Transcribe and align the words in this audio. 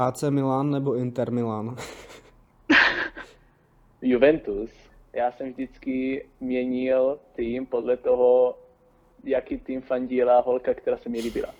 AC 0.00 0.22
Milan 0.30 0.70
nebo 0.70 0.94
Inter 0.94 1.30
Milan? 1.30 1.76
Juventus. 4.02 4.70
Já 5.12 5.32
jsem 5.32 5.52
vždycky 5.52 6.26
měnil 6.40 7.18
tým 7.36 7.66
podle 7.66 7.96
toho, 7.96 8.58
jaký 9.24 9.58
tým 9.58 9.82
fandila 9.82 10.40
holka, 10.40 10.74
která 10.74 10.96
se 10.96 11.08
mi 11.08 11.20
líbila. 11.20 11.54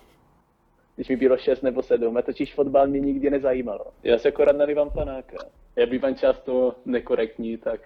Když 0.95 1.09
mi 1.09 1.15
bylo 1.15 1.37
6 1.37 1.61
nebo 1.61 1.81
7, 1.81 2.17
a 2.17 2.21
totiž 2.21 2.53
fotbal 2.53 2.87
mě 2.87 2.99
nikdy 2.99 3.29
nezajímalo. 3.29 3.85
Já 4.03 4.17
se 4.17 4.27
akorát 4.27 4.55
nalívám 4.55 4.89
panáka. 4.89 5.37
Já 5.75 5.85
bývám 5.85 6.15
často 6.15 6.75
nekorektní, 6.85 7.57
tak 7.57 7.81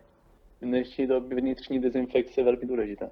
v 0.62 0.66
dnešní 0.66 1.08
době 1.08 1.38
vnitřní 1.38 1.80
dezinfekce 1.80 2.42
je 2.42 2.46
velmi 2.46 2.66
důležitá. 2.66 3.10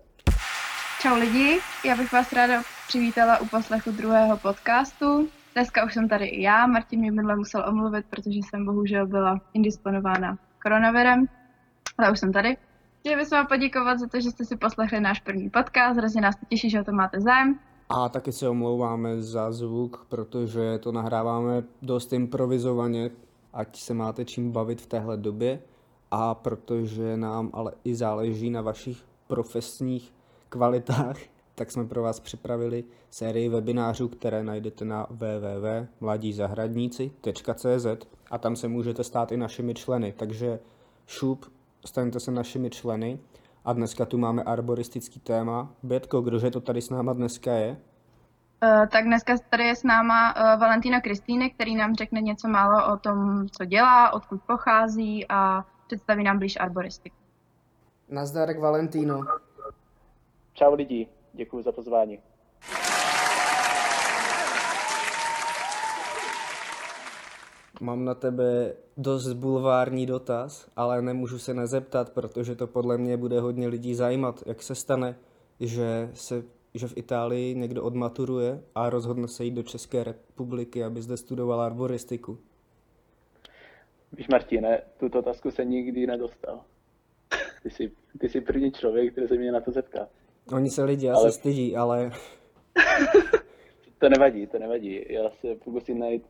Čau 1.02 1.16
lidi, 1.16 1.60
já 1.86 1.96
bych 1.96 2.14
vás 2.14 2.34
ráda 2.34 2.62
přivítala 2.88 3.40
u 3.42 3.46
poslechu 3.46 3.92
druhého 3.92 4.38
podcastu. 4.38 5.30
Dneska 5.54 5.86
už 5.86 5.94
jsem 5.94 6.10
tady 6.10 6.26
i 6.26 6.42
já, 6.42 6.68
Martin 6.68 7.00
mě 7.00 7.12
minule 7.12 7.36
musel 7.36 7.66
omluvit, 7.70 8.06
protože 8.10 8.40
jsem 8.40 8.66
bohužel 8.66 9.08
byla 9.08 9.42
indisponována 9.54 10.38
koronavirem, 10.64 11.26
ale 11.98 12.12
už 12.12 12.20
jsem 12.20 12.34
tady. 12.34 12.58
Chtěli 13.00 13.16
bychom 13.16 13.38
vám 13.38 13.48
poděkovat 13.48 14.00
za 14.00 14.08
to, 14.08 14.22
že 14.22 14.32
jste 14.32 14.46
si 14.46 14.58
poslechli 14.58 15.00
náš 15.00 15.20
první 15.20 15.50
podcast, 15.50 15.98
hrozně 15.98 16.22
nás 16.22 16.36
to 16.36 16.46
těší, 16.50 16.70
že 16.70 16.82
o 16.82 16.84
to 16.84 16.92
máte 16.92 17.22
zájem. 17.22 17.60
A 17.90 18.10
taky 18.10 18.32
se 18.32 18.50
omlouváme 18.50 19.22
za 19.22 19.52
zvuk, 19.52 20.06
protože 20.10 20.78
to 20.80 20.92
nahráváme 20.92 21.64
dost 21.82 22.14
improvizovaně, 22.14 23.10
ať 23.54 23.78
se 23.78 23.94
máte 23.94 24.26
čím 24.26 24.52
bavit 24.52 24.82
v 24.82 24.88
téhle 24.88 25.18
době. 25.18 25.60
A 26.12 26.36
protože 26.36 27.18
nám 27.18 27.50
ale 27.54 27.72
i 27.84 27.96
záleží 27.96 28.50
na 28.50 28.62
vašich 28.62 29.06
profesních 29.28 30.14
kvalitách, 30.50 31.18
tak 31.56 31.72
jsme 31.72 31.86
pro 31.86 32.02
vás 32.02 32.20
připravili 32.20 32.84
sérii 33.10 33.50
webinářů, 33.50 34.08
které 34.08 34.44
najdete 34.44 34.86
na 34.86 35.08
www.mladízahradníci.cz 35.10 37.86
a 38.32 38.38
tam 38.38 38.56
se 38.56 38.68
můžete 38.68 39.04
stát 39.04 39.32
i 39.32 39.38
našimi 39.38 39.74
členy. 39.74 40.14
Takže 40.18 40.60
šup, 41.08 41.46
staňte 41.86 42.20
se 42.20 42.32
našimi 42.32 42.70
členy. 42.70 43.20
A 43.66 43.74
dneska 43.74 44.06
tu 44.06 44.18
máme 44.18 44.44
arboristický 44.44 45.20
téma. 45.20 45.70
Bětko, 45.84 46.22
kdože 46.22 46.52
to 46.52 46.62
tady 46.62 46.82
s 46.82 46.90
náma 46.90 47.14
dneska 47.14 47.54
je? 47.54 47.72
Uh, 47.72 47.78
tak 48.88 49.06
dneska 49.06 49.36
tady 49.50 49.64
je 49.64 49.76
s 49.76 49.84
náma 49.84 50.36
uh, 50.36 50.60
Valentína 50.60 51.02
Kristýny, 51.02 51.50
který 51.50 51.76
nám 51.76 51.96
řekne 51.96 52.22
něco 52.22 52.48
málo 52.48 52.94
o 52.94 52.98
tom, 52.98 53.48
co 53.50 53.66
dělá, 53.66 54.14
odkud 54.14 54.42
pochází 54.48 55.26
a 55.30 55.66
představí 55.88 56.24
nám 56.24 56.40
blíž 56.40 56.58
arboristiku. 56.60 57.16
Nazdar, 58.10 58.60
Valentíno. 58.60 59.22
Čau 60.54 60.74
lidi, 60.74 61.08
děkuji 61.34 61.62
za 61.62 61.72
pozvání. 61.72 62.20
Mám 67.82 68.06
na 68.06 68.16
tebe 68.16 68.74
dost 68.98 69.34
bulvární 69.34 70.06
dotaz, 70.06 70.72
ale 70.76 71.02
nemůžu 71.02 71.40
se 71.40 71.54
nezeptat, 71.54 72.10
protože 72.10 72.56
to 72.56 72.68
podle 72.68 72.98
mě 72.98 73.18
bude 73.18 73.40
hodně 73.40 73.68
lidí 73.68 73.96
zajímat. 73.96 74.44
Jak 74.46 74.64
se 74.64 74.76
stane, 74.76 75.16
že, 75.60 76.10
se, 76.14 76.44
že 76.74 76.88
v 76.88 76.98
Itálii 76.98 77.56
někdo 77.56 77.84
odmaturuje 77.84 78.64
a 78.76 78.90
rozhodne 78.90 79.28
se 79.28 79.46
jít 79.46 79.52
do 79.52 79.64
České 79.64 80.04
republiky, 80.04 80.84
aby 80.84 81.02
zde 81.02 81.18
studoval 81.18 81.62
arboristiku? 81.62 82.38
Víš, 84.12 84.28
Martine, 84.28 84.82
tuto 84.98 85.20
otázku 85.20 85.52
se 85.52 85.66
nikdy 85.66 86.08
nedostal. 86.08 86.62
Ty 87.64 87.70
jsi, 87.70 87.92
ty 88.20 88.30
jsi 88.30 88.42
první 88.42 88.72
člověk, 88.72 89.12
který 89.12 89.28
se 89.28 89.36
mě 89.36 89.52
na 89.52 89.62
to 89.62 89.72
zeptá. 89.72 90.08
Oni 90.52 90.70
se 90.70 90.84
lidi 90.84 91.10
ale... 91.10 91.28
asi 91.28 91.40
stydí, 91.40 91.76
ale... 91.76 92.12
to 94.00 94.10
nevadí, 94.10 94.48
to 94.48 94.60
nevadí. 94.60 95.06
Já 95.10 95.30
se 95.30 95.56
pokusím 95.56 96.00
najít 96.00 96.24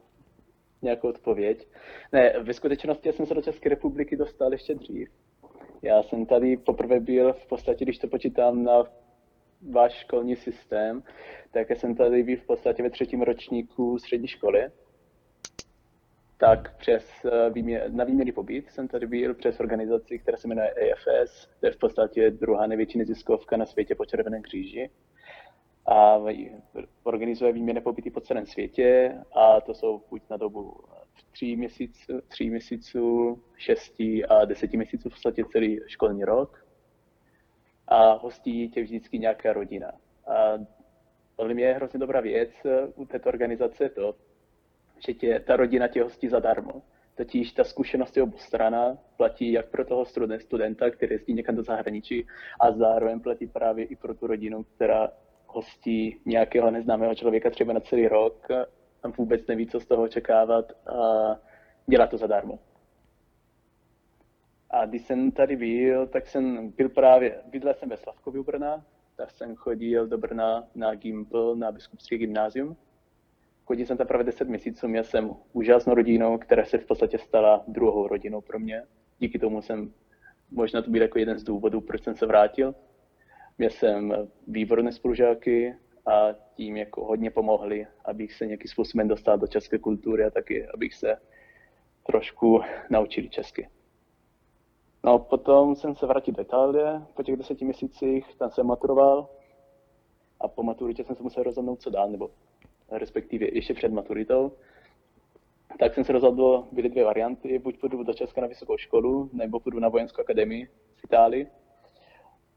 nějakou 0.82 1.10
odpověď. 1.10 1.68
Ne, 2.12 2.34
ve 2.44 2.54
skutečnosti 2.54 3.14
jsem 3.14 3.26
se 3.26 3.34
do 3.34 3.42
České 3.42 3.70
republiky 3.70 4.16
dostal 4.16 4.52
ještě 4.52 4.76
dřív. 4.76 5.10
Já 5.82 6.04
jsem 6.04 6.26
tady 6.26 6.58
poprvé 6.58 7.00
byl 7.00 7.34
v 7.34 7.48
podstatě, 7.48 7.86
když 7.86 7.98
to 7.98 8.08
počítám 8.08 8.64
na 8.64 8.84
váš 9.72 9.94
školní 9.94 10.36
systém, 10.36 11.04
tak 11.52 11.72
jsem 11.72 11.96
tady 11.96 12.24
byl 12.24 12.38
v 12.38 12.46
podstatě 12.46 12.84
ve 12.84 12.90
třetím 12.90 13.22
ročníku 13.22 13.98
střední 14.00 14.28
školy. 14.28 14.72
Tak 16.46 16.78
přes 16.78 17.26
eh, 17.26 17.50
výmě, 17.50 17.84
na 17.88 18.04
výměný 18.04 18.32
pobyt 18.32 18.70
jsem 18.72 18.88
tady 18.88 19.08
byl 19.08 19.34
přes 19.34 19.60
organizaci, 19.60 20.20
která 20.20 20.38
se 20.38 20.48
jmenuje 20.48 20.74
AFS, 20.74 21.50
to 21.60 21.66
je 21.66 21.72
v 21.72 21.78
podstatě 21.78 22.32
druhá 22.32 22.68
největší 22.68 22.98
neziskovka 22.98 23.58
na 23.58 23.66
světě 23.66 23.96
po 23.96 24.06
Červeném 24.06 24.42
kříži. 24.42 24.90
A 25.86 26.18
organizuje 27.04 27.54
výměny 27.54 27.82
pobyty 27.82 28.12
po 28.12 28.22
celém 28.22 28.46
světě 28.46 29.18
a 29.36 29.62
to 29.62 29.74
jsou 29.74 30.02
buď 30.10 30.22
na 30.30 30.38
dobu 30.38 30.84
tří 31.32 31.56
měsíců, 31.56 32.22
tří 32.28 32.50
měsíců, 32.50 33.40
šesti 33.58 34.26
a 34.26 34.46
deseti 34.46 34.78
měsíců 34.78 35.10
v 35.10 35.14
podstatě 35.14 35.44
celý 35.52 35.80
školní 35.88 36.24
rok. 36.24 36.66
A 37.88 38.14
hostí 38.14 38.70
tě 38.70 38.84
vždycky 38.84 39.20
nějaká 39.20 39.54
rodina. 39.54 39.92
A 40.28 40.58
podle 41.36 41.54
mě 41.54 41.66
je 41.66 41.74
hrozně 41.74 42.00
dobrá 42.00 42.22
věc 42.22 42.52
u 42.96 43.06
této 43.06 43.30
organizace 43.30 43.90
to, 43.90 44.16
že 45.06 45.14
tě, 45.14 45.40
ta 45.40 45.56
rodina 45.56 45.88
tě 45.88 46.04
hostí 46.04 46.28
zadarmo. 46.28 46.82
Totiž 47.16 47.52
ta 47.52 47.64
zkušenost 47.64 48.18
je 48.18 48.24
obostrana, 48.24 48.98
platí 49.18 49.52
jak 49.52 49.70
pro 49.70 49.86
toho 49.86 50.06
studenta, 50.40 50.90
který 50.90 51.14
jezdí 51.14 51.34
někam 51.34 51.56
do 51.56 51.64
zahraničí, 51.64 52.28
a 52.60 52.72
zároveň 52.72 53.20
platí 53.20 53.48
právě 53.48 53.86
i 53.86 53.96
pro 53.96 54.14
tu 54.14 54.28
rodinu, 54.28 54.64
která 54.64 55.12
hostí 55.48 56.22
nějakého 56.26 56.72
neznámého 56.72 57.16
člověka 57.16 57.50
třeba 57.50 57.74
na 57.74 57.80
celý 57.80 58.08
rok, 58.08 58.48
tam 59.02 59.12
vůbec 59.18 59.48
neví, 59.48 59.68
co 59.68 59.80
z 59.80 59.86
toho 59.86 60.04
očekávat 60.04 60.72
a 60.88 61.40
dělá 61.88 62.08
to 62.08 62.18
zadarmo. 62.18 62.60
A 64.70 64.86
když 64.86 65.06
jsem 65.06 65.32
tady 65.32 65.56
byl, 65.56 66.08
tak 66.08 66.28
jsem 66.28 66.70
byl 66.70 66.90
právě, 66.90 67.42
bydlel 67.46 67.74
jsem 67.74 67.90
ve 67.90 67.98
Slavkově 67.98 68.42
u 68.42 68.44
Brna, 68.44 68.86
tak 69.16 69.32
jsem 69.32 69.56
chodil 69.56 70.08
do 70.08 70.18
Brna 70.18 70.68
na 70.76 70.96
Gimpl, 70.96 71.56
na 71.56 71.72
biskupské 71.72 72.18
gymnázium. 72.18 72.78
Chodil 73.66 73.86
jsem 73.86 73.98
tam 73.98 74.08
právě 74.08 74.24
10 74.24 74.48
měsíců, 74.48 74.88
měl 74.88 75.04
jsem 75.04 75.36
úžasnou 75.54 75.94
rodinu, 75.94 76.38
která 76.38 76.66
se 76.66 76.78
v 76.78 76.86
podstatě 76.86 77.18
stala 77.18 77.64
druhou 77.68 78.08
rodinou 78.08 78.42
pro 78.42 78.60
mě. 78.60 78.84
Díky 79.20 79.40
tomu 79.40 79.62
jsem, 79.62 79.94
možná 80.52 80.82
to 80.82 80.92
byl 80.92 81.02
jako 81.02 81.20
jeden 81.20 81.40
z 81.40 81.44
důvodů, 81.44 81.82
proč 81.82 82.04
jsem 82.04 82.16
se 82.16 82.26
vrátil. 82.26 82.76
Měl 83.58 83.70
jsem 83.70 84.14
výborné 84.48 84.92
spolužáky 84.92 85.76
a 86.06 86.34
tím 86.56 86.78
jako 86.78 87.06
hodně 87.06 87.32
pomohli, 87.32 87.88
abych 88.06 88.34
se 88.34 88.46
nějakým 88.46 88.72
způsobem 88.72 89.08
dostal 89.08 89.38
do 89.38 89.48
české 89.48 89.80
kultury 89.80 90.26
a 90.26 90.30
taky, 90.30 90.68
abych 90.68 90.94
se 90.94 91.16
trošku 92.06 92.62
naučil 92.90 93.28
česky. 93.28 93.70
No 95.04 95.20
potom 95.20 95.76
jsem 95.76 95.96
se 95.96 96.06
vrátil 96.06 96.34
do 96.34 96.42
Itálie 96.42 97.02
po 97.14 97.24
těch 97.24 97.36
deseti 97.36 97.66
měsících, 97.66 98.36
tam 98.36 98.52
jsem 98.52 98.68
maturoval 98.68 99.30
a 100.40 100.48
po 100.48 100.64
maturitě 100.64 101.04
jsem 101.04 101.16
se 101.16 101.24
musel 101.24 101.44
rozhodnout, 101.44 101.82
co 101.82 101.90
dál, 101.90 102.10
nebo 102.10 102.30
respektive 102.98 103.48
ještě 103.52 103.74
před 103.74 103.92
maturitou. 103.92 104.52
Tak 105.80 105.94
jsem 105.94 106.04
se 106.04 106.14
rozhodl, 106.14 106.68
byly 106.72 106.90
dvě 106.90 107.04
varianty, 107.04 107.60
buď 107.60 107.80
půjdu 107.80 108.04
do 108.04 108.14
Česka 108.14 108.42
na 108.42 108.48
vysokou 108.48 108.78
školu, 108.78 109.30
nebo 109.34 109.60
půjdu 109.60 109.80
na 109.80 109.90
vojenskou 109.90 110.22
akademii 110.22 110.66
v 110.96 111.04
Itálii 111.04 111.48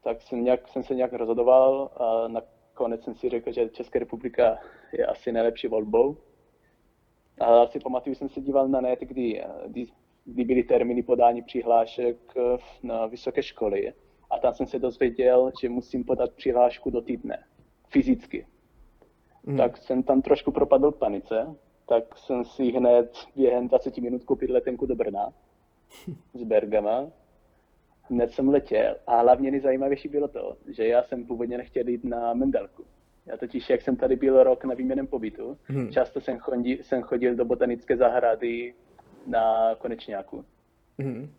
tak 0.07 0.21
jsem, 0.21 0.43
nějak, 0.43 0.67
jsem 0.67 0.83
se 0.83 0.95
nějak 0.95 1.13
rozhodoval 1.13 1.91
a 1.97 2.27
nakonec 2.27 3.03
jsem 3.03 3.15
si 3.15 3.29
řekl, 3.29 3.51
že 3.51 3.69
Česká 3.69 3.99
republika 3.99 4.57
je 4.93 5.05
asi 5.05 5.31
nejlepší 5.31 5.67
volbou. 5.67 6.17
A 7.39 7.45
asi 7.45 7.79
pamatuju, 7.79 8.15
jsem 8.15 8.29
se 8.29 8.41
díval 8.41 8.67
na 8.67 8.81
net, 8.81 8.99
kdy, 8.99 9.43
kdy, 9.67 9.85
kdy 10.25 10.43
byly 10.43 10.63
termíny 10.63 11.03
podání 11.03 11.41
přihlášek 11.41 12.17
na 12.83 13.05
vysoké 13.05 13.43
školy. 13.43 13.93
A 14.29 14.39
tam 14.39 14.53
jsem 14.53 14.65
se 14.67 14.79
dozvěděl, 14.79 15.51
že 15.61 15.69
musím 15.69 16.03
podat 16.03 16.31
přihlášku 16.33 16.89
do 16.89 17.01
týdne, 17.01 17.43
fyzicky. 17.89 18.47
Hmm. 19.47 19.57
Tak 19.57 19.77
jsem 19.77 20.03
tam 20.03 20.21
trošku 20.21 20.51
propadl 20.51 20.91
panice, 20.91 21.55
tak 21.89 22.17
jsem 22.17 22.45
si 22.45 22.63
hned 22.63 23.11
během 23.35 23.67
20 23.67 23.97
minut 23.97 24.23
koupil 24.23 24.53
letenku 24.53 24.85
do 24.85 24.95
Brna 24.95 25.33
z 26.33 26.43
Bergama 26.43 27.07
hned 28.09 28.31
jsem 28.31 28.49
letěl 28.49 28.95
a 29.07 29.21
hlavně 29.21 29.51
nejzajímavější 29.51 30.09
bylo 30.09 30.27
to, 30.27 30.57
že 30.67 30.87
já 30.87 31.03
jsem 31.03 31.25
původně 31.25 31.57
nechtěl 31.57 31.87
jít 31.87 32.03
na 32.03 32.33
Mendelku. 32.33 32.85
Já 33.25 33.37
totiž, 33.37 33.69
jak 33.69 33.81
jsem 33.81 33.95
tady 33.95 34.15
byl 34.15 34.43
rok 34.43 34.63
na 34.63 34.75
výměném 34.75 35.07
pobytu, 35.07 35.57
hmm. 35.63 35.91
často 35.91 36.21
jsem 36.21 36.39
chodil, 36.39 36.77
jsem 36.81 37.01
chodil 37.01 37.35
do 37.35 37.45
botanické 37.45 37.97
zahrady 37.97 38.73
na 39.27 39.75
Konečňáku. 39.75 40.45
Hmm. 40.99 41.33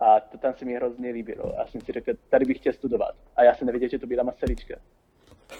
A 0.00 0.20
to 0.20 0.38
tam 0.38 0.54
se 0.54 0.64
mi 0.64 0.74
hrozně 0.74 1.10
líbilo. 1.10 1.60
A 1.60 1.66
jsem 1.66 1.80
si 1.80 1.92
řekl, 1.92 2.12
tady 2.28 2.44
bych 2.44 2.56
chtěl 2.56 2.72
studovat. 2.72 3.14
A 3.36 3.44
já 3.44 3.54
jsem 3.54 3.66
nevěděl, 3.66 3.88
že 3.88 3.98
to 3.98 4.06
byla 4.06 4.22
Maselička. 4.22 4.74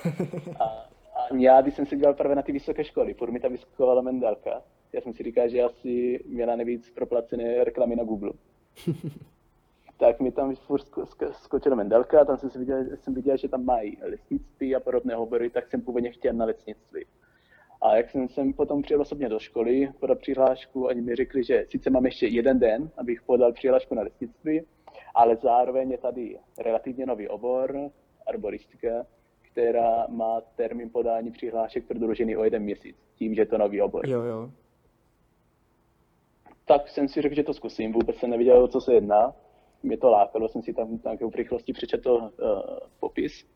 A, 0.61 0.65
a 0.65 0.89
já, 1.37 1.61
když 1.61 1.75
jsem 1.75 1.87
se 1.87 1.97
díval 1.97 2.15
právě 2.15 2.37
na 2.37 2.43
ty 2.43 2.53
vysoké 2.53 2.85
školy, 2.85 3.15
furt 3.15 3.31
mi 3.31 3.41
tam 3.41 3.53
vyskovala 3.53 4.03
Mendelka, 4.03 4.63
já 4.93 5.01
jsem 5.01 5.13
si 5.15 5.23
říkal, 5.23 5.49
že 5.49 5.63
asi 5.63 6.25
měla 6.27 6.57
nejvíc 6.57 6.91
proplacené 6.91 7.65
reklamy 7.65 7.97
na 7.97 8.05
Google. 8.05 8.33
tak 9.99 10.21
mi 10.21 10.33
tam 10.33 10.57
furt 10.57 10.87
skočila 11.33 11.77
Mendelka 11.77 12.21
a 12.21 12.25
tam 12.25 12.39
jsem, 12.39 12.51
si 12.51 12.59
viděl, 12.59 12.85
jsem 12.95 13.15
viděl, 13.15 13.37
že 13.37 13.49
tam 13.49 13.65
mají 13.65 13.99
lesnictví 14.03 14.77
a 14.77 14.81
podobné 14.81 15.17
obory, 15.17 15.51
tak 15.51 15.69
jsem 15.69 15.81
původně 15.81 16.11
chtěl 16.11 16.33
na 16.33 16.45
lesnictví. 16.45 17.05
A 17.83 17.89
A 17.89 17.97
jak 17.97 18.11
jsem 18.11 18.29
sem 18.29 18.53
potom 18.53 18.83
přijel 18.83 19.01
osobně 19.01 19.29
do 19.29 19.39
školy 19.39 19.93
podat 20.01 20.19
přihlášku, 20.19 20.87
oni 20.87 21.01
mi 21.01 21.15
řekli, 21.15 21.45
že 21.45 21.65
sice 21.69 21.91
mám 21.91 22.05
ještě 22.05 22.27
jeden 22.27 22.59
den, 22.59 22.91
abych 22.97 23.23
podal 23.23 23.53
přihlášku 23.53 23.95
na 23.95 24.03
lesnictví, 24.03 24.63
ale 25.15 25.37
zároveň 25.37 25.91
je 25.91 25.99
tady 25.99 26.39
relativně 26.59 27.07
nový 27.07 27.29
obor, 27.29 27.91
arboristika, 28.27 29.07
která 29.59 30.07
má 30.09 30.41
termín 30.41 30.91
podání 30.91 31.31
přihlášek 31.31 31.87
prodloužený 31.87 32.37
o 32.37 32.45
jeden 32.45 32.63
měsíc, 32.63 32.97
tím, 33.15 33.35
že 33.35 33.41
je 33.41 33.47
to 33.47 33.59
nový 33.59 33.83
obor. 33.83 34.09
Jo, 34.09 34.23
jo. 34.23 34.51
Tak 36.65 36.89
jsem 36.89 37.09
si 37.09 37.23
řekl, 37.23 37.35
že 37.35 37.43
to 37.43 37.55
zkusím, 37.55 37.93
vůbec 37.93 38.17
jsem 38.17 38.31
nevěděl, 38.31 38.65
o 38.65 38.69
co 38.69 38.81
se 38.81 38.95
jedná. 38.95 39.35
Mě 39.83 39.99
to 39.99 40.11
lákalo, 40.11 40.49
jsem 40.49 40.63
si 40.63 40.75
tam 40.75 40.99
nějakou 41.05 41.31
v 41.31 41.35
rychlosti 41.35 41.73
přečetl 41.73 42.11
uh, 42.11 42.31
popis. 43.01 43.47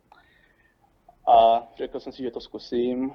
A 1.29 1.69
řekl 1.77 2.01
jsem 2.01 2.13
si, 2.13 2.23
že 2.23 2.31
to 2.31 2.41
zkusím. 2.41 3.13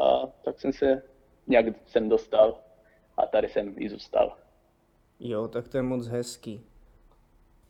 A 0.00 0.26
tak 0.44 0.60
jsem 0.60 0.72
se 0.72 1.02
nějak 1.46 1.66
sem 1.86 2.08
dostal 2.08 2.60
a 3.16 3.26
tady 3.26 3.48
jsem 3.48 3.74
i 3.78 3.88
zůstal. 3.88 4.36
Jo, 5.20 5.48
tak 5.48 5.68
to 5.68 5.76
je 5.76 5.82
moc 5.82 6.06
hezký. 6.06 6.60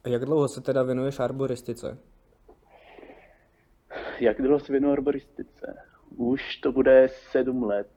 A 0.05 0.09
jak 0.09 0.25
dlouho 0.25 0.49
se 0.49 0.61
teda 0.61 0.83
věnuješ 0.83 1.21
arboristice? 1.21 2.12
Jak 4.23 4.43
dlouho 4.43 4.61
se 4.61 4.73
věnuju 4.73 4.93
arboristice? 4.93 5.77
Už 6.17 6.57
to 6.57 6.73
bude 6.73 7.09
sedm 7.31 7.63
let. 7.63 7.89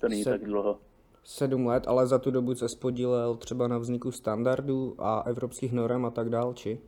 To 0.00 0.08
není 0.08 0.22
Se- 0.24 0.30
tak 0.30 0.44
dlouho. 0.44 0.78
Sedm 1.24 1.66
let, 1.66 1.84
ale 1.86 2.06
za 2.06 2.18
tu 2.18 2.30
dobu 2.30 2.54
se 2.54 2.68
spodílel 2.68 3.36
třeba 3.36 3.68
na 3.68 3.78
vzniku 3.78 4.12
standardů 4.12 4.94
a 4.98 5.20
evropských 5.20 5.72
norm 5.72 6.04
a 6.04 6.10
tak 6.10 6.28
dál, 6.28 6.54
či? 6.54 6.80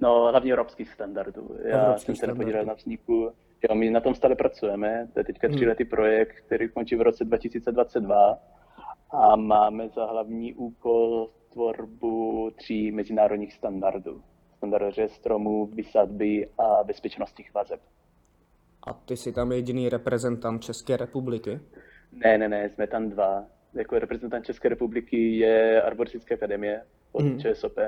No, 0.00 0.28
hlavně 0.30 0.52
evropských 0.52 0.90
standardů. 0.92 1.56
Já 1.64 1.84
Evropských 1.84 2.06
jsem 2.06 2.16
se 2.16 2.26
nepodílel 2.26 2.64
na 2.64 2.74
vzniku. 2.74 3.32
Jo, 3.68 3.74
my 3.74 3.90
na 3.90 4.00
tom 4.00 4.14
stále 4.14 4.34
pracujeme. 4.36 5.08
To 5.12 5.20
je 5.20 5.24
teďka 5.24 5.46
Hmm. 5.48 5.56
tříletý 5.56 5.84
projekt, 5.84 6.40
který 6.46 6.68
končí 6.68 6.96
v 6.96 7.00
roce 7.02 7.24
2022 7.24 8.38
a 9.10 9.36
máme 9.36 9.88
za 9.88 10.06
hlavní 10.06 10.54
úkol 10.54 11.30
tvorbu 11.52 12.50
tří 12.56 12.90
mezinárodních 12.92 13.52
standardů. 13.54 14.22
Standardy 14.62 15.08
stromů, 15.08 15.66
vysadby 15.66 16.48
a 16.58 16.84
bezpečnostních 16.84 17.54
vazeb. 17.54 17.80
A 18.86 18.92
ty 18.92 19.16
jsi 19.16 19.32
tam 19.32 19.52
jediný 19.52 19.88
reprezentant 19.88 20.62
České 20.62 20.96
republiky? 20.96 21.60
Ne, 22.12 22.38
ne, 22.38 22.48
ne, 22.48 22.70
jsme 22.70 22.86
tam 22.86 23.08
dva. 23.10 23.44
Jako 23.74 23.98
reprezentant 23.98 24.44
České 24.44 24.68
republiky 24.68 25.36
je 25.38 25.82
Arboristická 25.82 26.34
akademie 26.34 26.82
od 27.12 27.24
Mhm. 27.24 27.38
ČSOP 27.40 27.78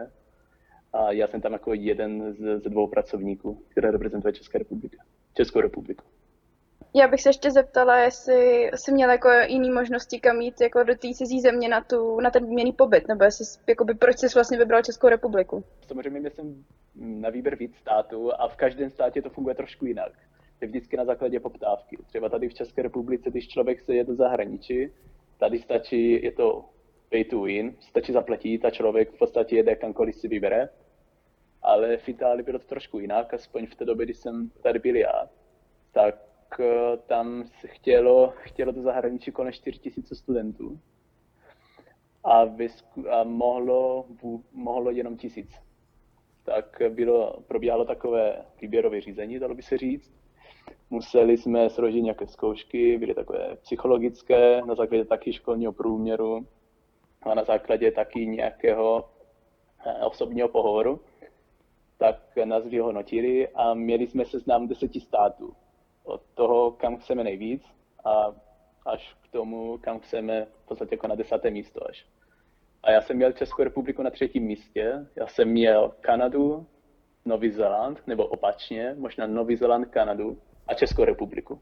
a 0.92 1.12
já 1.12 1.26
jsem 1.26 1.40
tam 1.40 1.52
jako 1.52 1.74
jeden 1.74 2.34
z, 2.34 2.62
ze 2.62 2.68
dvou 2.68 2.86
pracovníků, 2.86 3.62
který 3.68 3.88
reprezentuje 3.88 4.32
České 4.32 4.58
republiku. 4.58 4.96
Českou 5.34 5.60
republiku. 5.60 6.04
Já 6.94 7.08
bych 7.08 7.22
se 7.22 7.28
ještě 7.28 7.50
zeptala, 7.50 7.98
jestli 7.98 8.70
jsi 8.74 8.92
měl 8.92 9.10
jako 9.10 9.28
jiný 9.46 9.70
možnosti, 9.70 10.20
kam 10.20 10.40
jít 10.40 10.60
jako 10.60 10.82
do 10.82 10.94
té 10.94 11.08
cizí 11.14 11.40
země 11.40 11.68
na, 11.68 11.84
tu, 11.84 12.20
na 12.20 12.30
ten 12.30 12.46
výměný 12.46 12.72
pobyt, 12.72 13.08
nebo 13.08 13.24
jestli, 13.24 13.44
jakoby, 13.68 13.94
proč 13.94 14.18
jsi 14.18 14.26
vlastně 14.34 14.58
vybral 14.58 14.82
Českou 14.82 15.08
republiku? 15.08 15.64
Samozřejmě 15.86 16.20
měl 16.20 16.30
jsem 16.30 16.64
na 16.94 17.30
výběr 17.30 17.56
víc 17.56 17.76
států 17.76 18.32
a 18.32 18.48
v 18.48 18.56
každém 18.56 18.90
státě 18.90 19.22
to 19.22 19.30
funguje 19.30 19.54
trošku 19.54 19.86
jinak. 19.86 20.12
Je 20.60 20.68
vždycky 20.68 20.96
na 20.96 21.04
základě 21.04 21.40
poptávky. 21.40 21.98
Třeba 22.06 22.28
tady 22.28 22.48
v 22.48 22.54
České 22.54 22.82
republice, 22.82 23.30
když 23.30 23.48
člověk 23.48 23.80
se 23.80 23.94
jede 23.94 24.06
do 24.06 24.14
zahraničí, 24.14 24.92
tady 25.38 25.58
stačí, 25.58 26.24
je 26.24 26.32
to 26.32 26.64
pay 27.10 27.24
to 27.24 27.42
win, 27.42 27.76
stačí 27.80 28.12
zaplatit 28.12 28.64
a 28.64 28.70
člověk 28.70 29.10
v 29.10 29.18
podstatě 29.18 29.56
jede 29.56 29.74
kamkoliv 29.74 30.14
si 30.14 30.28
vybere. 30.28 30.68
Ale 31.62 31.96
v 31.96 32.08
Itálii 32.08 32.42
bylo 32.42 32.58
to 32.58 32.66
trošku 32.66 32.98
jinak, 32.98 33.34
aspoň 33.34 33.66
v 33.66 33.74
té 33.74 33.84
době, 33.84 34.06
kdy 34.06 34.14
jsem 34.14 34.50
tady 34.62 34.78
byl 34.78 34.96
já. 34.96 35.28
Tak 35.92 36.29
eh, 36.60 36.96
tam 36.96 37.44
se 37.60 37.68
chtělo, 37.68 38.32
chtělo 38.36 38.72
do 38.72 38.82
zahraničí 38.82 39.32
kolem 39.32 39.52
4 39.52 39.80
000 39.96 40.08
studentů. 40.12 40.80
A, 42.24 42.44
vysku, 42.44 43.10
a 43.10 43.24
mohlo, 43.24 44.06
mohlo 44.52 44.90
jenom 44.90 45.16
tisíc 45.16 45.70
tak 46.50 46.82
bylo, 46.88 47.40
probíhalo 47.48 47.84
takové 47.84 48.44
výběrové 48.60 49.00
řízení, 49.00 49.38
dalo 49.38 49.54
by 49.54 49.62
se 49.62 49.78
říct. 49.78 50.12
Museli 50.90 51.38
jsme 51.38 51.70
složit 51.70 52.02
nějaké 52.02 52.26
zkoušky, 52.26 52.98
byly 52.98 53.14
takové 53.14 53.56
psychologické, 53.62 54.62
na 54.66 54.74
základě 54.74 55.04
taky 55.04 55.32
školního 55.32 55.72
průměru 55.72 56.46
a 57.22 57.34
na 57.34 57.44
základě 57.44 57.92
taky 57.92 58.26
nějakého 58.26 59.08
eh, 59.86 60.04
osobního 60.04 60.48
pohovoru. 60.48 61.00
Tak 61.98 62.36
nás 62.44 62.66
vyhodnotili 62.66 63.48
a 63.48 63.74
měli 63.74 64.06
jsme 64.06 64.24
seznam 64.24 64.68
deseti 64.68 65.00
států. 65.00 65.52
Od 66.10 66.22
toho, 66.34 66.70
kam 66.70 66.96
chceme 66.96 67.24
nejvíc 67.24 67.62
a 68.04 68.34
až 68.86 69.16
k 69.22 69.32
tomu, 69.32 69.78
kam 69.78 70.00
chceme 70.00 70.46
v 70.64 70.68
podstatě 70.68 70.94
jako 70.94 71.06
na 71.08 71.14
desáté 71.14 71.50
místo 71.50 71.88
až. 71.88 72.06
A 72.82 72.90
já 72.90 73.00
jsem 73.00 73.16
měl 73.16 73.32
Českou 73.32 73.62
republiku 73.62 74.02
na 74.02 74.10
třetím 74.10 74.42
místě. 74.42 75.06
Já 75.16 75.26
jsem 75.26 75.48
měl 75.48 75.92
Kanadu, 76.00 76.66
Nový 77.24 77.50
Zéland, 77.50 78.06
nebo 78.06 78.26
opačně, 78.26 78.94
možná 78.98 79.26
Nový 79.26 79.56
Zéland, 79.56 79.86
Kanadu 79.86 80.38
a 80.66 80.74
Českou 80.74 81.04
republiku. 81.04 81.60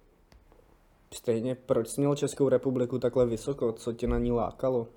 Stejně, 1.14 1.54
proč 1.54 1.88
jsi 1.88 2.00
měl 2.00 2.16
Českou 2.16 2.48
republiku 2.48 2.98
takhle 2.98 3.26
vysoko? 3.26 3.72
Co 3.72 3.92
tě 3.92 4.06
na 4.06 4.18
ní 4.18 4.32
lákalo? 4.32 4.88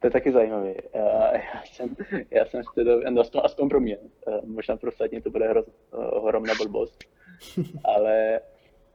To 0.00 0.06
je 0.06 0.10
taky 0.10 0.32
zajímavé. 0.32 0.74
Eh, 0.92 1.42
Já 1.54 1.62
jsem, 1.64 1.96
já 2.30 2.46
jsem 2.46 2.62
v 2.62 2.74
té 2.74 2.84
době, 2.84 3.10
no, 3.10 3.20
aspoň, 3.20 3.40
aspoň 3.44 3.68
pro 3.68 3.80
mě, 3.80 3.98
eh, 4.28 4.40
možná 4.44 4.76
pro 4.76 4.88
ostatní 4.90 5.20
to 5.22 5.30
bude 5.30 5.48
hroz, 5.48 5.66
eh, 5.68 5.96
ohromná 5.96 6.54
blbost, 6.62 7.04
ale 7.84 8.40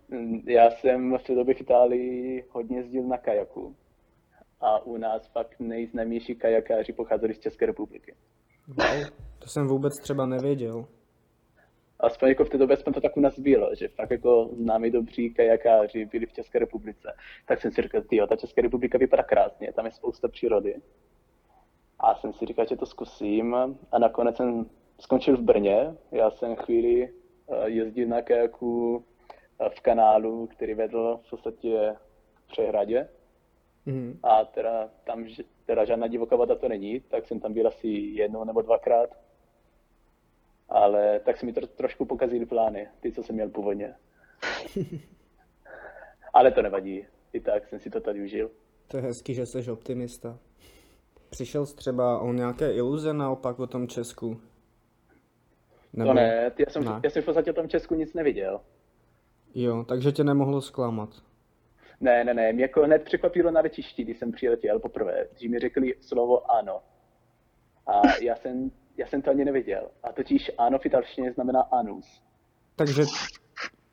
mm, 0.10 0.44
já 0.48 0.72
jsem 0.72 1.18
v 1.18 1.24
té 1.24 1.36
době 1.36 1.56
v 1.56 1.62
Itálii 1.62 2.46
hodně 2.52 2.78
jezdil 2.78 3.04
na 3.04 3.18
kajaku. 3.18 3.76
A 4.62 4.80
u 4.86 4.98
nás 4.98 5.28
fakt 5.28 5.60
nejznámější 5.60 6.36
kajakáři 6.36 6.94
pocházeli 6.94 7.34
z 7.34 7.40
České 7.40 7.66
republiky. 7.66 8.16
Wow, 8.68 9.06
to 9.40 9.48
jsem 9.48 9.68
vůbec 9.68 10.00
třeba 10.00 10.26
nevěděl. 10.26 10.86
aspoň 12.00 12.30
jako 12.30 12.46
v 12.46 12.50
té 12.50 12.58
době 12.58 12.78
aspoň 12.78 12.94
to 12.94 13.02
tak 13.02 13.18
u 13.18 13.20
nás 13.20 13.40
bylo, 13.40 13.76
že 13.76 13.88
fakt 13.88 14.12
jako 14.12 14.50
známí 14.54 14.92
dobří 14.92 15.34
kajakáři 15.34 16.06
byli 16.06 16.26
v 16.26 16.34
České 16.34 16.60
republice. 16.60 17.14
Tak 17.48 17.62
jsem 17.62 17.72
si 17.72 17.82
říkal, 17.82 18.02
tyjo, 18.02 18.28
ta 18.28 18.36
Česká 18.36 18.62
republika 18.62 18.98
vypadá 18.98 19.24
krásně, 19.24 19.74
tam 19.74 19.86
je 19.86 19.92
spousta 19.92 20.28
přírody. 20.28 20.76
A 22.00 22.16
jsem 22.16 22.34
si 22.34 22.46
říkal, 22.46 22.66
že 22.70 22.76
to 22.76 22.86
zkusím 22.86 23.56
a 23.92 24.00
nakonec 24.00 24.38
jsem 24.38 24.66
skončil 25.00 25.38
v 25.38 25.42
Brně. 25.42 25.96
Já 26.12 26.32
jsem 26.32 26.56
chvíli 26.56 27.14
eh, 27.52 27.70
jezdil 27.70 28.08
na 28.08 28.22
kajaku 28.22 29.06
eh, 29.60 29.70
v 29.70 29.80
kanálu, 29.82 30.48
který 30.48 30.74
vedl 30.74 31.20
v 31.28 31.30
podstatě 31.30 31.96
k 32.34 32.52
přehradě. 32.52 33.10
Mhm. 33.86 34.20
A 34.24 34.46
teda 34.46 34.90
tam 35.04 35.26
teda 35.66 35.86
žádná 35.86 36.08
divoká 36.08 36.36
voda 36.36 36.56
to 36.56 36.70
není, 36.70 37.00
tak 37.00 37.28
jsem 37.28 37.40
tam 37.40 37.54
byl 37.54 37.68
asi 37.68 37.88
jednou 37.88 38.44
nebo 38.44 38.62
dvakrát. 38.62 39.10
Ale 40.70 41.20
tak 41.20 41.38
se 41.38 41.46
mi 41.46 41.54
tro, 41.54 41.68
trošku 41.68 42.06
pokazily 42.06 42.46
plány, 42.46 42.88
ty, 43.00 43.12
co 43.12 43.24
jsem 43.24 43.36
měl 43.36 43.50
původně. 43.50 43.96
Ale 46.34 46.52
to 46.52 46.62
nevadí, 46.62 47.06
i 47.34 47.40
tak 47.40 47.68
jsem 47.68 47.80
si 47.80 47.90
to 47.90 48.02
tady 48.02 48.24
užil. 48.24 48.52
To 48.88 48.98
je 48.98 49.04
hezký, 49.04 49.34
že 49.34 49.46
jsi 49.46 49.72
optimista. 49.72 50.40
Přišel 51.30 51.66
jsi 51.66 51.76
třeba 51.76 52.20
o 52.20 52.34
nějaké 52.34 52.74
iluze 52.74 53.14
naopak 53.14 53.60
o 53.60 53.68
tom 53.68 53.88
Česku? 53.88 54.42
To 55.98 56.14
ne, 56.14 56.52
ty- 56.52 56.64
já 56.68 56.72
jsem, 56.72 56.84
ne. 56.84 57.00
já 57.04 57.10
jsem 57.10 57.22
v 57.22 57.26
podstatě 57.26 57.52
o 57.52 57.54
tom 57.54 57.70
Česku 57.70 57.96
nic 57.96 58.14
neviděl. 58.14 58.62
Jo, 59.56 59.86
takže 59.88 60.12
tě 60.12 60.24
nemohlo 60.24 60.62
zklamat. 60.62 61.10
Ne, 62.02 62.24
ne, 62.24 62.34
ne, 62.34 62.54
mě 62.54 62.64
jako 62.64 62.84
hned 62.84 63.04
překvapilo 63.04 63.52
na 63.52 63.62
letišti, 63.62 64.04
když 64.04 64.18
jsem 64.20 64.32
přiletěl 64.32 64.80
poprvé, 64.80 65.28
že 65.36 65.50
mi 65.50 65.60
řekli 65.60 65.96
slovo 66.02 66.52
ano. 66.52 66.80
A 67.88 68.02
já 68.22 68.36
jsem, 68.36 68.72
já 68.98 69.08
jsem 69.08 69.22
to 69.22 69.30
ani 69.30 69.46
nevěděl. 69.46 69.88
A 70.04 70.12
totiž 70.12 70.52
ano 70.58 70.80
v 70.80 70.86
italštině 70.86 71.32
znamená 71.32 71.62
anus. 71.62 72.22
Takže 72.76 73.04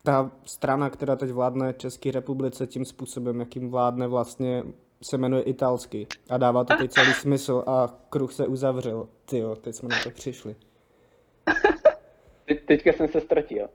ta 0.03 0.31
strana, 0.45 0.89
která 0.89 1.15
teď 1.15 1.31
vládne 1.31 1.73
České 1.73 2.11
republice 2.11 2.67
tím 2.67 2.85
způsobem, 2.85 3.39
jakým 3.39 3.71
vládne 3.71 4.07
vlastně, 4.07 4.63
se 5.09 5.17
jmenuje 5.17 5.43
italsky. 5.43 6.07
A 6.29 6.37
dává 6.37 6.63
to 6.63 6.77
teď 6.77 6.91
celý 6.91 7.13
smysl 7.13 7.63
a 7.67 7.87
kruh 8.09 8.33
se 8.33 8.47
uzavřel. 8.47 9.07
Ty 9.25 9.37
jo, 9.37 9.55
teď 9.55 9.75
jsme 9.75 9.89
na 9.89 10.03
to 10.03 10.11
přišli. 10.11 10.55
Te, 12.69 12.75
teďka 12.75 12.93
jsem 12.93 13.07
se 13.07 13.21
ztratil. 13.21 13.69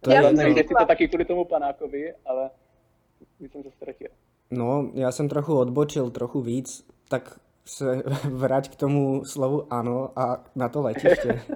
To 0.00 0.10
Já 0.10 0.22
jsem 0.22 0.56
jestli 0.56 0.74
to 0.78 0.86
taky 0.86 1.08
kvůli 1.08 1.24
tomu 1.24 1.44
panákovi, 1.44 2.14
ale 2.26 2.50
jsem 3.40 3.62
se 3.62 3.70
ztratil. 3.70 4.08
No, 4.50 4.90
já 4.94 5.12
jsem 5.12 5.28
trochu 5.28 5.58
odbočil, 5.58 6.10
trochu 6.10 6.40
víc, 6.40 6.86
tak 7.08 7.40
se 7.64 8.02
vrať 8.30 8.68
k 8.68 8.76
tomu 8.76 9.24
slovu 9.24 9.72
ano 9.72 10.18
a 10.18 10.44
na 10.54 10.68
to 10.68 10.82
letiště. 10.82 11.40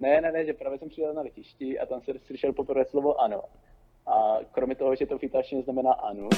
Ne, 0.00 0.20
ne, 0.20 0.32
ne, 0.32 0.44
že 0.44 0.52
právě 0.52 0.78
jsem 0.78 0.88
přijel 0.88 1.14
na 1.14 1.22
letišti 1.22 1.78
a 1.78 1.86
tam 1.86 2.00
se 2.00 2.12
slyšel 2.18 2.52
poprvé 2.52 2.84
slovo 2.84 3.20
ano. 3.20 3.42
A 4.06 4.38
kromě 4.52 4.74
toho, 4.74 4.96
že 4.96 5.06
to 5.06 5.18
v 5.18 5.22
italštině 5.22 5.62
znamená 5.62 5.92
anu, 5.92 6.28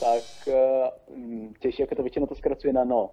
tak 0.00 0.22
uh, 0.46 1.52
Češi 1.60 1.82
jako 1.82 1.94
to 1.94 2.02
většinou 2.02 2.26
to 2.26 2.34
zkracuje 2.34 2.72
na 2.72 2.84
no. 2.84 3.10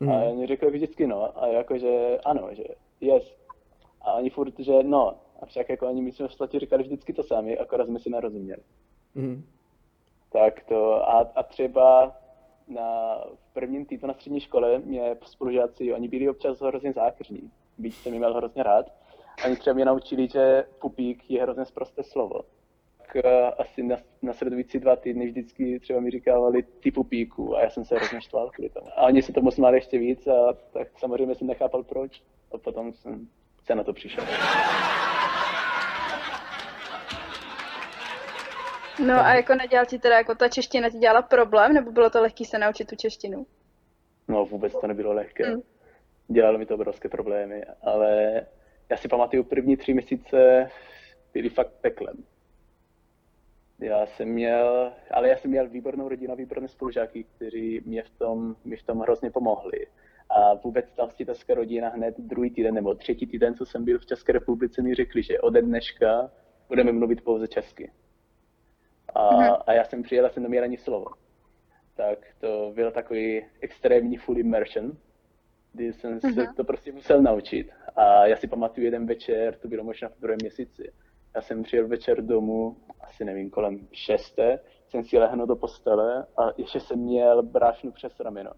Mhm. 0.00 0.12
A 0.12 0.24
oni 0.24 0.46
řekli 0.46 0.70
vždycky 0.70 1.06
no, 1.06 1.42
a 1.42 1.46
jakože 1.46 2.18
ano, 2.24 2.48
že 2.52 2.64
yes. 3.00 3.36
A 4.00 4.12
oni 4.12 4.30
furt, 4.30 4.58
že 4.58 4.82
no, 4.82 5.14
A 5.40 5.46
však 5.46 5.68
jako 5.68 5.88
oni, 5.88 6.02
my 6.02 6.12
jsme 6.12 6.28
v 6.28 6.34
slatě 6.34 6.60
říkali 6.60 6.82
vždycky 6.82 7.12
to 7.12 7.22
sami, 7.22 7.58
akorát 7.58 7.86
jsme 7.86 7.98
si 7.98 8.10
narozuměli. 8.10 8.62
Mhm. 9.14 9.44
Tak 10.32 10.64
to 10.64 11.08
a, 11.08 11.18
a 11.34 11.42
třeba 11.42 12.16
na, 12.68 13.18
v 13.34 13.54
prvním 13.54 13.86
týdnu 13.86 14.08
na 14.08 14.14
střední 14.14 14.40
škole 14.40 14.78
mě 14.78 15.16
spolužáci, 15.24 15.92
oni 15.92 16.08
byli 16.08 16.28
občas 16.28 16.60
hrozně 16.60 16.92
zákeřní, 16.92 17.50
byť 17.78 17.94
jsem 17.94 18.12
je 18.12 18.18
měl 18.18 18.34
hrozně 18.34 18.62
rád. 18.62 18.86
Oni 19.44 19.56
třeba 19.56 19.74
mě 19.74 19.84
naučili, 19.84 20.28
že 20.28 20.64
pupík 20.80 21.30
je 21.30 21.42
hrozně 21.42 21.64
zprosté 21.64 22.02
slovo. 22.02 22.40
Uh, 23.16 23.50
asi 23.58 23.82
na, 23.82 23.96
nasledující 24.22 24.78
dva 24.78 24.96
týdny 24.96 25.26
vždycky 25.26 25.80
třeba 25.80 26.00
mi 26.00 26.10
říkávali 26.10 26.62
ty 26.62 26.90
pupíku 26.90 27.56
a 27.56 27.62
já 27.62 27.70
jsem 27.70 27.84
se 27.84 27.94
hrozně 27.96 28.20
štval 28.20 28.50
kvůli 28.50 28.70
tomu. 28.70 28.86
A 28.96 29.02
oni 29.02 29.22
se 29.22 29.32
tomu 29.32 29.50
smáli 29.50 29.76
ještě 29.76 29.98
víc 29.98 30.26
a 30.26 30.52
tak 30.72 30.88
samozřejmě 30.98 31.34
jsem 31.34 31.46
nechápal 31.46 31.82
proč. 31.82 32.22
A 32.52 32.58
potom 32.58 32.92
jsem 32.92 33.28
se 33.64 33.74
na 33.74 33.84
to 33.84 33.92
přišel. 33.92 34.24
No 39.06 39.14
a 39.14 39.34
jako 39.34 39.54
nedělal 39.54 39.86
ti 39.86 39.98
teda, 39.98 40.16
jako 40.16 40.34
ta 40.34 40.48
čeština 40.48 40.90
ti 40.90 40.98
dělala 40.98 41.22
problém, 41.22 41.72
nebo 41.72 41.92
bylo 41.92 42.10
to 42.10 42.22
lehký 42.22 42.44
se 42.44 42.58
naučit 42.58 42.88
tu 42.88 42.96
češtinu? 42.96 43.46
No 44.28 44.44
vůbec 44.44 44.80
to 44.80 44.86
nebylo 44.86 45.12
lehké. 45.12 45.50
Mm. 45.50 45.60
Dělalo 46.28 46.58
mi 46.58 46.66
to 46.66 46.74
obrovské 46.74 47.08
problémy, 47.08 47.62
ale 47.82 48.40
já 48.90 48.96
si 48.96 49.08
pamatuju 49.08 49.44
první 49.44 49.76
tři 49.76 49.94
měsíce 49.94 50.70
byly 51.34 51.48
fakt 51.48 51.72
peklem. 51.80 52.16
Já 53.80 54.06
jsem 54.06 54.28
měl, 54.28 54.92
ale 55.10 55.28
já 55.28 55.36
jsem 55.36 55.50
měl 55.50 55.68
výbornou 55.68 56.08
rodinu, 56.08 56.36
výborné 56.36 56.68
spolužáky, 56.68 57.24
kteří 57.24 57.80
mě 57.86 58.02
v 58.02 58.10
tom, 58.10 58.56
mi 58.64 58.76
v 58.76 58.82
tom 58.82 58.98
hrozně 59.00 59.30
pomohli. 59.30 59.86
A 60.30 60.54
vůbec 60.54 60.92
ta 60.92 61.02
hostitelská 61.04 61.54
rodina 61.54 61.88
hned 61.88 62.14
druhý 62.18 62.50
týden 62.50 62.74
nebo 62.74 62.94
třetí 62.94 63.26
týden, 63.26 63.54
co 63.54 63.66
jsem 63.66 63.84
byl 63.84 63.98
v 63.98 64.06
České 64.06 64.32
republice, 64.32 64.82
mi 64.82 64.94
řekli, 64.94 65.22
že 65.22 65.40
ode 65.40 65.62
dneška 65.62 66.30
budeme 66.68 66.92
mluvit 66.92 67.24
pouze 67.24 67.48
česky. 67.48 67.90
A, 69.14 69.36
Mhm. 69.36 69.50
a 69.66 69.72
já 69.72 69.84
jsem 69.84 70.02
přijel 70.02 70.26
a 70.26 70.28
jsem 70.28 70.42
neměl 70.42 70.64
ani 70.64 70.76
slovo. 70.76 71.06
Tak 71.96 72.18
to 72.40 72.72
byl 72.74 72.90
takový 72.90 73.44
extrémní 73.60 74.16
full 74.16 74.38
immersion, 74.38 74.92
kdy 75.72 75.92
jsem 75.92 76.20
se 76.20 76.28
Mhm. 76.28 76.54
to 76.54 76.64
prostě 76.64 76.92
musel 76.92 77.22
naučit. 77.22 77.70
A 77.96 78.26
já 78.26 78.36
si 78.36 78.46
pamatuju 78.46 78.84
jeden 78.84 79.06
večer, 79.06 79.54
to 79.56 79.68
bylo 79.68 79.84
možná 79.84 80.08
v 80.08 80.20
druhém 80.20 80.38
měsíci, 80.42 80.92
já 81.36 81.42
jsem 81.42 81.62
přijel 81.62 81.88
večer 81.88 82.22
domů, 82.22 82.76
asi 83.00 83.24
nevím, 83.24 83.50
kolem 83.50 83.88
šesté, 83.92 84.60
jsem 84.88 85.04
si 85.04 85.18
lehnul 85.18 85.46
do 85.46 85.56
postele 85.56 86.26
a 86.36 86.42
ještě 86.56 86.80
jsem 86.80 86.98
měl 86.98 87.42
brášnu 87.42 87.92
přes 87.92 88.20
rameno. 88.20 88.50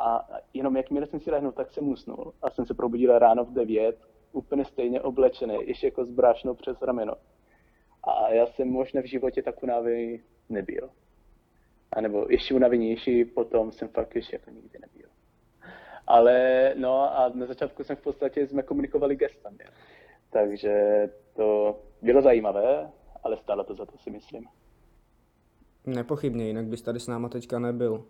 A 0.00 0.28
jenom 0.54 0.76
jakmile 0.76 1.06
jsem 1.06 1.20
si 1.20 1.30
lehnul, 1.30 1.52
tak 1.52 1.70
jsem 1.70 1.88
usnul 1.88 2.32
a 2.42 2.50
jsem 2.50 2.66
se 2.66 2.74
probudil 2.74 3.18
ráno 3.18 3.44
v 3.44 3.52
devět, 3.52 3.98
úplně 4.32 4.64
stejně 4.64 5.00
oblečený, 5.00 5.58
ještě 5.60 5.86
jako 5.86 6.04
s 6.04 6.10
brášnou 6.10 6.54
přes 6.54 6.82
rameno. 6.82 7.14
A 8.04 8.32
já 8.32 8.46
jsem 8.46 8.68
možná 8.68 9.02
v 9.02 9.06
životě 9.06 9.42
tak 9.42 9.62
unavený 9.62 10.22
nebyl. 10.48 10.90
A 11.92 12.00
nebo 12.00 12.26
ještě 12.30 12.54
unavenější 12.54 13.24
potom 13.24 13.72
jsem 13.72 13.88
fakt 13.88 14.16
ještě 14.16 14.36
jako 14.36 14.50
nikdy 14.50 14.78
nebyl. 14.78 15.08
Ale 16.06 16.72
no 16.76 17.18
a 17.18 17.28
na 17.34 17.46
začátku 17.46 17.84
jsem 17.84 17.96
v 17.96 18.02
podstatě 18.02 18.46
jsme 18.46 18.62
komunikovali 18.62 19.16
gestami. 19.16 19.64
Takže 20.30 21.08
to 21.36 21.78
bylo 22.02 22.22
zajímavé, 22.22 22.90
ale 23.22 23.36
stálo 23.36 23.64
to 23.64 23.74
za 23.74 23.86
to 23.86 23.98
si 23.98 24.10
myslím. 24.10 24.46
Nepochybně, 25.86 26.46
jinak 26.46 26.66
bys 26.66 26.82
tady 26.82 27.00
s 27.00 27.08
náma 27.08 27.28
teďka 27.28 27.58
nebyl. 27.58 28.04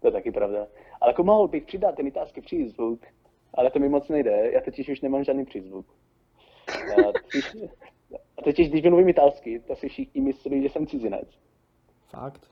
To 0.00 0.08
je 0.08 0.12
taky 0.12 0.32
pravda. 0.32 0.66
Ale 1.00 1.10
jako 1.10 1.24
mohl 1.24 1.48
bych 1.48 1.64
přidat 1.64 1.94
ten 1.94 2.06
italský 2.06 2.40
přízvuk, 2.40 3.00
ale 3.54 3.70
to 3.70 3.78
mi 3.78 3.88
moc 3.88 4.08
nejde, 4.08 4.50
já 4.52 4.60
totiž 4.60 4.88
už 4.88 5.00
nemám 5.00 5.24
žádný 5.24 5.44
přízvuk. 5.44 5.86
A 6.68 7.12
totiž, 7.12 7.56
a 8.38 8.42
totiž 8.42 8.70
když 8.70 8.82
mluvím 8.82 9.08
italsky, 9.08 9.60
to 9.60 9.76
si 9.76 9.88
všichni 9.88 10.20
myslí, 10.20 10.62
že 10.62 10.68
jsem 10.68 10.86
cizinec. 10.86 11.28
Fakt? 12.10 12.50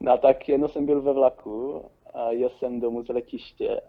No 0.00 0.18
tak 0.18 0.48
jedno 0.48 0.68
jsem 0.68 0.86
byl 0.86 1.02
ve 1.02 1.12
vlaku 1.12 1.84
a 2.14 2.30
jel 2.30 2.50
jsem 2.50 2.80
domů 2.80 3.04
z 3.04 3.08
letiště 3.08 3.80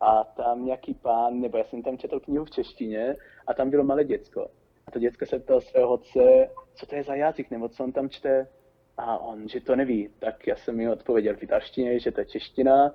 a 0.00 0.24
tam 0.24 0.64
nějaký 0.64 0.94
pán, 0.94 1.40
nebo 1.40 1.58
já 1.58 1.64
jsem 1.64 1.82
tam 1.82 1.98
četl 1.98 2.20
knihu 2.20 2.44
v 2.44 2.50
češtině 2.50 3.16
a 3.46 3.54
tam 3.54 3.70
bylo 3.70 3.84
malé 3.84 4.04
děcko. 4.04 4.48
A 4.86 4.90
to 4.90 4.98
děcko 4.98 5.26
se 5.26 5.38
ptal 5.38 5.60
svého 5.60 5.92
otce, 5.92 6.48
co 6.74 6.86
to 6.86 6.94
je 6.94 7.04
za 7.04 7.14
jazyk, 7.14 7.50
nebo 7.50 7.68
co 7.68 7.84
on 7.84 7.92
tam 7.92 8.08
čte. 8.08 8.48
A 8.96 9.18
on, 9.18 9.48
že 9.48 9.60
to 9.60 9.76
neví. 9.76 10.08
Tak 10.18 10.46
já 10.46 10.56
jsem 10.56 10.76
mi 10.76 10.90
odpověděl 10.90 11.36
v 11.36 11.42
italštině, 11.42 12.00
že 12.00 12.12
to 12.12 12.20
je 12.20 12.26
čeština. 12.26 12.94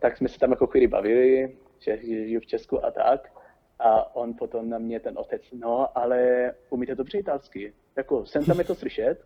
Tak 0.00 0.16
jsme 0.16 0.28
se 0.28 0.38
tam 0.38 0.50
jako 0.50 0.66
chvíli 0.66 0.86
bavili, 0.86 1.56
že, 1.78 1.98
žiju 2.02 2.40
v 2.40 2.46
Česku 2.46 2.84
a 2.84 2.90
tak. 2.90 3.32
A 3.78 4.16
on 4.16 4.34
potom 4.34 4.68
na 4.68 4.78
mě, 4.78 5.00
ten 5.00 5.18
otec, 5.18 5.42
no, 5.52 5.98
ale 5.98 6.52
umíte 6.70 6.94
dobře 6.94 7.18
italsky. 7.18 7.72
Jako, 7.96 8.26
jsem 8.26 8.44
tam 8.44 8.58
je 8.58 8.64
to 8.64 8.74
slyšet, 8.74 9.24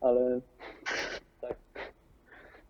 ale 0.00 0.20
tak, 1.40 1.56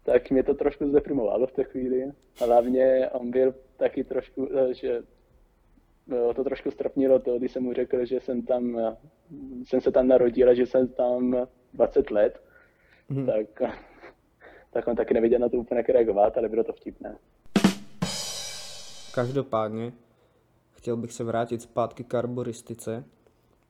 tak 0.02 0.30
mě 0.30 0.42
to 0.42 0.54
trošku 0.54 0.88
zdeprimovalo 0.88 1.46
v 1.46 1.52
té 1.52 1.64
chvíli. 1.64 2.12
Hlavně 2.38 3.10
on 3.12 3.30
byl 3.30 3.54
taky 3.76 4.04
trošku, 4.04 4.48
eh, 4.58 4.74
že 4.74 5.02
eh, 6.12 6.34
to 6.34 6.44
trošku 6.44 6.70
strapnilo 6.70 7.18
to, 7.18 7.38
když 7.38 7.52
jsem 7.52 7.62
mu 7.62 7.72
řekl, 7.72 8.04
že 8.04 8.20
jsem 8.20 8.42
tam, 8.42 8.78
eh, 8.78 8.96
jsem 9.64 9.80
se 9.80 9.90
tam 9.92 10.08
narodil 10.08 10.48
a 10.50 10.54
že 10.54 10.66
jsem 10.66 10.88
tam 10.88 11.36
20 11.74 12.10
let, 12.10 12.42
Mhm. 13.08 13.26
tak, 13.26 13.62
tak 14.72 14.88
on 14.88 14.96
taky 14.96 15.14
nevěděl 15.14 15.38
na 15.40 15.48
to 15.48 15.56
úplně 15.56 15.78
jak 15.78 15.88
reagovat, 15.88 16.38
ale 16.38 16.48
bylo 16.48 16.64
to 16.64 16.72
vtipné. 16.72 17.16
Každopádně, 19.14 19.92
chtěl 20.72 20.96
bych 20.96 21.12
se 21.12 21.24
vrátit 21.24 21.62
zpátky 21.62 22.04
k 22.04 22.14
arboristice. 22.14 23.04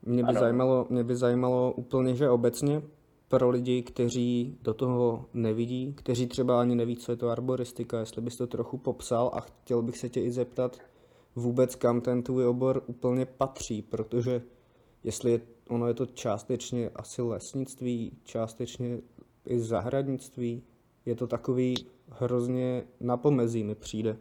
Mě 0.02 0.22
by, 0.22 0.28
Ano. 0.28 0.40
zajímalo, 0.40 0.86
mě 0.90 1.04
by 1.04 1.16
zajímalo 1.16 1.72
úplně, 1.72 2.14
že 2.14 2.30
obecně 2.30 2.82
pro 3.28 3.50
lidi, 3.50 3.82
kteří 3.82 4.58
do 4.62 4.74
toho 4.74 5.24
nevidí, 5.34 5.94
kteří 5.94 6.26
třeba 6.26 6.60
ani 6.60 6.74
neví, 6.74 6.96
co 6.96 7.12
je 7.12 7.16
to 7.16 7.28
arboristika, 7.28 7.98
jestli 8.00 8.22
bys 8.22 8.36
to 8.36 8.46
trochu 8.46 8.78
popsal 8.78 9.30
a 9.34 9.40
chtěl 9.40 9.82
bych 9.82 9.98
se 9.98 10.08
tě 10.08 10.20
i 10.20 10.30
zeptat 10.30 10.78
vůbec, 11.36 11.74
kam 11.74 12.00
ten 12.00 12.22
tvůj 12.22 12.46
obor 12.46 12.82
úplně 12.86 13.26
patří, 13.26 13.82
protože 13.82 14.42
jestli 15.04 15.30
je, 15.30 15.40
ono 15.68 15.88
je 15.88 15.94
to 15.94 16.06
částečně 16.06 16.90
asi 16.94 17.22
lesnictví, 17.22 18.18
částečně 18.24 18.98
i 19.46 19.58
zahradnictví, 19.58 20.62
je 21.06 21.14
to 21.14 21.26
takový 21.26 21.74
hrozně 22.08 22.84
na 23.00 23.16
pomezí 23.16 23.64
mi 23.64 23.74
přijde. 23.74 24.16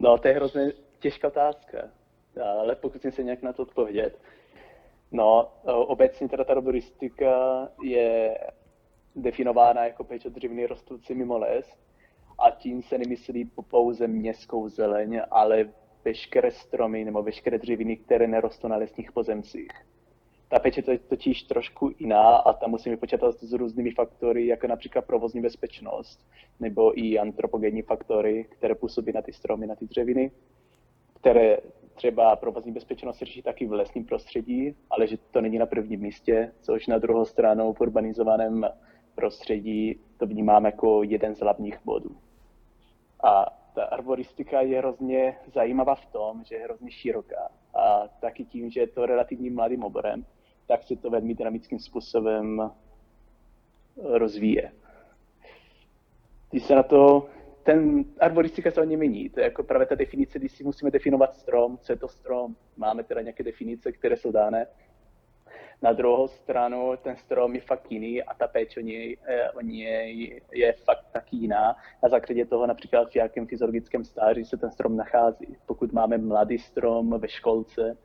No, 0.00 0.18
to 0.18 0.28
je 0.28 0.34
hrozně 0.34 0.72
těžká 1.00 1.28
otázka, 1.28 1.78
ale 2.60 2.76
pokusím 2.76 3.12
se 3.12 3.22
nějak 3.22 3.42
na 3.42 3.52
to 3.52 3.62
odpovědět. 3.62 4.18
No, 5.12 5.52
obecně 5.64 6.28
teda 6.28 6.44
ta 6.44 6.52
arboristika 6.52 7.68
je 7.82 8.38
definována 9.16 9.84
jako 9.84 10.04
péče 10.04 10.30
dřeviny 10.30 10.66
rostoucí 10.66 11.14
mimo 11.14 11.38
les 11.38 11.66
a 12.38 12.50
tím 12.50 12.82
se 12.82 12.98
nemyslí 12.98 13.44
po- 13.44 13.62
pouze 13.62 14.06
městskou 14.06 14.68
zeleň, 14.68 15.20
ale 15.30 15.68
veškeré 16.04 16.50
stromy 16.50 17.04
nebo 17.04 17.22
veškeré 17.22 17.58
dřeviny, 17.58 17.96
které 17.96 18.26
nerostou 18.26 18.68
na 18.68 18.76
lesních 18.76 19.12
pozemcích. 19.12 19.68
Ta 20.48 20.58
péče 20.58 20.82
to 20.82 20.90
je 20.90 20.98
totiž 20.98 21.42
trošku 21.42 21.94
jiná 21.98 22.36
a 22.36 22.52
tam 22.52 22.70
musíme 22.70 22.96
počítat 22.96 23.32
s 23.32 23.52
různými 23.52 23.90
faktory, 23.90 24.46
jako 24.46 24.66
například 24.66 25.04
provozní 25.04 25.40
bezpečnost 25.40 26.20
nebo 26.60 26.98
i 27.00 27.18
antropogenní 27.18 27.82
faktory, 27.82 28.44
které 28.44 28.74
působí 28.74 29.12
na 29.12 29.22
ty 29.22 29.32
stromy, 29.32 29.66
na 29.66 29.74
ty 29.74 29.86
dřeviny, 29.86 30.30
které 31.14 31.58
třeba 31.94 32.36
provozní 32.36 32.72
bezpečnost 32.72 33.18
řeší 33.18 33.42
taky 33.42 33.66
v 33.66 33.72
lesním 33.72 34.04
prostředí, 34.04 34.76
ale 34.90 35.06
že 35.06 35.16
to 35.30 35.40
není 35.40 35.58
na 35.58 35.66
prvním 35.66 36.00
místě, 36.00 36.52
což 36.60 36.86
na 36.86 36.98
druhou 36.98 37.24
stranu 37.24 37.72
v 37.72 37.80
urbanizovaném 37.80 38.66
prostředí 39.14 40.00
to 40.16 40.26
vnímám 40.26 40.64
jako 40.64 41.02
jeden 41.02 41.34
z 41.34 41.40
hlavních 41.40 41.78
bodů. 41.84 42.16
A 43.22 43.58
ta 43.74 43.84
arboristika 43.84 44.60
je 44.60 44.78
hrozně 44.78 45.36
zajímavá 45.54 45.94
v 45.94 46.06
tom, 46.06 46.44
že 46.44 46.54
je 46.54 46.64
hrozně 46.64 46.90
široká. 46.90 47.48
A 47.74 48.08
taky 48.20 48.44
tím, 48.44 48.70
že 48.70 48.80
je 48.80 48.86
to 48.86 49.06
relativně 49.06 49.50
mladým 49.50 49.84
oborem, 49.84 50.26
tak 50.66 50.82
se 50.82 50.96
to 50.96 51.10
velmi 51.10 51.34
dynamickým 51.34 51.78
způsobem 51.78 52.70
rozvíje. 54.02 54.72
Když 56.50 56.62
se 56.62 56.74
na 56.74 56.82
to, 56.82 57.28
ten 57.62 58.04
arboristika 58.20 58.70
se 58.70 58.80
hodně 58.80 58.96
mění, 58.96 59.30
to 59.30 59.40
je 59.40 59.44
jako 59.44 59.62
právě 59.62 59.86
ta 59.86 59.94
definice, 59.94 60.38
když 60.38 60.52
si 60.52 60.64
musíme 60.64 60.90
definovat 60.90 61.34
strom, 61.34 61.78
co 61.78 61.92
je 61.92 61.96
to 61.96 62.08
strom, 62.08 62.56
máme 62.76 63.04
teda 63.04 63.20
nějaké 63.20 63.42
definice, 63.42 63.92
které 63.92 64.16
jsou 64.16 64.32
dány. 64.32 64.66
Na 65.82 65.92
druhou 65.92 66.28
stranu 66.28 66.92
ten 67.02 67.16
strom 67.16 67.54
je 67.54 67.60
fakt 67.60 67.92
jiný 67.92 68.22
a 68.22 68.34
ta 68.34 68.48
péče 68.48 68.80
o 68.80 68.82
něj, 68.82 69.16
eh, 69.26 69.50
o 69.50 69.60
něj 69.60 70.40
je 70.52 70.72
fakt 70.72 71.06
taky 71.12 71.36
jiná. 71.36 71.76
Na 72.02 72.08
základě 72.08 72.46
toho 72.46 72.66
například 72.66 73.10
v 73.10 73.16
jakém 73.16 73.46
fyziologickém 73.46 74.04
stáří 74.04 74.44
se 74.44 74.56
ten 74.56 74.70
strom 74.70 74.96
nachází. 74.96 75.56
Pokud 75.66 75.92
máme 75.92 76.18
mladý 76.18 76.58
strom 76.58 77.20
ve 77.20 77.28
školce, 77.28 77.96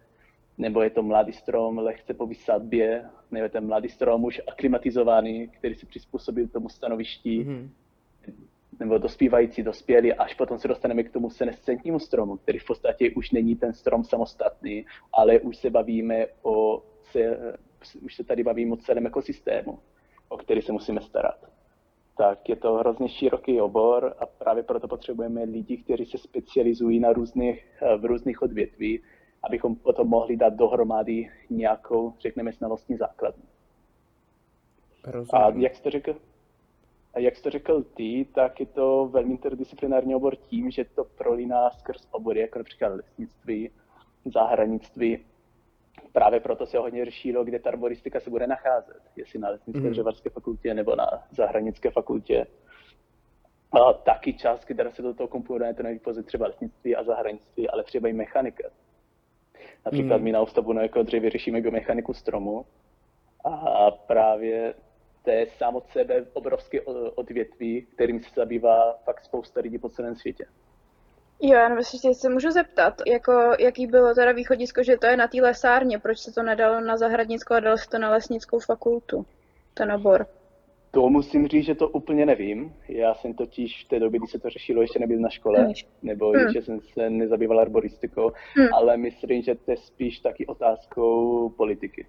nebo 0.58 0.82
je 0.82 0.90
to 0.90 1.04
mladý 1.04 1.34
strom 1.34 1.78
lehce 1.78 2.14
po 2.14 2.26
vysadbě, 2.28 3.06
nebo 3.32 3.44
je 3.44 3.50
ten 3.50 3.68
mladý 3.68 3.90
strom 3.90 4.24
už 4.24 4.42
aklimatizovaný, 4.48 5.48
který 5.48 5.76
si 5.76 5.86
přizpůsobil 5.86 6.48
tomu 6.48 6.70
stanovišti, 6.70 7.44
Mhm. 7.44 7.70
nebo 8.80 8.98
dospívající, 8.98 9.64
dospělí, 9.64 10.14
až 10.14 10.34
potom 10.34 10.60
se 10.60 10.68
dostaneme 10.68 11.04
k 11.04 11.12
tomu 11.14 11.30
senescentnímu 11.30 12.00
stromu, 12.00 12.38
který 12.38 12.60
v 12.60 12.66
podstatě 12.66 13.12
už 13.16 13.32
není 13.32 13.56
ten 13.56 13.74
strom 13.74 14.04
samostatný, 14.04 14.86
ale 15.14 15.40
už 15.40 15.58
se 15.58 15.70
bavíme 15.70 16.26
o, 16.42 16.84
se, 17.04 17.40
už 18.02 18.16
se 18.16 18.24
tady 18.24 18.44
bavíme 18.44 18.74
o 18.74 18.78
celém 18.78 19.08
ekosystému, 19.08 19.80
o 20.30 20.38
který 20.38 20.62
se 20.62 20.72
musíme 20.72 21.02
starat. 21.02 21.52
Tak 22.18 22.50
je 22.50 22.56
to 22.56 22.74
hrozně 22.74 23.10
široký 23.10 23.62
obor 23.62 24.16
a 24.20 24.26
právě 24.26 24.64
proto 24.64 24.88
potřebujeme 24.88 25.44
lidi, 25.44 25.78
kteří 25.78 26.06
se 26.06 26.18
specializují 26.18 27.00
na 27.00 27.14
různých, 27.14 27.66
v 27.98 28.06
různých 28.06 28.42
odvětví, 28.42 29.02
abychom 29.44 29.76
potom 29.76 30.08
mohli 30.08 30.38
dát 30.38 30.54
dohromady 30.54 31.30
nějakou, 31.50 32.14
řekneme, 32.20 32.52
znalostní 32.52 32.98
základnu. 32.98 33.44
A 35.34 35.50
jak 35.50 35.76
jste 35.76 35.90
řekl, 35.92 36.16
a 37.14 37.20
jak 37.20 37.36
jsi 37.36 37.44
to 37.44 37.50
řekl 37.50 37.84
ty, 37.84 38.28
tak 38.36 38.60
je 38.60 38.66
to 38.66 39.10
velmi 39.12 39.32
interdisciplinární 39.32 40.16
obor 40.16 40.36
tím, 40.36 40.72
že 40.72 40.86
to 40.86 41.04
prolíná 41.04 41.70
skrz 41.70 42.08
obory, 42.12 42.40
jako 42.40 42.60
například 42.60 42.88
lesnictví, 42.88 43.70
zahradnictví. 44.26 45.26
Právě 46.14 46.40
proto 46.40 46.66
se 46.66 46.78
hodně 46.78 47.06
řešilo, 47.06 47.44
kde 47.44 47.60
ta 47.60 47.70
arboristika 47.70 48.20
se 48.20 48.30
bude 48.30 48.48
nacházet, 48.48 49.02
jestli 49.16 49.40
na 49.40 49.50
lesnické 49.50 49.82
mm. 49.82 49.90
dřevařské 49.90 50.30
fakultě 50.30 50.74
nebo 50.74 50.96
na 50.96 51.08
zahradnické 51.32 51.92
fakultě. 51.92 52.48
A 53.72 53.94
taky 53.94 54.34
část, 54.34 54.66
která 54.66 54.92
se 54.92 55.02
do 55.02 55.14
toho 55.14 55.28
komponuje, 55.28 55.74
to 55.74 55.84
pouze 56.04 56.24
třeba 56.24 56.48
lesnictví 56.48 56.96
a 56.96 57.04
zahradnictví, 57.04 57.70
ale 57.70 57.84
třeba 57.84 58.10
i 58.10 58.14
mechanika. 58.14 58.70
Například 59.86 60.18
mm. 60.18 60.24
my 60.24 60.32
na 60.32 60.42
ústavu 60.42 60.74
na 60.74 60.82
jako 60.82 61.04
dřevě 61.04 61.30
řešíme 61.30 61.62
biomechaniku 61.62 62.14
stromu 62.14 62.66
a 63.46 63.92
právě 63.92 64.74
to 65.24 65.32
je 65.32 65.48
sám 65.58 65.76
od 65.76 65.88
sebe 65.88 66.26
obrovské 66.34 66.82
odvětví, 67.16 67.82
kterým 67.82 68.20
se 68.20 68.30
zabývá 68.36 68.94
fakt 68.94 69.26
spousta 69.26 69.62
lidí 69.62 69.78
po 69.78 69.90
celém 69.90 70.16
světě. 70.16 70.46
Jo, 71.44 71.54
já 71.54 71.70
nevím, 71.70 71.78
jestli 71.78 72.16
se 72.16 72.30
můžu 72.30 72.52
zeptat, 72.52 72.94
jako, 73.08 73.32
jaký 73.60 73.88
bylo 73.88 74.14
teda 74.16 74.32
východisko, 74.32 74.84
že 74.84 74.98
to 74.98 75.08
je 75.08 75.18
na 75.18 75.28
té 75.28 75.42
lesárně, 75.42 76.00
proč 76.00 76.20
se 76.20 76.32
to 76.32 76.44
nedalo 76.44 76.82
na 76.82 76.98
zahradnickou 76.98 77.54
a 77.54 77.60
dalo 77.60 77.78
se 77.78 77.90
to 77.90 77.98
na 77.98 78.12
lesnickou 78.12 78.60
fakultu, 78.60 79.26
ten 79.74 79.92
obor? 79.92 80.28
To 80.92 81.10
musím 81.10 81.48
říct, 81.48 81.66
že 81.66 81.76
to 81.76 81.90
úplně 81.90 82.26
nevím. 82.26 82.74
Já 82.88 83.14
jsem 83.14 83.34
totiž 83.34 83.86
v 83.86 83.88
té 83.88 84.00
době, 84.00 84.20
kdy 84.20 84.28
se 84.28 84.40
to 84.40 84.50
řešilo, 84.50 84.82
ještě 84.82 85.00
nebyl 85.00 85.20
na 85.20 85.30
škole, 85.30 85.60
hmm. 85.60 85.74
nebo 86.04 86.32
hmm. 86.32 86.40
ještě 86.40 86.62
jsem 86.62 86.80
se 86.82 87.10
nezabýval 87.10 87.60
arboristikou, 87.60 88.32
hmm. 88.56 88.74
ale 88.74 88.98
myslím, 88.98 89.42
že 89.42 89.56
to 89.56 89.72
je 89.72 89.78
spíš 89.78 90.20
taky 90.20 90.46
otázkou 90.46 91.50
politiky. 91.50 92.06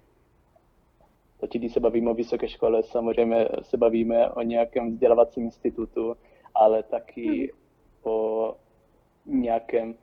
Totiž 1.39 1.61
když 1.61 1.73
se 1.73 1.79
bavíme 1.79 2.11
o 2.11 2.13
vysoké 2.13 2.47
škole, 2.47 2.83
samozřejmě 2.83 3.47
se 3.61 3.77
bavíme 3.77 4.29
o 4.29 4.41
nějakém 4.41 4.91
vzdělávacím 4.91 5.43
institutu, 5.43 6.15
ale 6.55 6.83
taky 6.83 7.29
hmm. 7.29 7.49
o 8.03 8.55
nějakém 9.25 9.95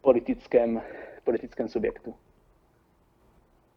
politickém, 0.00 0.82
politickém 1.24 1.68
subjektu. 1.68 2.14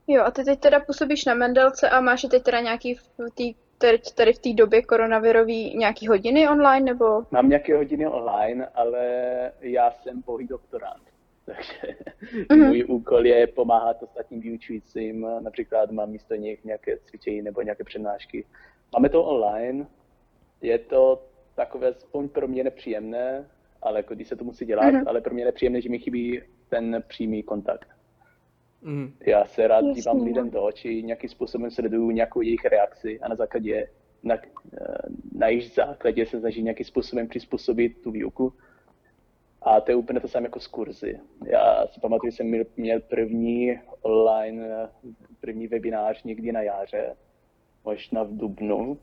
Jo, 0.08 0.24
a 0.24 0.32
ty 0.32 0.44
teď 0.44 0.60
teda 0.60 0.80
působíš 0.80 1.26
na 1.26 1.34
Mendelce 1.34 1.90
a 1.90 2.02
máš 2.02 2.22
teď 2.32 2.44
teda 2.44 2.60
nějaký 2.60 2.96
v 2.96 3.10
tý, 3.36 3.56
teď 3.78 4.14
tady 4.16 4.34
v 4.34 4.40
té 4.40 4.54
době 4.54 4.82
koronavirový 4.82 5.78
nějaký 5.78 6.08
hodiny 6.08 6.50
online, 6.50 6.86
nebo? 6.86 7.06
Mám 7.32 7.50
nějaké 7.50 7.78
hodiny 7.78 8.08
online, 8.08 8.68
ale 8.68 9.02
já 9.62 9.92
jsem 9.92 10.22
pouhý 10.22 10.48
doktorant. 10.48 11.04
Takže 11.46 11.96
mm-hmm. 12.50 12.68
můj 12.68 12.86
úkol 12.88 13.26
je 13.26 13.48
pomáhat 13.48 14.04
ostatním 14.04 14.42
vyučujícím, 14.42 15.28
například 15.40 15.92
mám 15.92 16.10
místo 16.10 16.36
nich 16.36 16.64
nějaké 16.64 16.98
cvičení 17.06 17.42
nebo 17.42 17.62
nějaké 17.62 17.84
přednášky. 17.84 18.46
Máme 18.94 19.10
to 19.10 19.24
online, 19.24 19.86
je 20.62 20.80
to 20.80 21.24
takové 21.56 21.88
aspoň 21.88 22.30
pro 22.30 22.48
mě 22.48 22.64
nepříjemné, 22.64 23.46
ale 23.84 24.00
jako 24.00 24.16
když 24.16 24.28
se 24.28 24.36
to 24.36 24.44
musí 24.44 24.66
dělat, 24.66 24.86
mm-hmm. 24.86 25.04
ale 25.08 25.22
pro 25.22 25.34
mě 25.34 25.46
nepříjemné, 25.46 25.82
že 25.82 25.90
mi 25.90 26.00
chybí 26.00 26.42
ten 26.70 27.04
přímý 27.08 27.44
kontakt. 27.44 27.88
Mm. 28.82 29.14
Já 29.26 29.46
se 29.46 29.68
rád 29.68 29.86
Jasně. 29.86 29.94
dívám 29.94 30.22
lidem 30.22 30.50
do 30.50 30.64
očí, 30.64 31.04
nějakým 31.04 31.30
způsobem 31.30 31.72
sleduju 31.72 32.12
nějakou 32.12 32.42
jejich 32.42 32.66
reakci 32.66 33.20
a 33.20 33.28
na 33.28 33.36
základě, 33.36 33.88
na, 34.24 34.36
na 35.36 35.48
jejich 35.48 35.72
základě 35.72 36.26
se 36.26 36.40
snaží 36.40 36.64
nějakým 36.64 36.86
způsobem 36.86 37.28
přizpůsobit 37.28 38.02
tu 38.02 38.12
výuku. 38.12 38.54
A 39.62 39.82
to 39.82 39.92
je 39.92 39.96
úplně 39.96 40.20
to 40.20 40.28
samé 40.28 40.46
jako 40.46 40.60
z 40.60 40.68
kurzy. 40.68 41.20
Já 41.46 41.88
si 41.88 42.00
pamatuju, 42.00 42.32
že 42.32 42.38
jsem 42.38 42.64
měl 42.78 43.00
první 43.00 43.80
online, 44.02 44.90
první 45.42 45.68
webinář 45.68 46.24
někdy 46.24 46.52
na 46.52 46.62
jaře, 46.62 47.16
možná 47.86 48.24
v 48.24 48.38
Dubnu. 48.38 48.98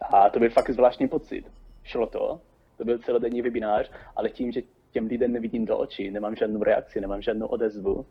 A 0.00 0.30
to 0.30 0.38
byl 0.38 0.50
fakt 0.50 0.70
zvláštní 0.70 1.08
pocit. 1.08 1.44
Šlo 1.84 2.06
to, 2.06 2.40
to 2.76 2.84
byl 2.84 2.98
celodenní 2.98 3.42
webinář, 3.42 3.90
ale 4.16 4.30
tím, 4.30 4.52
že 4.52 4.62
těm 4.90 5.06
lidem 5.06 5.32
nevidím 5.32 5.64
do 5.64 5.78
očí, 5.78 6.10
nemám 6.10 6.36
žádnou 6.36 6.62
reakci, 6.62 7.00
nemám 7.00 7.22
žádnou 7.22 7.46
odezvu, 7.46 8.06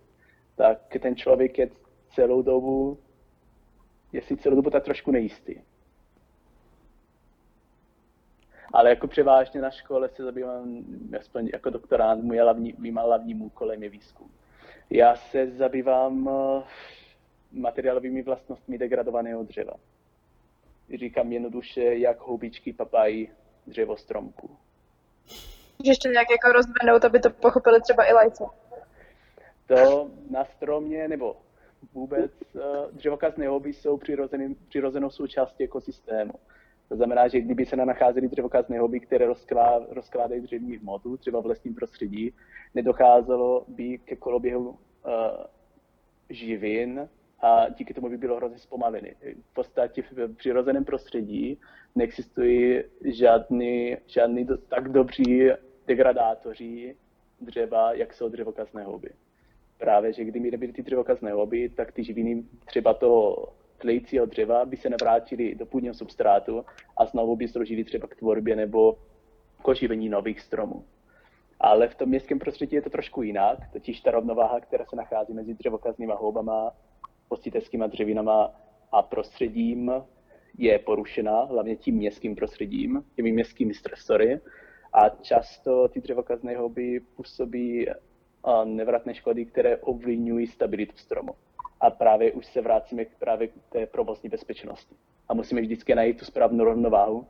tak 0.56 0.80
ten 1.02 1.16
člověk 1.16 1.58
je 1.58 1.70
celou 2.16 2.42
dobu, 2.42 3.00
je 4.12 4.22
si 4.22 4.38
celou 4.38 4.56
dobu 4.56 4.70
tak 4.70 4.84
trošku 4.84 5.12
nejistý 5.12 5.56
ale 8.76 8.90
jako 8.90 9.08
převážně 9.08 9.62
na 9.62 9.72
škole 9.72 10.10
se 10.10 10.24
zabývám, 10.24 10.86
aspoň 11.20 11.50
jako 11.54 11.70
doktorant, 11.70 12.24
můj 12.24 12.38
hlavní, 12.38 12.74
mým 12.78 12.96
hlavním 12.96 13.42
úkolem 13.42 13.84
je 13.84 13.90
výzkum. 13.90 14.32
Já 14.90 15.16
se 15.16 15.52
zabývám 15.52 16.30
eh, 16.30 16.64
materiálovými 17.52 18.22
vlastnostmi 18.22 18.78
degradovaného 18.78 19.44
dřeva. 19.44 19.74
Říkám 20.96 21.32
jednoduše, 21.32 21.84
jak 21.84 22.20
houbičky 22.20 22.74
papají 22.74 23.30
dřevo 23.68 23.98
stromku. 23.98 24.50
Můžeš 25.80 25.90
ještě 25.90 26.10
nějak 26.10 26.28
jako 26.32 26.52
rozvinout, 26.52 27.06
aby 27.06 27.20
to 27.20 27.30
pochopili 27.30 27.82
třeba 27.82 28.10
i 28.10 28.14
lajce? 28.14 28.44
To 29.68 30.10
na 30.30 30.46
stromě, 30.46 31.08
nebo 31.08 31.38
vůbec 31.94 32.32
eh, 32.56 32.60
dřevokazné 32.92 33.48
houby 33.48 33.74
jsou 33.74 34.00
přirozenou 34.70 35.10
součástí 35.10 35.64
ekosystému. 35.64 36.34
To 36.90 36.96
znamená, 36.96 37.28
že 37.28 37.42
kdyby 37.42 37.66
se 37.66 37.76
nacházely 37.76 38.28
dřevokazné 38.28 38.80
hobby, 38.80 39.00
které 39.00 39.26
rozklá, 39.26 39.86
rozkládají 39.90 40.42
dřevní 40.42 40.78
hmotu, 40.78 41.18
třeba 41.18 41.42
v 41.42 41.46
lesním 41.46 41.76
prostředí, 41.76 42.34
nedocházelo 42.76 43.66
by 43.68 43.98
ke 43.98 44.16
koloběhu 44.16 44.70
uh, 44.70 44.76
živin 46.30 47.10
a 47.40 47.70
díky 47.70 47.94
tomu 47.94 48.10
by 48.10 48.18
bylo 48.18 48.36
hrozně 48.36 48.58
zpomaleny. 48.58 49.16
V 49.50 49.54
podstatě 49.54 50.02
v 50.02 50.36
přirozeném 50.36 50.86
prostředí 50.86 51.60
neexistují 51.96 52.84
žádný, 53.04 53.98
žádný 54.08 54.48
tak 54.68 54.90
dobří 54.90 55.50
degradátoři 55.88 56.96
dřeva, 57.42 57.94
jak 57.94 58.14
jsou 58.14 58.30
dřevokazné 58.30 58.84
houby. 58.84 59.10
Právě, 59.78 60.14
že 60.14 60.24
kdyby 60.24 60.52
nebyly 60.52 60.74
ty 60.74 60.84
dřevokazné 60.84 61.32
houby, 61.32 61.70
tak 61.70 61.92
ty 61.92 62.04
živiny 62.04 62.44
třeba 62.66 62.94
toho 62.94 63.48
tlejícího 63.78 64.26
dřeva 64.26 64.66
by 64.66 64.78
se 64.78 64.90
navrátili 64.90 65.56
do 65.56 65.66
půdního 65.66 65.94
substrátu 65.94 66.66
a 66.98 67.06
znovu 67.06 67.36
by 67.36 67.48
sloužili 67.48 67.84
třeba 67.84 68.08
k 68.08 68.16
tvorbě 68.16 68.56
nebo 68.56 68.98
k 69.62 69.68
oživení 69.68 70.10
nových 70.10 70.42
stromů. 70.42 70.86
Ale 71.60 71.88
v 71.88 71.96
tom 71.96 72.10
městském 72.10 72.40
prostředí 72.40 72.76
je 72.76 72.82
to 72.82 72.90
trošku 72.90 73.22
jinak, 73.22 73.60
totiž 73.74 74.02
ta 74.02 74.12
rovnováha, 74.12 74.60
která 74.60 74.86
se 74.86 74.96
nachází 74.96 75.34
mezi 75.34 75.54
dřevokaznýma 75.54 76.16
houbama, 76.16 76.72
postiteckýma 77.28 77.88
dřevinama 77.88 78.52
a 78.92 79.02
prostředím 79.02 79.92
je 80.58 80.80
porušena, 80.80 81.44
hlavně 81.44 81.76
tím 81.76 81.96
městským 81.96 82.36
prostředím, 82.36 83.06
těmi 83.16 83.32
městskými 83.32 83.74
stresory. 83.74 84.40
A 84.94 85.10
často 85.10 85.88
ty 85.88 86.02
dřevokazné 86.02 86.58
houby 86.58 87.00
působí 87.00 87.88
nevratné 88.64 89.16
škody, 89.16 89.46
které 89.46 89.78
ovlivňují 89.78 90.48
stabilitu 90.48 90.98
stromu 90.98 91.36
a 91.82 91.90
právě 91.90 92.32
už 92.32 92.46
se 92.46 92.62
vracíme 92.62 93.06
k 93.06 93.18
právě 93.20 93.48
k 93.48 93.54
té 93.70 93.86
provozní 93.86 94.30
bezpečnosti. 94.30 94.96
A 95.30 95.34
musíme 95.34 95.62
vždycky 95.62 95.96
najít 95.96 96.20
tu 96.20 96.26
správnou 96.26 96.64
rovnováhu 96.64 97.28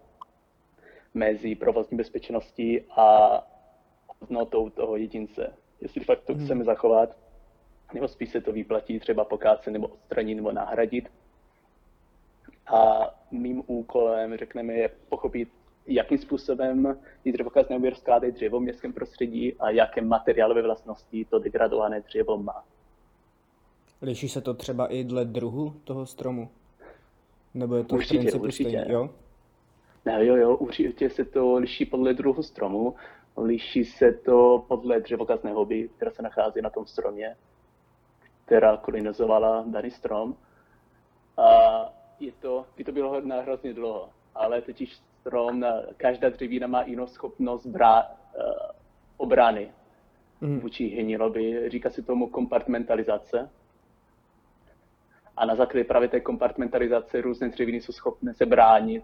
mezi 1.13 1.55
provozní 1.55 1.97
bezpečností 1.97 2.81
a 2.81 3.41
hodnotou 4.19 4.69
toho 4.69 4.95
jedince. 4.95 5.53
Jestli 5.81 6.01
fakt 6.03 6.23
to 6.23 6.33
hmm. 6.33 6.45
chceme 6.45 6.63
zachovat, 6.63 7.17
nebo 7.93 8.07
spíš 8.07 8.29
se 8.29 8.41
to 8.41 8.51
vyplatí 8.51 8.99
třeba 8.99 9.25
pokácet 9.25 9.73
nebo 9.73 9.87
odstranit 9.87 10.35
nebo 10.35 10.51
nahradit. 10.51 11.09
A 12.67 13.09
mým 13.31 13.63
úkolem, 13.67 14.37
řekneme, 14.37 14.73
je 14.73 14.89
pochopit, 15.09 15.49
jakým 15.87 16.17
způsobem 16.17 16.97
ty 17.23 17.31
dřevokazné 17.31 17.75
oběr 17.75 17.95
skládají 17.95 18.33
dřevo 18.33 18.59
v 18.59 18.63
městském 18.63 18.93
prostředí 18.93 19.53
a 19.59 19.69
jaké 19.69 20.01
materiálové 20.01 20.61
vlastnosti 20.61 21.25
to 21.25 21.39
degradované 21.39 22.01
dřevo 22.01 22.37
má. 22.37 22.63
Liší 24.01 24.29
se 24.29 24.41
to 24.41 24.53
třeba 24.53 24.87
i 24.87 25.03
dle 25.03 25.25
druhu 25.25 25.73
toho 25.83 26.05
stromu? 26.05 26.49
Nebo 27.53 27.75
je 27.75 27.83
to 27.83 27.95
určitě, 27.95 28.17
v 28.17 28.19
principu 28.19 28.43
určitě. 28.43 28.69
stejný? 28.69 28.93
Jo? 28.93 29.09
Ne, 30.05 30.25
jo, 30.25 30.35
jo, 30.35 30.55
určitě 30.55 31.09
se 31.09 31.25
to 31.25 31.55
liší 31.57 31.85
podle 31.85 32.13
druhu 32.13 32.43
stromu. 32.43 32.95
Liší 33.37 33.85
se 33.85 34.11
to 34.11 34.65
podle 34.67 34.99
dřevokazné 34.99 35.53
hobby, 35.53 35.89
která 35.95 36.11
se 36.11 36.21
nachází 36.21 36.61
na 36.61 36.69
tom 36.69 36.85
stromě, 36.85 37.35
která 38.45 38.77
kolonizovala 38.77 39.63
daný 39.67 39.91
strom. 39.91 40.35
A 41.37 41.49
je 42.19 42.31
to, 42.31 42.65
by 42.77 42.83
to 42.83 42.91
bylo 42.91 43.21
na 43.21 43.41
hrozně 43.41 43.73
dlouho, 43.73 44.09
ale 44.35 44.61
totiž 44.61 44.95
strom, 45.21 45.59
na, 45.59 45.81
každá 45.97 46.29
dřevina 46.29 46.67
má 46.67 46.83
jinou 46.83 47.07
schopnost 47.07 47.65
brá, 47.65 48.03
uh, 48.03 48.11
obrany 49.17 49.71
Mhm. 50.41 50.59
vůči 50.59 50.87
hniloby. 50.87 51.69
Říká 51.69 51.89
se 51.89 52.01
tomu 52.01 52.29
kompartmentalizace. 52.29 53.49
A 55.37 55.45
na 55.45 55.55
základě 55.55 55.83
právě 55.83 56.07
té 56.07 56.19
kompartmentalizace 56.19 57.21
různé 57.21 57.49
dřeviny 57.49 57.81
jsou 57.81 57.93
schopné 57.93 58.33
se 58.33 58.45
bránit 58.45 59.03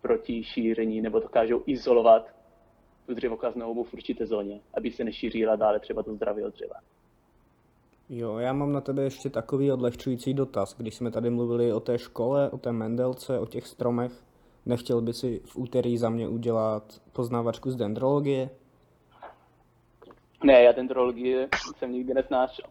proti 0.00 0.44
šíření 0.44 1.00
nebo 1.00 1.20
dokážou 1.20 1.62
izolovat 1.66 2.34
tu 3.06 3.14
dřevokaznou 3.14 3.66
houbu 3.66 3.84
v 3.84 3.94
určité 3.94 4.26
zóně, 4.26 4.60
aby 4.74 4.90
se 4.90 5.04
nešířila 5.04 5.56
dále 5.56 5.80
třeba 5.80 6.02
do 6.02 6.14
zdravého 6.14 6.50
dřeva. 6.50 6.74
Jo, 8.08 8.38
já 8.38 8.52
mám 8.52 8.72
na 8.72 8.80
tebe 8.80 9.02
ještě 9.02 9.30
takový 9.30 9.72
odlehčující 9.72 10.34
dotaz. 10.34 10.74
Když 10.78 10.94
jsme 10.94 11.10
tady 11.10 11.30
mluvili 11.30 11.72
o 11.72 11.80
té 11.80 11.98
škole, 11.98 12.50
o 12.50 12.58
té 12.58 12.72
Mendelce, 12.72 13.38
o 13.38 13.46
těch 13.46 13.66
stromech, 13.66 14.12
nechtěl 14.66 15.00
by 15.00 15.12
si 15.12 15.40
v 15.44 15.56
úterý 15.56 15.98
za 15.98 16.10
mě 16.10 16.28
udělat 16.28 17.00
poznávačku 17.12 17.70
z 17.70 17.76
dendrologie? 17.76 18.50
Ne, 20.44 20.62
já 20.62 20.72
dendrologii 20.72 21.48
jsem 21.78 21.92
nikdy 21.92 22.14
nesnášel. 22.14 22.64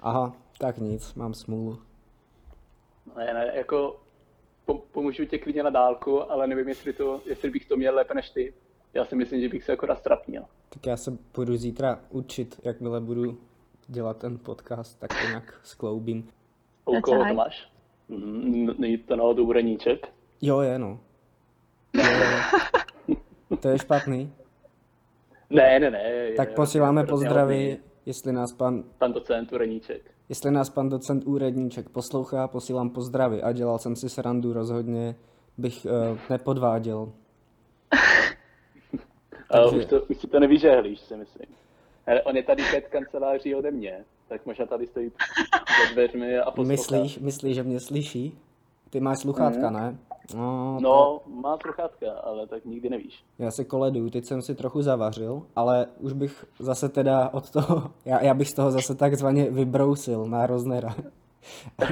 Aha, 0.00 0.36
tak 0.58 0.78
nic, 0.78 1.14
mám 1.14 1.34
smůlu. 1.34 1.78
Ne, 3.16 3.34
ne, 3.34 3.52
jako 3.54 4.00
po, 4.66 4.74
pomůžu 4.74 5.24
tě 5.24 5.38
klidně 5.38 5.62
na 5.62 5.70
dálku, 5.70 6.32
ale 6.32 6.46
nevím, 6.46 6.68
jestli, 6.68 6.92
to, 6.92 7.20
jestli 7.24 7.50
bych 7.50 7.66
to 7.66 7.76
měl 7.76 7.94
lépe 7.94 8.14
než 8.14 8.30
ty. 8.30 8.54
Já 8.94 9.04
si 9.04 9.16
myslím, 9.16 9.40
že 9.40 9.48
bych 9.48 9.64
se 9.64 9.72
akorát 9.72 9.98
strapnil. 9.98 10.42
Tak 10.68 10.86
já 10.86 10.96
se 10.96 11.18
půjdu 11.32 11.56
zítra 11.56 12.00
učit, 12.10 12.60
jakmile 12.64 13.00
budu 13.00 13.38
dělat 13.88 14.16
ten 14.16 14.38
podcast, 14.38 14.98
tak 15.00 15.10
to 15.22 15.28
nějak 15.28 15.60
skloubím. 15.62 16.28
U 16.84 17.00
koho 17.00 17.24
to 17.28 17.34
máš? 17.34 17.68
Mhm, 18.08 18.74
Není 18.78 18.98
to 18.98 19.16
náhodou 19.16 19.44
úraníček? 19.46 20.08
Jo, 20.42 20.60
je 20.60 20.78
no. 20.78 21.00
Je. 21.94 22.40
To 23.60 23.68
je 23.68 23.78
špatný. 23.78 24.32
Ne, 25.50 25.80
ne, 25.80 25.90
ne. 25.90 26.30
Tak 26.36 26.48
je 26.48 26.54
posíláme 26.54 27.06
pozdravy, 27.06 27.78
jestli 28.06 28.32
nás 28.32 28.52
pan, 28.52 28.84
Pan 28.98 29.12
docent 29.12 29.52
úraníček. 29.52 30.10
jestli 30.28 30.50
nás 30.50 30.70
pan 30.70 30.88
docent 30.88 31.24
Úredníček 31.26 31.88
poslouchá, 31.88 32.48
posílám 32.48 32.90
pozdravy 32.90 33.42
a 33.42 33.52
dělal 33.52 33.78
jsem 33.78 33.96
si 33.96 34.08
srandu, 34.08 34.52
rozhodně 34.52 35.14
bych 35.58 35.86
uh, 36.10 36.18
nepodváděl. 36.30 37.12
Ale 39.50 39.64
Takže- 39.70 39.78
už, 39.78 39.86
to, 39.86 40.00
už 40.02 40.16
si 40.18 40.26
to 40.26 40.40
nevyžehlíš, 40.40 41.00
si 41.00 41.16
myslím. 41.16 41.46
Ale 42.08 42.22
on 42.22 42.36
je 42.36 42.42
tady 42.42 42.62
pět 42.70 42.88
kanceláří 42.88 43.54
ode 43.54 43.70
mě, 43.70 44.04
tak 44.28 44.46
možná 44.46 44.66
tady 44.66 44.86
stojí 44.86 45.12
za 45.86 45.92
dveřmi 45.92 46.38
a 46.38 46.50
poslouchá. 46.50 46.68
Myslíš, 46.68 47.18
myslíš, 47.18 47.54
že 47.54 47.62
mě 47.62 47.80
slyší? 47.80 48.38
Ty 48.90 49.00
máš 49.00 49.18
sluchátka, 49.18 49.70
ne? 49.70 49.98
No, 50.34 50.78
No, 50.80 51.20
má 51.26 51.56
sluchátka, 51.62 52.12
ale 52.12 52.46
tak 52.46 52.64
nikdy 52.64 52.90
nevíš. 52.90 53.24
Já 53.38 53.50
se 53.50 53.64
koleduju, 53.64 54.10
teď 54.10 54.24
jsem 54.24 54.42
si 54.42 54.54
trochu 54.54 54.82
zavařil, 54.82 55.42
ale 55.56 55.86
už 56.00 56.12
bych 56.12 56.44
zase 56.58 56.88
teda 56.88 57.28
od 57.28 57.50
toho, 57.50 57.90
já, 58.04 58.22
já 58.24 58.34
bych 58.34 58.48
z 58.48 58.54
toho 58.54 58.70
zase 58.70 58.94
takzvaně 58.94 59.50
vybrousil 59.50 60.26
na 60.26 60.46
Roznera. 60.46 60.96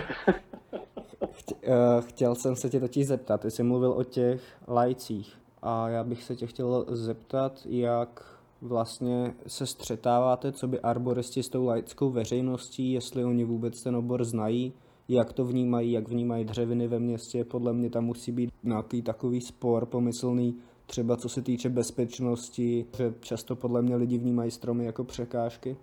Eh, 1.62 2.02
chtěl 2.02 2.34
jsem 2.34 2.56
se 2.56 2.70
tě 2.70 2.80
totiž 2.80 3.06
zeptat, 3.06 3.40
ty 3.40 3.50
jsi 3.50 3.62
mluvil 3.62 3.92
o 3.92 4.04
těch 4.04 4.42
lajcích 4.68 5.38
a 5.62 5.88
já 5.88 6.04
bych 6.04 6.22
se 6.24 6.36
tě 6.36 6.46
chtěl 6.46 6.84
zeptat, 6.88 7.52
jak 7.64 8.35
vlastně 8.60 9.34
se 9.46 9.66
střetáváte, 9.66 10.52
co 10.52 10.68
by 10.68 10.80
arboristi 10.80 11.42
s 11.42 11.48
tou 11.48 11.64
laickou 11.64 12.10
veřejností, 12.10 12.92
jestli 12.92 13.24
oni 13.24 13.44
vůbec 13.44 13.82
ten 13.82 13.96
obor 13.96 14.24
znají, 14.24 14.72
jak 15.08 15.32
to 15.32 15.44
vnímají, 15.44 15.92
jak 15.92 16.08
vnímají 16.08 16.44
dřeviny 16.44 16.88
ve 16.88 16.98
městě. 16.98 17.44
Podle 17.44 17.72
mě 17.72 17.90
tam 17.90 18.04
musí 18.04 18.32
být 18.32 18.50
nějaký 18.62 19.02
takový 19.02 19.40
spor 19.40 19.86
pomyslný, 19.86 20.56
třeba 20.86 21.16
co 21.16 21.28
se 21.28 21.42
týče 21.42 21.68
bezpečnosti, 21.68 22.86
že 22.96 23.14
často 23.20 23.56
podle 23.56 23.82
mě 23.82 23.96
lidi 23.96 24.18
vnímají 24.18 24.50
stromy 24.50 24.84
jako 24.84 25.04
překážky. 25.04 25.76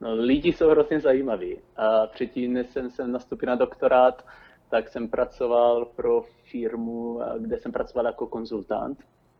No, 0.00 0.14
lidi 0.14 0.52
jsou 0.52 0.68
hrozně 0.68 1.00
zajímaví. 1.00 1.56
A 1.76 2.06
předtím, 2.06 2.52
než 2.52 2.70
jsem, 2.70 2.90
jsem 2.90 3.12
nastoupil 3.12 3.46
na 3.46 3.54
doktorát, 3.54 4.24
tak 4.70 4.88
jsem 4.88 5.08
pracoval 5.08 5.84
pro 5.84 6.24
firmu, 6.50 7.20
kde 7.38 7.58
jsem 7.58 7.72
pracoval 7.72 8.06
jako 8.06 8.26
konzultant, 8.26 8.98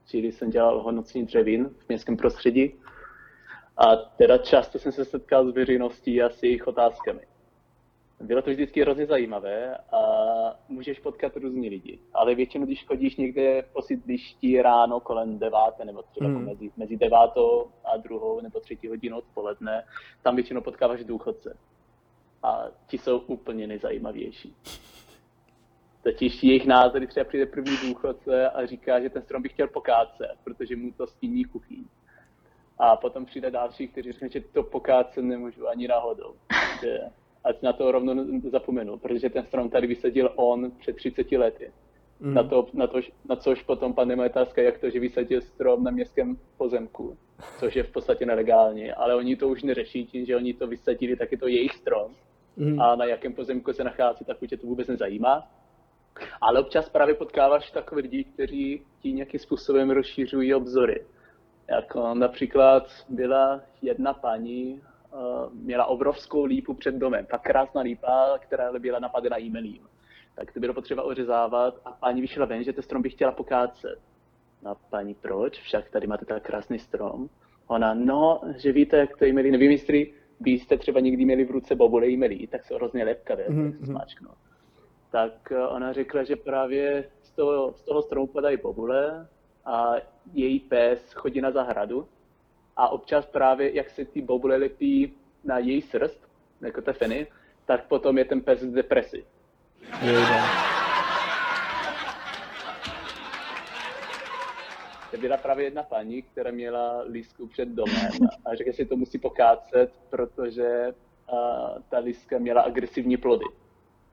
čili 0.08 0.32
jsem 0.32 0.50
dělal 0.50 0.82
hodnocení 0.82 1.24
dřevin 1.24 1.68
v 1.78 1.88
městském 1.88 2.16
prostředí. 2.16 2.74
A 3.76 3.96
teda 3.96 4.38
často 4.38 4.78
jsem 4.78 4.92
se 4.92 5.04
setkal 5.04 5.46
s 5.46 5.54
veřejností 5.54 6.22
a 6.22 6.30
s 6.30 6.42
jejich 6.42 6.66
otázkami. 6.66 7.20
Bylo 8.20 8.42
to 8.42 8.50
vždycky 8.50 8.82
hrozně 8.82 9.06
zajímavé 9.06 9.76
a 9.76 10.00
můžeš 10.68 11.00
potkat 11.00 11.36
různí 11.36 11.68
lidi. 11.68 11.98
Ale 12.14 12.34
většinou, 12.34 12.66
když 12.66 12.84
chodíš 12.86 13.16
někde 13.16 13.62
po 13.72 13.82
sídlišti 13.82 14.62
ráno 14.62 15.00
kolem 15.00 15.38
deváté 15.38 15.84
nebo 15.84 16.02
třeba 16.02 16.26
Hmm. 16.26 16.44
mezi, 16.44 16.70
mezi 16.76 16.96
devátou 16.96 17.66
a 17.84 17.96
druhou 17.96 18.40
nebo 18.40 18.60
třetí 18.60 18.88
hodinou 18.88 19.18
odpoledne, 19.18 19.84
tam 20.22 20.36
většinou 20.36 20.60
potkáváš 20.60 21.04
důchodce. 21.04 21.56
A 22.42 22.64
ti 22.86 22.98
jsou 22.98 23.18
úplně 23.18 23.66
nejzajímavější. 23.66 24.54
Totiž 26.02 26.42
jejich 26.42 26.66
názory 26.66 27.06
třeba 27.06 27.24
přijde 27.24 27.46
první 27.46 27.76
důchodce 27.88 28.48
a 28.50 28.66
říká, 28.66 29.00
že 29.00 29.10
ten 29.10 29.22
strom 29.22 29.42
by 29.42 29.48
chtěl 29.48 29.68
pokácet, 29.68 30.34
protože 30.44 30.76
mu 30.76 30.92
to 30.92 31.06
stíní 31.06 31.44
kuchyň. 31.44 31.84
A 32.78 32.96
potom 32.96 33.24
přijde 33.24 33.50
další, 33.50 33.88
kteří 33.88 34.12
řekne, 34.12 34.28
že 34.28 34.40
to 34.40 34.62
pokácet 34.62 35.24
nemůžu 35.24 35.68
ani 35.68 35.88
náhodou. 35.88 36.34
Že 36.80 37.00
ať 37.44 37.62
na 37.62 37.72
to 37.72 37.92
rovno 37.92 38.14
zapomenu, 38.50 38.98
protože 38.98 39.30
ten 39.30 39.44
strom 39.44 39.70
tady 39.70 39.86
vysadil 39.86 40.32
on 40.36 40.70
před 40.78 40.96
30 40.96 41.32
lety. 41.32 41.72
Mm. 42.20 42.34
Na, 42.34 42.42
to, 42.42 42.66
na, 42.72 42.86
to, 42.86 43.00
na 43.28 43.36
což 43.36 43.62
potom 43.62 43.94
pan 43.94 44.08
nemá 44.08 44.24
otázka, 44.24 44.62
jak 44.62 44.78
to, 44.78 44.90
že 44.90 45.00
vysadil 45.00 45.40
strom 45.40 45.84
na 45.84 45.90
městském 45.90 46.38
pozemku, 46.56 47.16
což 47.58 47.76
je 47.76 47.82
v 47.82 47.92
podstatě 47.92 48.26
nelegální, 48.26 48.92
ale 48.92 49.14
oni 49.14 49.36
to 49.36 49.48
už 49.48 49.62
neřeší 49.62 50.06
tím, 50.06 50.24
že 50.24 50.36
oni 50.36 50.54
to 50.54 50.66
vysadili, 50.66 51.16
tak 51.16 51.32
je 51.32 51.38
to 51.38 51.48
jejich 51.48 51.74
strom 51.74 52.14
Mm. 52.58 52.80
a 52.80 52.96
na 52.96 53.04
jakém 53.04 53.32
pozemku 53.32 53.72
se 53.72 53.84
nachází, 53.84 54.24
tak 54.24 54.42
už 54.42 54.48
tě 54.48 54.56
to 54.56 54.66
vůbec 54.66 54.88
nezajímá. 54.88 55.50
Ale 56.40 56.60
občas 56.60 56.88
právě 56.88 57.14
potkáváš 57.14 57.70
takové 57.70 58.00
lidi, 58.00 58.24
kteří 58.24 58.82
ti 59.02 59.12
nějakým 59.12 59.40
způsobem 59.40 59.90
rozšířují 59.90 60.54
obzory. 60.54 61.04
Jako 61.70 62.14
například 62.14 62.86
byla 63.08 63.60
jedna 63.82 64.14
paní, 64.14 64.82
uh, 65.12 65.52
měla 65.52 65.86
obrovskou 65.86 66.44
lípu 66.44 66.74
před 66.74 66.94
domem, 66.94 67.26
tak 67.26 67.42
krásná 67.42 67.80
lípa, 67.80 68.38
která 68.38 68.72
byla 68.78 68.98
napadena 68.98 69.36
jímelím. 69.36 69.86
Tak 70.34 70.52
to 70.52 70.60
bylo 70.60 70.74
potřeba 70.74 71.02
ořezávat 71.02 71.74
a 71.84 71.90
paní 71.92 72.20
vyšla 72.20 72.46
ven, 72.46 72.64
že 72.64 72.72
ten 72.72 72.82
strom 72.82 73.02
by 73.02 73.10
chtěla 73.10 73.32
pokácet. 73.32 73.98
No 74.62 74.70
a 74.70 74.74
paní, 74.90 75.14
proč? 75.14 75.60
Však 75.60 75.90
tady 75.90 76.06
máte 76.06 76.24
tak 76.24 76.42
krásný 76.42 76.78
strom. 76.78 77.28
Ona, 77.66 77.94
no, 77.94 78.40
že 78.56 78.72
víte, 78.72 78.96
jak 78.96 79.16
to 79.16 79.24
jímelí, 79.24 79.50
nevím, 79.50 79.70
jestli 79.70 80.12
byste 80.40 80.76
třeba 80.78 81.00
někdy 81.00 81.24
měli 81.24 81.44
v 81.44 81.50
ruce 81.50 81.74
bobule 81.74 82.06
jímelí, 82.06 82.46
tak 82.46 82.64
jsou 82.64 82.74
hrozně 82.74 83.04
lepkavé, 83.04 83.44
Mhm, 83.48 83.58
mm-hmm. 83.62 83.76
mhm. 83.76 83.86
smáčknout. 83.86 84.36
Tak 85.10 85.52
eh, 85.52 85.66
ona 85.66 85.92
řekla, 85.92 86.24
že 86.24 86.36
právě 86.36 87.10
z 87.22 87.30
toho, 87.30 87.72
z 87.72 87.82
toho 87.82 88.02
stromu 88.02 88.26
padají 88.26 88.56
bobule 88.56 89.28
a 89.64 89.94
její 90.32 90.60
pes 90.60 91.12
chodí 91.12 91.40
na 91.40 91.50
zahradu 91.50 92.08
a 92.76 92.88
občas 92.88 93.26
právě, 93.26 93.76
jak 93.76 93.90
se 93.90 94.04
ty 94.04 94.22
bobule 94.22 94.56
lepí 94.56 95.14
na 95.44 95.58
její 95.58 95.82
srst, 95.82 96.28
jako 96.60 96.82
tefeny, 96.82 97.26
tak 97.66 97.86
potom 97.86 98.18
je 98.18 98.24
ten 98.24 98.40
pes 98.40 98.62
v 98.62 98.74
depresi. 98.74 99.26
Jejda. 100.02 100.68
To 105.10 105.16
byla 105.16 105.36
právě 105.36 105.64
jedna 105.64 105.82
paní, 105.82 106.22
která 106.22 106.50
měla 106.50 107.02
lísku 107.02 107.46
před 107.46 107.68
domem 107.68 108.10
a 108.44 108.54
řekla, 108.54 108.72
že 108.72 108.76
si 108.76 108.86
to 108.86 108.96
musí 108.96 109.18
pokácet, 109.18 109.92
protože 110.10 110.94
uh, 111.32 111.38
ta 111.88 111.98
líska 111.98 112.38
měla 112.38 112.62
agresivní 112.62 113.16
plody, 113.16 113.44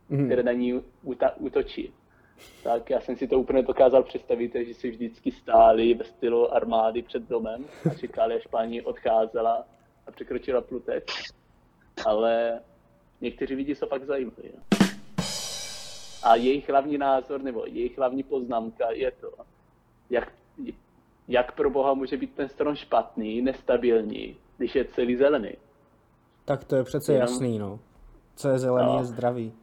Mm. 0.09 0.25
které 0.25 0.43
na 0.43 0.51
ní 0.51 0.81
uta- 1.05 1.33
útočí. 1.37 1.93
Tak 2.63 2.89
já 2.89 3.01
jsem 3.01 3.15
si 3.15 3.27
to 3.27 3.39
úplně 3.39 3.61
dokázal 3.63 4.03
představit, 4.03 4.51
že 4.67 4.73
si 4.73 4.89
vždycky 4.89 5.31
stáli 5.31 5.93
ve 5.93 6.03
stylu 6.05 6.53
armády 6.53 7.01
před 7.01 7.23
domem 7.29 7.65
a 7.91 7.93
čekali, 7.93 8.35
až 8.35 8.47
paní 8.47 8.81
odcházela 8.81 9.65
a 10.07 10.11
překročila 10.11 10.61
plutek. 10.61 11.03
Ale 12.05 12.59
někteří 13.21 13.55
lidi 13.55 13.75
jsou 13.75 13.87
fakt 13.87 14.05
zajímaví. 14.05 14.49
A 16.23 16.35
jejich 16.35 16.69
hlavní 16.69 16.97
názor 16.97 17.41
nebo 17.43 17.65
jejich 17.65 17.97
hlavní 17.97 18.23
poznámka 18.23 18.91
je 18.91 19.11
to, 19.11 19.31
jak, 20.09 20.31
jak 21.27 21.51
pro 21.55 21.69
Boha 21.69 21.93
může 21.93 22.17
být 22.17 22.35
ten 22.35 22.49
strom 22.49 22.75
špatný, 22.75 23.41
nestabilní, 23.41 24.37
když 24.57 24.75
je 24.75 24.85
celý 24.85 25.15
zelený. 25.15 25.51
Tak 26.45 26.63
to 26.63 26.75
je 26.75 26.83
přece 26.83 27.13
Jenom- 27.13 27.21
jasný, 27.21 27.59
no. 27.59 27.79
Co 28.35 28.49
je 28.49 28.59
zelený, 28.59 28.91
No. 28.93 28.97
je 28.97 29.05
zdravý. 29.05 29.53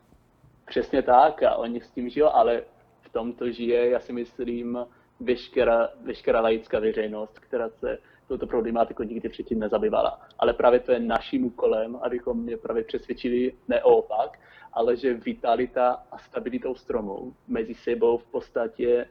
Přesně 0.66 1.02
tak 1.02 1.42
a 1.42 1.56
oni 1.56 1.80
s 1.80 1.90
tím 1.90 2.08
žijou, 2.08 2.28
ale 2.28 2.62
v 3.00 3.08
tom 3.08 3.32
to 3.32 3.50
žije, 3.50 3.90
já 3.90 4.00
si 4.00 4.12
myslím, 4.12 4.78
veškerá, 5.20 5.88
veškerá 6.04 6.40
laická 6.40 6.80
veřejnost, 6.80 7.38
která 7.38 7.68
se 7.68 7.98
touto 8.28 8.46
problematikou 8.46 9.02
nikdy 9.02 9.28
předtím 9.28 9.58
nezabývala. 9.58 10.20
Ale 10.38 10.52
právě 10.52 10.80
to 10.80 10.92
je 10.92 11.00
naším 11.00 11.44
úkolem, 11.44 11.96
abychom 12.02 12.42
mě 12.42 12.56
právě 12.56 12.84
přesvědčili 12.84 13.52
neopak, 13.68 14.38
ale 14.72 14.96
že 14.96 15.14
vitalita 15.14 16.04
a 16.10 16.18
stabilitou 16.18 16.74
stromů 16.74 17.34
mezi 17.48 17.74
sebou 17.74 18.18
v 18.18 18.24
podstatě 18.24 19.06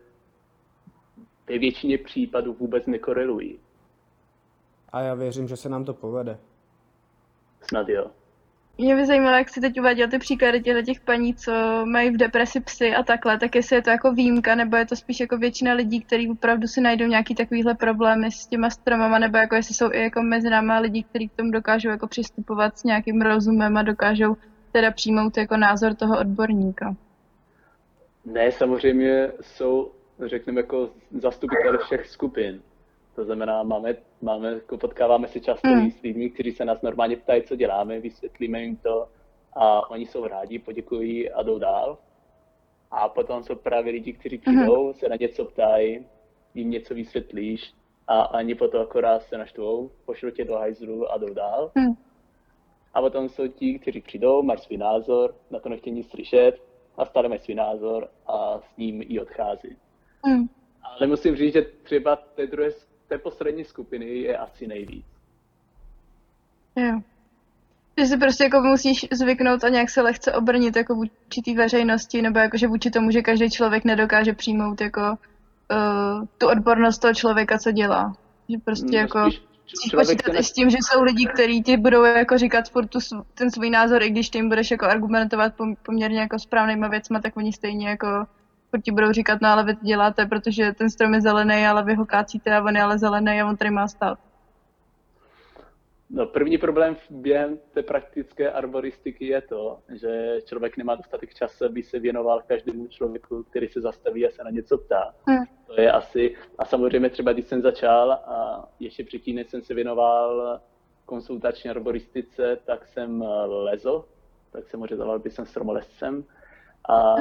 ve 1.48 1.58
většině 1.58 1.98
případů 1.98 2.54
vůbec 2.54 2.86
nekorelují. 2.86 3.60
A 4.90 5.02
já 5.02 5.14
věřím, 5.14 5.48
že 5.48 5.56
se 5.58 5.70
nám 5.70 5.86
to 5.86 5.94
povede. 5.94 6.38
Snad 7.62 7.90
jo. 7.90 8.12
Mě 8.78 8.96
by 8.96 9.06
zajímalo, 9.06 9.38
jak 9.38 9.50
si 9.50 9.62
teď 9.62 9.80
uváděl 9.80 10.08
ty 10.08 10.20
příklady 10.20 10.62
těchto 10.62 10.82
těch 10.82 11.00
paní, 11.00 11.36
co 11.36 11.52
mají 11.86 12.10
v 12.10 12.18
depresi 12.18 12.60
psy 12.60 12.96
a 12.96 13.04
takhle, 13.04 13.40
tak 13.40 13.56
jestli 13.56 13.76
je 13.76 13.82
to 13.82 13.90
jako 13.90 14.12
výjimka, 14.12 14.56
nebo 14.56 14.78
je 14.78 14.86
to 14.86 14.96
spíš 14.96 15.20
jako 15.20 15.38
většina 15.38 15.74
lidí, 15.74 16.02
kteří 16.02 16.30
opravdu 16.30 16.68
si 16.68 16.82
najdou 16.82 17.06
nějaký 17.06 17.36
takovýhle 17.36 17.76
problémy 17.76 18.32
s 18.32 18.48
těma 18.48 18.70
stromama, 18.70 19.20
nebo 19.20 19.38
jako 19.38 19.56
jestli 19.56 19.76
jsou 19.76 19.92
i 19.92 20.04
jako 20.04 20.22
mezi 20.22 20.50
náma 20.50 20.80
lidi, 20.80 21.04
kteří 21.04 21.28
k 21.28 21.36
tomu 21.36 21.52
dokážou 21.52 21.90
jako 21.90 22.08
přistupovat 22.08 22.78
s 22.78 22.84
nějakým 22.84 23.22
rozumem 23.22 23.78
a 23.78 23.82
dokážou 23.82 24.38
teda 24.72 24.92
přijmout 24.92 25.38
jako 25.38 25.58
názor 25.58 25.96
toho 25.96 26.20
odborníka. 26.20 26.96
Ne, 28.26 28.52
samozřejmě 28.52 29.32
jsou, 29.42 29.92
řekněme, 30.26 30.60
jako 30.60 30.90
zastupitelé 31.12 31.78
všech 31.78 32.08
skupin. 32.08 32.62
To 33.22 33.26
znamená, 33.26 33.64
máme, 33.64 33.96
máme, 34.22 34.54
jako 34.54 34.78
potkáváme 34.78 35.28
se 35.28 35.40
často 35.40 35.68
Mm. 35.68 35.92
s 35.92 36.02
lidmi, 36.02 36.30
kteří 36.30 36.52
se 36.52 36.66
nás 36.66 36.82
normálně 36.82 37.18
ptají, 37.18 37.44
co 37.44 37.56
děláme, 37.56 38.00
vysvětlíme 38.00 38.62
jim 38.62 38.76
to 38.76 39.08
a 39.54 39.90
oni 39.90 40.06
jsou 40.06 40.28
rádi, 40.28 40.60
poděkují 40.60 41.32
a 41.32 41.44
jdou 41.44 41.60
dál. 41.60 41.98
A 42.92 43.10
potom 43.10 43.44
jsou 43.44 43.56
právě 43.56 43.94
lidi, 43.94 44.14
kteří 44.14 44.38
přijdou, 44.38 44.94
se 44.94 45.10
na 45.10 45.16
něco 45.16 45.46
ptají, 45.46 46.06
jim 46.54 46.70
něco 46.70 46.94
vysvětlíš 46.94 47.74
a 48.08 48.22
ani 48.22 48.56
potom 48.56 48.82
akorát 48.82 49.24
se 49.24 49.38
naštvou, 49.38 49.92
pošlou 50.06 50.30
tě 50.30 50.46
do 50.46 50.56
hajzlu 50.56 51.12
a 51.12 51.18
jdou 51.18 51.34
dál. 51.34 51.72
Mm. 51.76 51.94
A 52.94 53.02
potom 53.02 53.30
jsou 53.30 53.48
ti, 53.48 53.80
kteří 53.80 54.02
přijdou, 54.02 54.44
mají 54.44 54.60
svůj 54.60 54.78
názor, 54.78 55.36
na 55.52 55.60
to 55.60 55.70
nechtějí 55.70 55.96
nic 55.96 56.10
slyšet 56.10 56.56
a 56.98 57.06
stále 57.06 57.30
mají 57.30 57.42
svůj 57.42 57.56
názor 57.56 58.08
a 58.28 58.60
s 58.60 58.78
ním 58.78 59.04
i 59.08 59.20
odchází. 59.20 59.78
Hmm. 60.26 60.48
Ale 60.84 61.08
musím 61.08 61.36
říct, 61.36 61.54
že 61.54 61.62
třeba 61.62 62.16
té 62.16 62.48
druhé, 62.48 62.70
té 63.12 63.18
poslední 63.18 63.66
skupiny 63.66 64.06
je 64.06 64.38
asi 64.38 64.68
nejvíc. 64.68 65.06
Jo. 66.76 67.02
Že 67.98 68.06
si 68.06 68.18
prostě 68.18 68.44
jako 68.44 68.62
musíš 68.62 69.08
zvyknout 69.12 69.64
a 69.64 69.70
nějak 69.70 69.90
se 69.90 70.02
lehce 70.02 70.34
obrnit 70.34 70.76
jako 70.76 70.96
vůči 70.96 71.42
té 71.46 71.54
veřejnosti, 71.56 72.22
nebo 72.22 72.40
jako, 72.40 72.58
že 72.58 72.68
vůči 72.68 72.92
tomu, 72.92 73.12
že 73.12 73.22
každý 73.22 73.50
člověk 73.50 73.84
nedokáže 73.86 74.34
přijmout 74.34 74.82
jako 74.82 75.02
uh, 75.02 76.26
tu 76.38 76.48
odbornost 76.48 77.00
toho 77.00 77.14
člověka, 77.14 77.58
co 77.58 77.72
dělá. 77.72 78.16
Že 78.50 78.58
prostě 78.66 78.98
jako 78.98 79.20
No, 79.20 79.32
spíš 79.32 79.94
musíš 79.94 80.10
počítat 80.10 80.40
i 80.40 80.44
s 80.44 80.52
tím, 80.52 80.70
že 80.70 80.78
jsou 80.82 81.04
lidi, 81.04 81.26
kteří 81.34 81.64
ti 81.64 81.78
budou 81.78 82.04
jako 82.04 82.38
říkat 82.38 82.70
furt 82.70 82.88
tu, 82.88 83.00
ten 83.34 83.52
svůj 83.52 83.70
názor, 83.70 84.04
i 84.04 84.10
když 84.10 84.30
ty 84.30 84.38
jim 84.38 84.50
budeš 84.50 84.72
jako 84.72 84.86
argumentovat 84.86 85.58
pom- 85.58 85.76
poměrně 85.86 86.20
jako 86.20 86.40
správnýma 86.40 86.88
věcma, 86.88 87.20
tak 87.20 87.38
oni 87.38 87.54
stejně 87.54 87.90
jako 87.90 88.08
furt 88.72 88.82
ti 88.82 88.92
budou 88.92 89.12
říkat, 89.12 89.42
no 89.42 89.50
ale 89.50 89.64
vy 89.64 89.76
to 89.76 89.86
děláte, 89.86 90.26
protože 90.26 90.72
ten 90.72 90.90
strom 90.90 91.14
je 91.14 91.22
zelený, 91.22 91.66
ale 91.68 91.84
vy 91.84 91.96
ho 91.96 92.06
kácíte 92.06 92.56
a 92.56 92.64
on 92.64 92.76
je 92.76 92.82
ale 92.82 92.98
zelený 92.98 93.42
a 93.42 93.48
on 93.48 93.58
tady 93.58 93.72
má 93.72 93.88
stát. 93.88 94.20
No, 96.10 96.26
první 96.26 96.58
problém 96.58 96.96
v- 96.96 97.12
během 97.12 97.58
té 97.74 97.84
praktické 97.84 98.52
arboristiky 98.52 99.26
je 99.26 99.42
to, 99.42 99.80
že 99.90 100.38
člověk 100.46 100.78
nemá 100.78 100.96
dostatek 100.96 101.34
času, 101.34 101.66
aby 101.66 101.84
se 101.84 102.00
věnoval 102.00 102.42
každému 102.48 102.88
člověku, 102.88 103.44
který 103.44 103.68
se 103.68 103.82
zastaví 103.82 104.28
a 104.28 104.32
se 104.32 104.44
na 104.44 104.50
něco 104.50 104.78
ptá. 104.78 105.14
Hmm. 105.26 105.46
To 105.66 105.82
je 105.82 105.92
asi, 105.92 106.36
a 106.58 106.66
samozřejmě 106.66 107.10
třeba 107.10 107.34
když 107.34 107.46
jsem 107.46 107.62
začal 107.62 108.12
a 108.12 108.68
ještě 108.80 109.04
předtím, 109.04 109.36
než 109.36 109.50
jsem 109.50 109.62
se 109.62 109.74
věnoval 109.74 110.60
konsultační 111.06 111.70
arboristice, 111.70 112.58
tak 112.66 112.88
jsem 112.88 113.24
eh, 113.24 113.46
lezl, 113.46 114.06
tak 114.52 114.68
jsem 114.68 114.82
ořezoval, 114.82 115.20
byl 115.20 115.32
jsem 115.32 115.46
stromolezcem. 115.46 116.24
A 116.90 117.16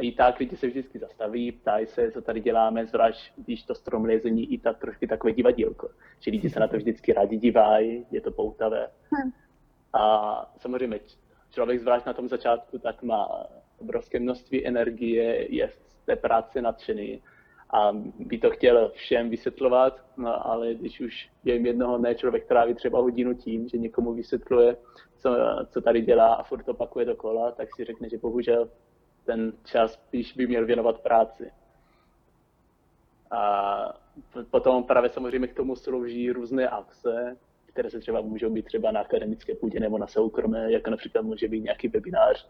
i 0.00 0.12
tak 0.12 0.38
lidi 0.38 0.56
se 0.56 0.66
vždycky 0.66 0.98
zastaví, 0.98 1.52
ptají 1.52 1.86
se, 1.86 2.10
co 2.10 2.22
tady 2.22 2.40
děláme, 2.40 2.86
zvlášť 2.86 3.32
když 3.36 3.62
to 3.62 3.74
stromlezení 3.74 4.52
i 4.52 4.58
tak 4.58 4.78
trošku 4.78 5.06
takové 5.06 5.32
divadílko. 5.32 5.88
Že 6.20 6.30
lidi 6.30 6.50
se 6.50 6.60
na 6.60 6.68
to 6.68 6.76
vždycky 6.76 7.12
rádi 7.12 7.36
dívají, 7.36 8.06
je 8.10 8.20
to 8.20 8.30
poutavé. 8.30 8.88
Hmm. 9.10 9.32
A 9.92 10.54
samozřejmě 10.58 11.00
člověk 11.50 11.80
zvlášť 11.80 12.06
na 12.06 12.12
tom 12.12 12.28
začátku 12.28 12.78
tak 12.78 13.02
má 13.02 13.46
obrovské 13.78 14.20
množství 14.20 14.66
energie, 14.66 15.54
je 15.54 15.68
z 15.68 16.06
té 16.06 16.16
práce 16.16 16.62
nadšený 16.62 17.22
a 17.70 17.92
by 18.18 18.38
to 18.38 18.50
chtěl 18.50 18.90
všem 18.94 19.30
vysvětlovat, 19.30 20.04
no, 20.16 20.46
ale 20.46 20.74
když 20.74 21.00
už 21.00 21.30
během 21.44 21.66
jednoho 21.66 21.98
dne 21.98 22.14
člověk 22.14 22.46
tráví 22.46 22.74
třeba 22.74 23.00
hodinu 23.00 23.34
tím, 23.34 23.68
že 23.68 23.78
někomu 23.78 24.14
vysvětluje, 24.14 24.76
co, 25.18 25.36
co 25.70 25.80
tady 25.80 26.00
dělá 26.00 26.34
a 26.34 26.42
furt 26.42 26.68
opakuje 26.68 27.04
dokola, 27.04 27.52
tak 27.52 27.68
si 27.76 27.84
řekne, 27.84 28.08
že 28.08 28.18
bohužel 28.18 28.68
ten 29.26 29.52
čas 29.64 29.92
spíš 29.92 30.32
by 30.32 30.46
měl 30.46 30.66
věnovat 30.66 31.00
práci. 31.00 31.52
A 33.30 33.98
potom 34.50 34.84
právě 34.84 35.10
samozřejmě 35.10 35.48
k 35.48 35.56
tomu 35.56 35.76
slouží 35.76 36.32
různé 36.32 36.68
akce, 36.68 37.36
které 37.66 37.90
se 37.90 37.98
třeba 38.00 38.20
můžou 38.20 38.50
být 38.50 38.64
třeba 38.64 38.90
na 38.90 39.00
akademické 39.00 39.54
půdě 39.54 39.80
nebo 39.80 39.98
na 39.98 40.06
soukromé, 40.06 40.72
jako 40.72 40.90
například 40.90 41.22
může 41.22 41.48
být 41.48 41.60
nějaký 41.60 41.88
webinář 41.88 42.48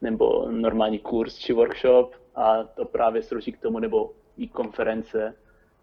nebo 0.00 0.50
normální 0.50 0.98
kurz 0.98 1.38
či 1.38 1.52
workshop 1.52 2.14
a 2.34 2.64
to 2.64 2.84
právě 2.84 3.22
slouží 3.22 3.52
k 3.52 3.60
tomu, 3.60 3.78
nebo 3.78 4.12
i 4.36 4.48
konference 4.48 5.34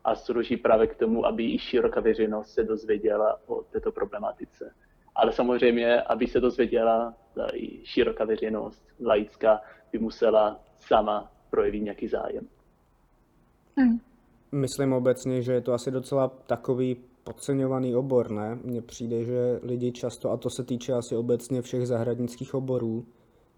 a 0.04 0.16
slouží 0.16 0.58
právě 0.58 0.88
k 0.88 0.96
tomu, 0.96 1.26
aby 1.26 1.54
i 1.54 1.60
široká 1.60 2.02
veřejnost 2.02 2.54
se 2.54 2.64
dozvěděla 2.64 3.40
o 3.48 3.64
této 3.64 3.92
problematice. 3.92 4.74
Ale 5.16 5.34
samozřejmě, 5.34 6.02
aby 6.02 6.28
se 6.28 6.40
dozvěděla, 6.40 7.14
ta 7.36 7.48
i 7.54 7.86
široká 7.86 8.26
veřejnost, 8.26 8.84
laická, 9.06 9.62
by 9.92 10.00
musela 10.00 10.60
sama 10.80 11.32
projevit 11.50 11.84
nějaký 11.84 12.08
zájem. 12.08 12.48
Hmm. 13.78 14.00
Myslím 14.52 14.94
obecně, 14.94 15.42
že 15.42 15.54
je 15.54 15.62
to 15.62 15.74
asi 15.74 15.92
docela 15.92 16.28
takový 16.28 16.98
podceňovaný 17.24 17.96
obor, 17.96 18.32
ne? 18.32 18.60
Mně 18.64 18.82
přijde, 18.82 19.24
že 19.24 19.60
lidi 19.64 19.92
často, 19.92 20.32
a 20.32 20.38
to 20.38 20.50
se 20.50 20.64
týče 20.64 20.94
asi 20.94 21.16
obecně 21.16 21.62
všech 21.62 21.88
zahradnických 21.88 22.54
oborů, 22.54 23.06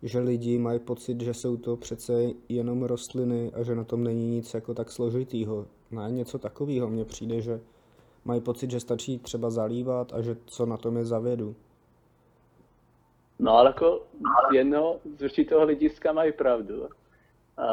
že 0.04 0.20
lidi 0.20 0.58
mají 0.58 0.80
pocit, 0.80 1.22
že 1.22 1.34
jsou 1.34 1.58
to 1.58 1.78
přece 1.78 2.14
jenom 2.50 2.84
rostliny 2.84 3.52
a 3.54 3.64
že 3.64 3.76
na 3.76 3.84
tom 3.84 4.04
není 4.04 4.30
nic 4.30 4.54
jako 4.54 4.74
tak 4.74 4.92
složitýho. 4.92 5.68
Ne, 5.92 6.12
něco 6.12 6.40
takového. 6.40 6.88
Mně 6.88 7.06
přijde, 7.06 7.42
že 7.42 7.60
mají 8.26 8.42
pocit, 8.42 8.72
že 8.72 8.80
stačí 8.80 9.20
třeba 9.20 9.50
zalívat 9.50 10.14
a 10.14 10.22
že 10.22 10.38
co 10.46 10.66
na 10.66 10.78
tom 10.78 10.98
je 10.98 11.06
za 11.06 11.20
vědu. 11.20 11.56
No 13.40 13.52
ale 13.52 13.70
jako 13.70 14.08
jedno, 14.54 15.00
z 15.18 15.22
určitého 15.22 15.62
hlediska 15.62 16.14
mají 16.14 16.32
pravdu. 16.32 16.88
A 17.58 17.66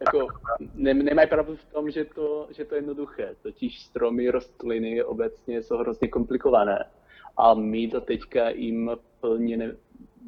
jako 0.00 0.28
ne, 0.74 0.94
nemají 0.94 1.28
pravdu 1.28 1.56
v 1.56 1.64
tom, 1.64 1.90
že 1.90 2.04
to, 2.04 2.48
že 2.50 2.64
to 2.64 2.74
je 2.74 2.78
jednoduché. 2.78 3.36
Totiž 3.42 3.80
stromy, 3.80 4.30
rostliny 4.30 5.04
obecně 5.04 5.62
jsou 5.62 5.76
hrozně 5.76 6.08
komplikované. 6.08 6.84
A 7.36 7.54
my 7.54 7.86
do 7.86 8.00
teďka 8.00 8.48
jim 8.48 8.90
plně, 9.20 9.56
ne, 9.56 9.76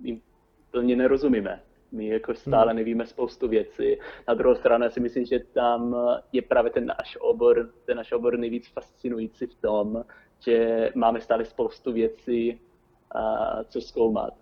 jim 0.02 0.22
plně 0.70 0.96
nerozumíme. 0.96 1.62
My 1.94 2.08
jako 2.08 2.34
stále 2.34 2.74
nevíme 2.74 3.06
spoustu 3.06 3.48
věcí. 3.48 3.98
Na 4.28 4.34
druhou 4.34 4.54
stranu 4.54 4.84
já 4.84 4.90
si 4.90 5.00
myslím, 5.00 5.24
že 5.24 5.38
tam 5.38 5.96
je 6.32 6.42
právě 6.42 6.70
ten 6.70 6.86
náš 6.86 7.18
obor, 7.20 7.70
ten 7.84 7.96
náš 7.96 8.12
obor 8.12 8.38
nejvíc 8.38 8.68
fascinující 8.68 9.46
v 9.46 9.54
tom, 9.54 10.04
že 10.38 10.90
máme 10.94 11.20
stále 11.20 11.44
spoustu 11.44 11.92
věcí, 11.92 12.60
a, 13.14 13.64
co 13.64 13.80
zkoumat. 13.80 14.34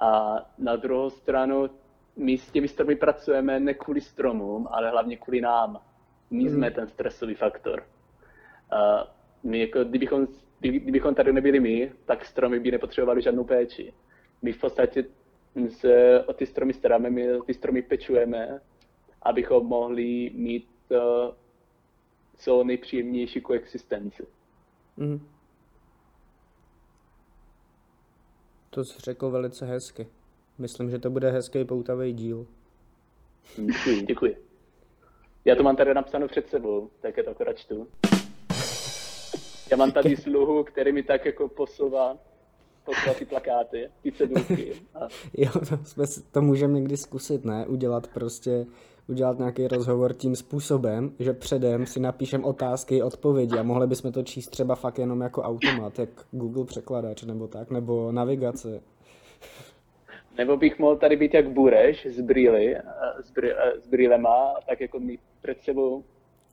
A 0.00 0.40
na 0.58 0.76
druhou 0.76 1.10
stranu, 1.10 1.70
my 2.16 2.38
s 2.38 2.50
těmi 2.50 2.68
stromy 2.68 2.96
pracujeme 2.96 3.60
ne 3.60 3.74
kvůli 3.74 4.00
stromům, 4.00 4.68
ale 4.70 4.90
hlavně 4.90 5.16
kvůli 5.16 5.40
nám. 5.40 5.80
My 6.30 6.50
jsme 6.50 6.70
ten 6.70 6.88
stresový 6.88 7.34
faktor. 7.34 7.84
A 8.70 9.06
my 9.42 9.60
jako, 9.60 9.84
kdybychom, 9.84 10.26
kdyby- 10.60 10.80
kdybychom 10.80 11.14
tady 11.14 11.32
nebyli 11.32 11.60
my, 11.60 11.92
tak 12.04 12.24
stromy 12.24 12.60
by 12.60 12.70
nepotřebovaly 12.70 13.22
žádnou 13.22 13.44
péči. 13.44 13.92
My 14.42 14.52
v 14.52 14.60
podstatě 14.60 15.04
se 15.70 16.24
o 16.26 16.32
ty 16.32 16.46
stromy 16.46 16.72
staráme, 16.72 17.10
my 17.10 17.36
o 17.36 17.42
ty 17.42 17.54
stromy 17.54 17.82
pečujeme, 17.82 18.60
abychom 19.22 19.66
mohli 19.66 20.30
mít 20.34 20.68
uh, 20.90 20.98
co 22.38 22.64
nejpříjemnější 22.64 23.40
koexistenci. 23.40 24.26
Mhm. 24.96 25.26
To 28.70 28.84
jsi 28.84 29.00
řekl 29.00 29.30
velice 29.30 29.66
hezky. 29.66 30.08
Myslím, 30.58 30.90
že 30.90 30.98
to 30.98 31.10
bude 31.10 31.30
hezký 31.30 31.64
poutavý 31.64 32.12
díl. 32.12 32.46
Děkuji, 33.56 34.02
děkuji. 34.02 34.36
Já 35.44 35.56
to 35.56 35.62
mám 35.62 35.76
tady 35.76 35.94
napsáno 35.94 36.28
před 36.28 36.48
sebou, 36.48 36.90
tak 37.00 37.16
je 37.16 37.22
to 37.22 37.30
akorát 37.30 37.58
čtu. 37.58 37.88
Já 39.70 39.76
mám 39.76 39.92
tady 39.92 40.16
sluhu, 40.16 40.64
který 40.64 40.92
mi 40.92 41.02
tak 41.02 41.24
jako 41.24 41.48
posouvá 41.48 42.18
poslat 42.84 43.16
ty 43.16 43.24
plakáty, 43.24 43.90
ty 44.02 44.12
cedulky. 44.12 44.72
A... 44.94 45.08
Jo, 45.36 45.50
to, 45.68 45.84
jsme, 45.84 46.04
to 46.32 46.42
můžeme 46.42 46.74
někdy 46.74 46.96
zkusit, 46.96 47.44
ne? 47.44 47.66
Udělat 47.66 48.06
prostě, 48.06 48.66
udělat 49.08 49.38
nějaký 49.38 49.68
rozhovor 49.68 50.12
tím 50.14 50.36
způsobem, 50.36 51.12
že 51.18 51.32
předem 51.32 51.86
si 51.86 52.00
napíšem 52.00 52.44
otázky, 52.44 53.02
odpovědi 53.02 53.58
a 53.58 53.62
mohli 53.62 53.86
bychom 53.86 54.12
to 54.12 54.22
číst 54.22 54.46
třeba 54.48 54.74
fakt 54.74 54.98
jenom 54.98 55.20
jako 55.20 55.42
automat, 55.42 55.98
jak 55.98 56.08
Google 56.30 56.64
překladač 56.64 57.22
nebo 57.22 57.48
tak, 57.48 57.70
nebo 57.70 58.12
navigace. 58.12 58.82
Nebo 60.38 60.56
bych 60.56 60.78
mohl 60.78 60.96
tady 60.96 61.16
být 61.16 61.34
jak 61.34 61.50
Bureš 61.50 62.06
z 62.06 62.20
brýly, 62.20 62.76
s, 63.20 63.30
brý, 63.30 63.48
s 63.82 63.86
brýlema, 63.86 64.54
tak 64.68 64.80
jako 64.80 65.00
mít 65.00 65.20
před 65.42 65.62
sebou 65.62 66.04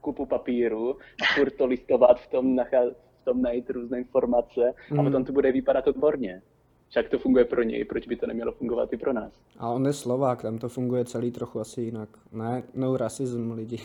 kupu 0.01 0.25
papíru 0.25 0.97
a 0.97 1.33
furt 1.35 1.51
to 1.57 1.65
listovat 1.65 2.19
v 2.19 2.27
tom, 2.27 2.55
nacházet, 2.55 2.97
tom 3.29 3.41
najít 3.41 3.69
různé 3.69 3.97
informace 3.97 4.73
a 4.91 4.93
Mm. 4.93 5.03
potom 5.05 5.25
to 5.25 5.31
bude 5.31 5.51
vypadat 5.51 5.87
odborně. 5.87 6.41
Však 6.89 7.09
to 7.09 7.19
funguje 7.19 7.45
pro 7.45 7.63
něj, 7.63 7.85
proč 7.85 8.07
by 8.07 8.15
to 8.15 8.27
nemělo 8.27 8.51
fungovat 8.51 8.93
i 8.93 8.97
pro 8.97 9.13
nás? 9.13 9.33
A 9.59 9.69
on 9.69 9.85
je 9.85 9.93
Slovák, 9.93 10.41
tam 10.41 10.57
to 10.57 10.69
funguje 10.69 11.05
celý 11.05 11.31
trochu 11.31 11.59
asi 11.59 11.81
jinak. 11.81 12.09
Ne, 12.31 12.63
no 12.75 12.97
rasism 12.97 13.51
lidi. 13.51 13.77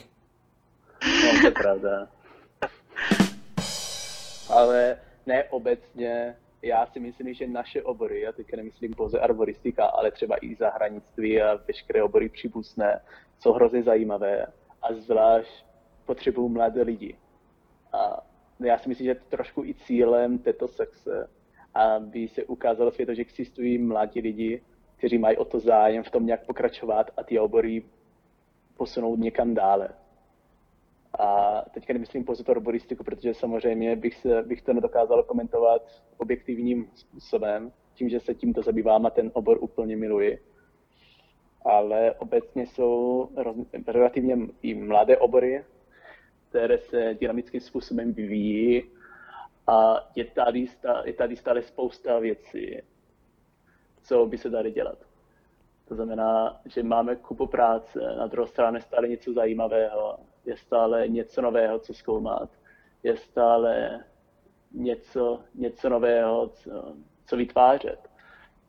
No, 1.24 1.40
to 1.40 1.46
je 1.46 1.50
pravda. 1.50 2.08
Ale 4.50 4.96
ne 5.26 5.44
obecně, 5.44 6.36
já 6.62 6.86
si 6.86 7.00
myslím, 7.00 7.34
že 7.34 7.46
naše 7.46 7.82
obory, 7.82 8.20
já 8.20 8.32
teďka 8.32 8.56
nemyslím 8.56 8.94
pouze 8.94 9.20
arboristika, 9.20 9.84
ale 9.86 10.10
třeba 10.10 10.36
i 10.40 10.54
zahranictví 10.54 11.42
a 11.42 11.58
veškeré 11.68 12.02
obory 12.02 12.28
příbuzné, 12.28 13.00
jsou 13.40 13.52
hrozně 13.52 13.82
zajímavé 13.82 14.46
a 14.82 14.92
zvlášť 14.94 15.64
potřebují 16.06 16.50
mladé 16.52 16.82
lidi. 16.82 17.16
A 17.92 18.20
já 18.60 18.78
si 18.78 18.88
myslím, 18.88 19.06
že 19.06 19.14
to 19.14 19.24
trošku 19.28 19.64
i 19.64 19.74
cílem 19.74 20.38
této 20.38 20.68
sekce, 20.68 21.30
aby 21.74 22.28
se 22.28 22.44
ukázalo 22.44 22.90
světu, 22.90 23.14
že 23.14 23.22
existují 23.22 23.78
mladí 23.78 24.20
lidi, 24.20 24.62
kteří 24.96 25.18
mají 25.18 25.36
o 25.36 25.44
to 25.44 25.60
zájem 25.60 26.02
v 26.02 26.10
tom 26.10 26.26
nějak 26.26 26.46
pokračovat 26.46 27.10
a 27.16 27.24
ty 27.24 27.38
obory 27.38 27.82
posunout 28.76 29.18
někam 29.18 29.54
dále. 29.54 29.88
A 31.18 31.62
teďka 31.70 31.92
nemyslím 31.92 32.24
pouze 32.24 32.44
to 32.44 32.54
roboristiku, 32.54 33.04
protože 33.04 33.34
samozřejmě 33.34 33.96
bych, 33.96 34.14
se, 34.14 34.42
bych 34.42 34.62
to 34.62 34.72
nedokázal 34.72 35.22
komentovat 35.22 36.02
objektivním 36.16 36.90
způsobem, 36.94 37.72
tím, 37.94 38.08
že 38.08 38.20
se 38.20 38.34
tímto 38.34 38.62
zabývám 38.62 39.06
a 39.06 39.10
ten 39.10 39.30
obor 39.34 39.58
úplně 39.60 39.96
miluji. 39.96 40.38
Ale 41.64 42.14
obecně 42.14 42.66
jsou 42.66 43.28
relativně 43.86 44.38
i 44.62 44.74
mladé 44.74 45.16
obory, 45.16 45.64
které 46.54 46.78
se 46.78 47.14
dynamickým 47.20 47.60
způsobem 47.60 48.12
vyvíjí 48.12 48.82
a 49.66 50.08
je 50.14 50.24
tady, 50.24 50.66
stále, 50.66 51.02
je 51.06 51.12
tady 51.12 51.36
stále 51.36 51.62
spousta 51.62 52.18
věcí, 52.18 52.82
co 54.02 54.26
by 54.26 54.38
se 54.38 54.50
dali 54.50 54.70
dělat. 54.70 54.98
To 55.88 55.94
znamená, 55.94 56.60
že 56.64 56.82
máme 56.82 57.16
kupu 57.16 57.46
práce, 57.46 57.98
na 58.18 58.26
druhé 58.26 58.48
straně 58.48 58.80
stále 58.80 59.08
něco 59.08 59.32
zajímavého, 59.32 60.18
je 60.44 60.56
stále 60.56 61.08
něco 61.08 61.42
nového, 61.42 61.78
co 61.78 61.94
zkoumat, 61.94 62.50
je 63.02 63.16
stále 63.16 64.04
něco, 64.72 65.40
něco 65.54 65.88
nového, 65.88 66.48
co, 66.48 66.94
co 67.26 67.36
vytvářet. 67.36 68.10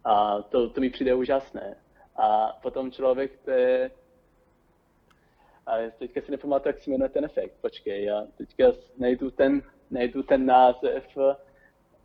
A 0.04 0.42
to, 0.42 0.70
to 0.70 0.82
mi 0.82 0.90
přijde 0.90 1.16
úžasné. 1.16 1.76
A 2.16 2.60
potom 2.62 2.92
člověk, 2.92 3.40
to 3.46 3.52
je, 5.74 5.88
a 5.88 5.92
teďka 6.00 6.22
si 6.22 6.32
nepamatuju, 6.32 6.70
jak 6.70 6.84
se 6.84 6.90
jmenuje 6.90 7.10
ten 7.10 7.26
efekt, 7.26 7.54
počkej, 7.62 8.04
já 8.04 8.28
teďka 8.38 8.66
najdu 8.98 9.32
ten, 9.32 9.62
najdu 9.92 10.24
ten 10.24 10.46
název, 10.46 11.18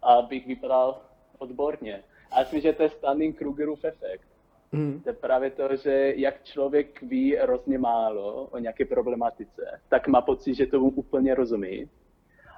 abych 0.03 0.47
vypadal 0.47 1.03
odborně. 1.39 2.05
A 2.33 2.39
já 2.39 2.41
myslím, 2.41 2.61
že 2.61 2.73
to 2.73 2.83
je 2.83 2.91
standing 2.91 3.39
Krugerův 3.39 3.85
efekt. 3.85 4.29
Mm. 4.73 5.01
To 5.01 5.09
je 5.09 5.13
právě 5.13 5.51
to, 5.51 5.77
že 5.77 6.13
jak 6.17 6.45
člověk 6.45 7.03
ví 7.03 7.37
hrozně 7.37 7.79
málo 7.79 8.45
o 8.45 8.59
nějaké 8.59 8.85
problematice, 8.85 9.81
tak 9.89 10.09
má 10.09 10.21
pocit, 10.21 10.55
že 10.55 10.67
tomu 10.67 10.91
úplně 10.91 11.35
rozumí. 11.35 11.89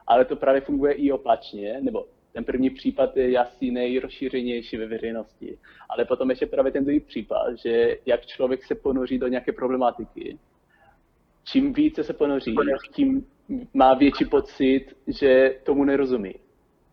Ale 0.06 0.24
to 0.24 0.36
právě 0.36 0.60
funguje 0.60 0.92
i 0.92 1.12
opačně, 1.12 1.80
nebo 1.80 2.06
ten 2.32 2.44
první 2.44 2.70
případ 2.70 3.16
je 3.16 3.38
asi 3.38 3.70
nejrozšířenější 3.70 4.76
ve 4.76 4.86
veřejnosti. 4.86 5.58
Ale 5.88 6.04
potom 6.04 6.30
ještě 6.30 6.46
právě 6.46 6.72
ten 6.72 6.84
druhý 6.84 7.00
případ, 7.00 7.54
že 7.54 7.98
jak 8.06 8.26
člověk 8.26 8.64
se 8.64 8.74
ponoří 8.74 9.18
do 9.18 9.28
nějaké 9.28 9.52
problematiky, 9.52 10.38
čím 11.44 11.72
více 11.72 12.04
se 12.04 12.12
ponoří, 12.12 12.54
tím 12.92 13.26
má 13.74 13.94
větší 13.94 14.24
pocit, 14.24 14.86
že 15.06 15.60
tomu 15.64 15.84
nerozumí. 15.84 16.34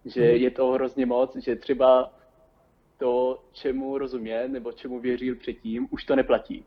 Že 0.06 0.22
je 0.22 0.52
to 0.52 0.72
hrozně 0.72 1.06
moc, 1.06 1.36
že 1.36 1.56
třeba 1.56 2.14
to, 2.98 3.44
čemu 3.52 3.98
rozuměl 3.98 4.48
nebo 4.48 4.72
čemu 4.72 5.00
věřil 5.00 5.36
předtím, 5.36 5.88
už 5.92 6.04
to 6.04 6.16
neplatí. 6.16 6.66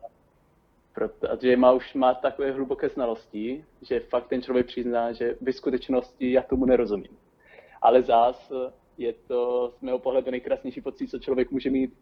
Protože 0.95 1.57
má 1.57 1.73
už 1.73 1.95
má 1.95 2.15
takové 2.15 2.51
hluboké 2.51 2.89
znalosti, 2.89 3.65
že 3.83 4.01
fakt 4.01 4.29
ten 4.29 4.43
člověk 4.43 4.67
přizná, 4.67 5.13
že 5.13 5.37
ve 5.41 5.53
skutečnosti 5.53 6.33
já 6.33 6.43
tomu 6.43 6.67
nerozumím. 6.67 7.17
Ale 7.83 8.03
zás 8.03 8.53
je 8.99 9.13
to 9.13 9.73
z 9.79 9.83
mého 9.83 9.99
pohledu 9.99 10.31
nejkrásnější 10.31 10.81
pocit, 10.81 11.09
co 11.09 11.19
člověk 11.19 11.51
může 11.51 11.71
mít, 11.71 11.95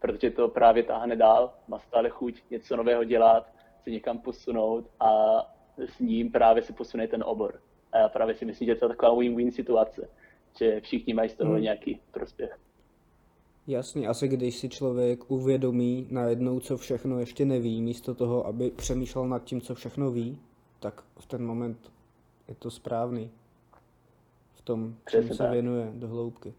protože 0.00 0.30
to 0.30 0.48
právě 0.48 0.82
táhne 0.82 1.16
dál, 1.16 1.52
má 1.68 1.78
stále 1.78 2.08
chuť 2.08 2.42
něco 2.50 2.76
nového 2.76 3.04
dělat, 3.04 3.46
se 3.82 3.90
někam 3.90 4.18
posunout 4.18 4.90
a 5.00 5.10
s 5.78 5.98
ním 5.98 6.30
právě 6.32 6.62
se 6.62 6.72
posune 6.72 7.08
ten 7.08 7.22
obor. 7.26 7.60
A 7.92 7.98
já 7.98 8.08
právě 8.08 8.34
si 8.34 8.44
myslím, 8.44 8.66
že 8.66 8.74
to 8.74 8.84
je 8.84 8.88
taková 8.88 9.14
win-win 9.14 9.50
situace, 9.50 10.08
že 10.58 10.80
všichni 10.80 11.14
mají 11.14 11.28
z 11.30 11.34
toho 11.34 11.52
Hmm. 11.52 11.62
nějaký 11.62 12.00
prospěch. 12.10 12.58
Jasně, 13.66 14.08
asi 14.08 14.28
když 14.28 14.56
si 14.56 14.68
člověk 14.68 15.30
uvědomí 15.30 16.06
najednou, 16.10 16.60
co 16.60 16.76
všechno 16.76 17.18
ještě 17.18 17.44
neví, 17.44 17.82
místo 17.82 18.14
toho, 18.14 18.46
aby 18.46 18.70
přemýšlel 18.70 19.28
nad 19.28 19.44
tím, 19.44 19.60
co 19.60 19.74
všechno 19.74 20.10
ví, 20.10 20.38
tak 20.80 21.04
v 21.18 21.26
ten 21.26 21.46
moment 21.46 21.92
je 22.48 22.54
to 22.54 22.70
správný. 22.70 23.30
V 24.54 24.62
tom, 24.62 24.94
čemu 25.10 25.28
se 25.28 25.38
tak. 25.38 25.52
věnuje 25.52 25.90
do 25.94 26.08
hloubky. 26.08 26.54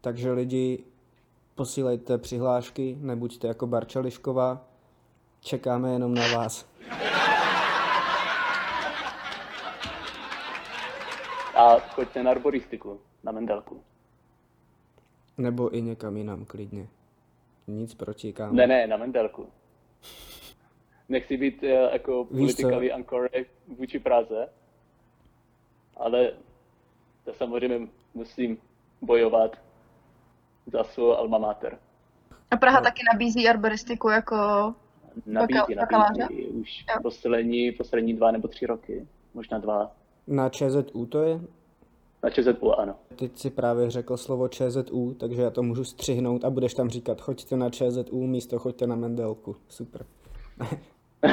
Takže 0.00 0.32
lidi, 0.32 0.84
posílejte 1.54 2.18
přihlášky, 2.18 2.98
nebuďte 3.00 3.48
jako 3.48 3.66
Barča 3.66 4.00
Lišková, 4.00 4.68
čekáme 5.42 5.92
jenom 5.92 6.14
na 6.14 6.36
vás. 6.36 6.66
A 11.54 11.78
choďte 11.78 12.22
na 12.22 12.30
arboristiku, 12.30 13.00
na 13.24 13.32
Mendelku. 13.32 13.82
Nebo 15.38 15.74
i 15.74 15.82
někam 15.82 16.16
jinam, 16.16 16.44
klidně. 16.44 16.88
Nic 17.66 17.94
proti, 17.94 18.32
kámo. 18.32 18.54
Ne, 18.54 18.66
ne, 18.66 18.86
na 18.86 18.96
Mendelku. 18.96 19.48
Nechci 21.08 21.36
být 21.36 21.62
uh, 21.62 21.68
jako 21.68 22.24
politically 22.24 22.94
uncorrect 22.94 23.50
vůči 23.78 23.98
Praze, 23.98 24.48
ale 25.96 26.32
to 27.24 27.34
samozřejmě 27.34 27.88
musím 28.14 28.58
bojovat 29.02 29.56
za 30.66 30.84
svou 30.84 31.16
alma 31.16 31.38
mater. 31.38 31.78
A 32.50 32.56
Praha 32.56 32.80
taky 32.80 33.02
nabízí 33.12 33.48
arboristiku 33.48 34.08
jako... 34.08 34.36
Nabízí, 35.26 35.74
bakaláře? 35.76 36.20
nabízí 36.20 36.46
už 36.46 36.84
Jo. 36.88 37.02
poslední, 37.02 37.72
poslední 37.72 38.14
dva 38.14 38.30
nebo 38.30 38.48
tři 38.48 38.66
roky, 38.66 39.06
možná 39.34 39.58
dva. 39.58 39.92
Na 40.26 40.48
ČZU 40.48 41.06
to 41.06 41.22
je? 41.22 41.40
Na 42.22 42.30
ČZU 42.30 42.72
ano. 42.72 42.94
Teď 43.16 43.38
si 43.38 43.50
právě 43.50 43.90
řekl 43.90 44.16
slovo 44.16 44.48
ČZU, 44.48 45.14
takže 45.20 45.42
já 45.42 45.50
to 45.50 45.62
můžu 45.62 45.84
střihnout 45.84 46.44
a 46.44 46.50
budeš 46.50 46.74
tam 46.74 46.90
říkat, 46.90 47.20
choďte 47.20 47.56
na 47.56 47.70
ČZU, 47.70 48.26
místo 48.26 48.58
choďte 48.58 48.86
na 48.86 48.96
Mendelku. 48.96 49.56
Super. 49.68 50.06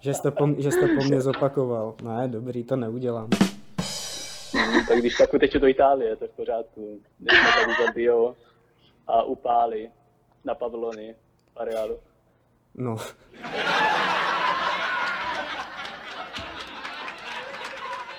že, 0.00 0.14
jsi 0.14 0.22
to 0.22 0.32
po, 0.32 0.48
že 0.58 0.70
jsi 0.70 0.80
to 0.80 0.86
po 0.86 1.04
mně 1.04 1.20
zopakoval. 1.20 1.94
Ne, 2.02 2.28
dobrý, 2.28 2.64
to 2.64 2.76
neudělám. 2.76 3.28
Tak 4.88 4.98
když 4.98 5.16
tak 5.16 5.34
uteču 5.34 5.58
do 5.58 5.66
Itálie, 5.66 6.16
to 6.16 6.24
je 6.24 6.28
v 6.28 6.36
pořádku. 6.36 7.00
Nechme 7.20 7.48
tady 7.64 7.86
zabijou 7.86 8.34
a 9.06 9.22
upálí 9.22 9.88
na 10.44 10.54
pavilony 10.54 11.14
v 11.54 11.56
areálu. 11.56 11.98
No. 12.78 12.96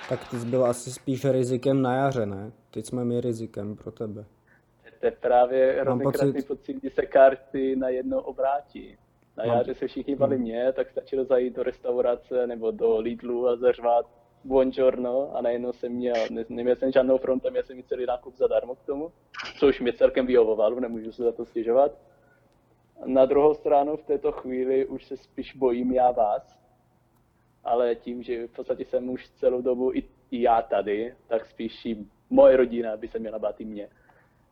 Tak 0.10 0.30
ty 0.30 0.39
jsi 0.39 0.46
byl 0.46 0.65
asi 0.65 0.91
spíš 0.91 1.26
rizikem 1.26 1.82
na 1.82 1.96
jaře, 1.96 2.26
ne? 2.26 2.52
Teď 2.72 2.86
jsme 2.86 3.06
my 3.06 3.22
rizikem 3.22 3.76
pro 3.76 3.91
tebe. 3.91 4.26
To 5.00 5.06
je 5.06 5.12
právě 5.12 5.78
hrozně 5.82 6.04
pocit- 6.04 6.17
krásný 6.20 6.41
pocit, 6.41 6.74
kdy 6.74 6.89
se 6.89 7.06
karty 7.06 7.76
najednou 7.76 8.20
obrátí. 8.20 8.98
Na 9.38 9.46
Mám- 9.46 9.58
jaře 9.58 9.74
se 9.74 9.88
všichni 9.88 10.15
bali 10.15 10.38
mě, 10.38 10.74
tak 10.74 10.89
stačilo 10.91 11.26
zajít 11.26 11.56
do 11.56 11.63
restaurace 11.63 12.48
nebo 12.48 12.71
do 12.71 12.98
Lidlu 13.00 13.48
a 13.48 13.56
zařvat 13.56 14.06
buongiorno 14.44 15.31
a 15.36 15.42
najednou 15.42 15.73
jsem 15.73 15.92
měl, 15.92 16.15
ne, 16.31 16.46
neměl 16.50 16.75
jsem 16.75 16.92
žádnou 16.92 17.17
frontu, 17.17 17.50
měl 17.52 17.63
jsem 17.63 17.77
mít 17.77 17.88
celý 17.88 18.06
nákup 18.06 18.38
zadarmo 18.38 18.75
k 18.75 18.84
tomu, 18.86 19.12
což 19.60 19.79
mě 19.79 19.94
celkem 19.94 20.25
vyhovovalo, 20.25 20.79
nemůžu 20.79 21.12
se 21.12 21.23
za 21.23 21.31
to 21.31 21.46
stěžovat. 21.46 21.92
Na 23.06 23.25
druhou 23.25 23.54
stranu 23.54 23.98
v 23.98 24.04
této 24.04 24.31
chvíli 24.31 24.85
už 24.85 25.06
se 25.06 25.17
spíš 25.17 25.56
bojím 25.56 25.91
já 25.91 26.12
vás, 26.12 26.60
ale 27.63 27.95
tím, 27.95 28.23
že 28.23 28.48
v 28.48 28.52
podstatě 28.52 28.85
jsem 28.85 29.10
už 29.10 29.29
celou 29.29 29.62
dobu 29.62 29.91
i, 29.93 30.04
i 30.31 30.41
já 30.41 30.62
tady, 30.62 31.13
tak 31.27 31.45
spíš 31.45 31.85
i 31.85 31.98
moje 32.29 32.58
rodina 32.58 32.98
by 32.98 33.08
se 33.08 33.19
měla 33.19 33.39
bát 33.39 33.62
i 33.62 33.65
mě. 33.65 33.89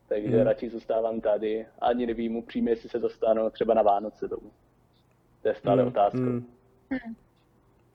Takže 0.08 0.38
Hmm. 0.38 0.46
radši 0.46 0.70
zůstávám 0.70 1.22
tady. 1.22 1.66
Ani 1.80 2.06
nevím 2.06 2.36
upřímně, 2.36 2.72
jestli 2.72 2.90
se 2.90 3.00
dostanu 3.00 3.50
třeba 3.50 3.74
na 3.74 3.82
Vánoce 3.82 4.28
domů. 4.28 4.52
To 5.42 5.48
je 5.48 5.56
stále 5.56 5.82
Mm, 5.82 5.88
otázka. 5.88 6.18
mm. 6.20 6.46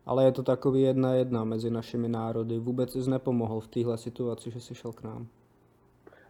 Ale 0.07 0.25
je 0.25 0.33
to 0.33 0.43
takový 0.43 0.83
jedna 0.83 1.15
jedna 1.15 1.45
mezi 1.45 1.71
našimi 1.71 2.09
národy. 2.09 2.59
Vůbec 2.59 2.93
jsi 2.93 3.11
nepomohl 3.11 3.61
v 3.61 3.69
téhle 3.69 3.99
situaci, 3.99 4.51
že 4.51 4.61
jsi 4.61 4.75
šel 4.75 4.93
k 4.93 5.03
nám. 5.03 5.27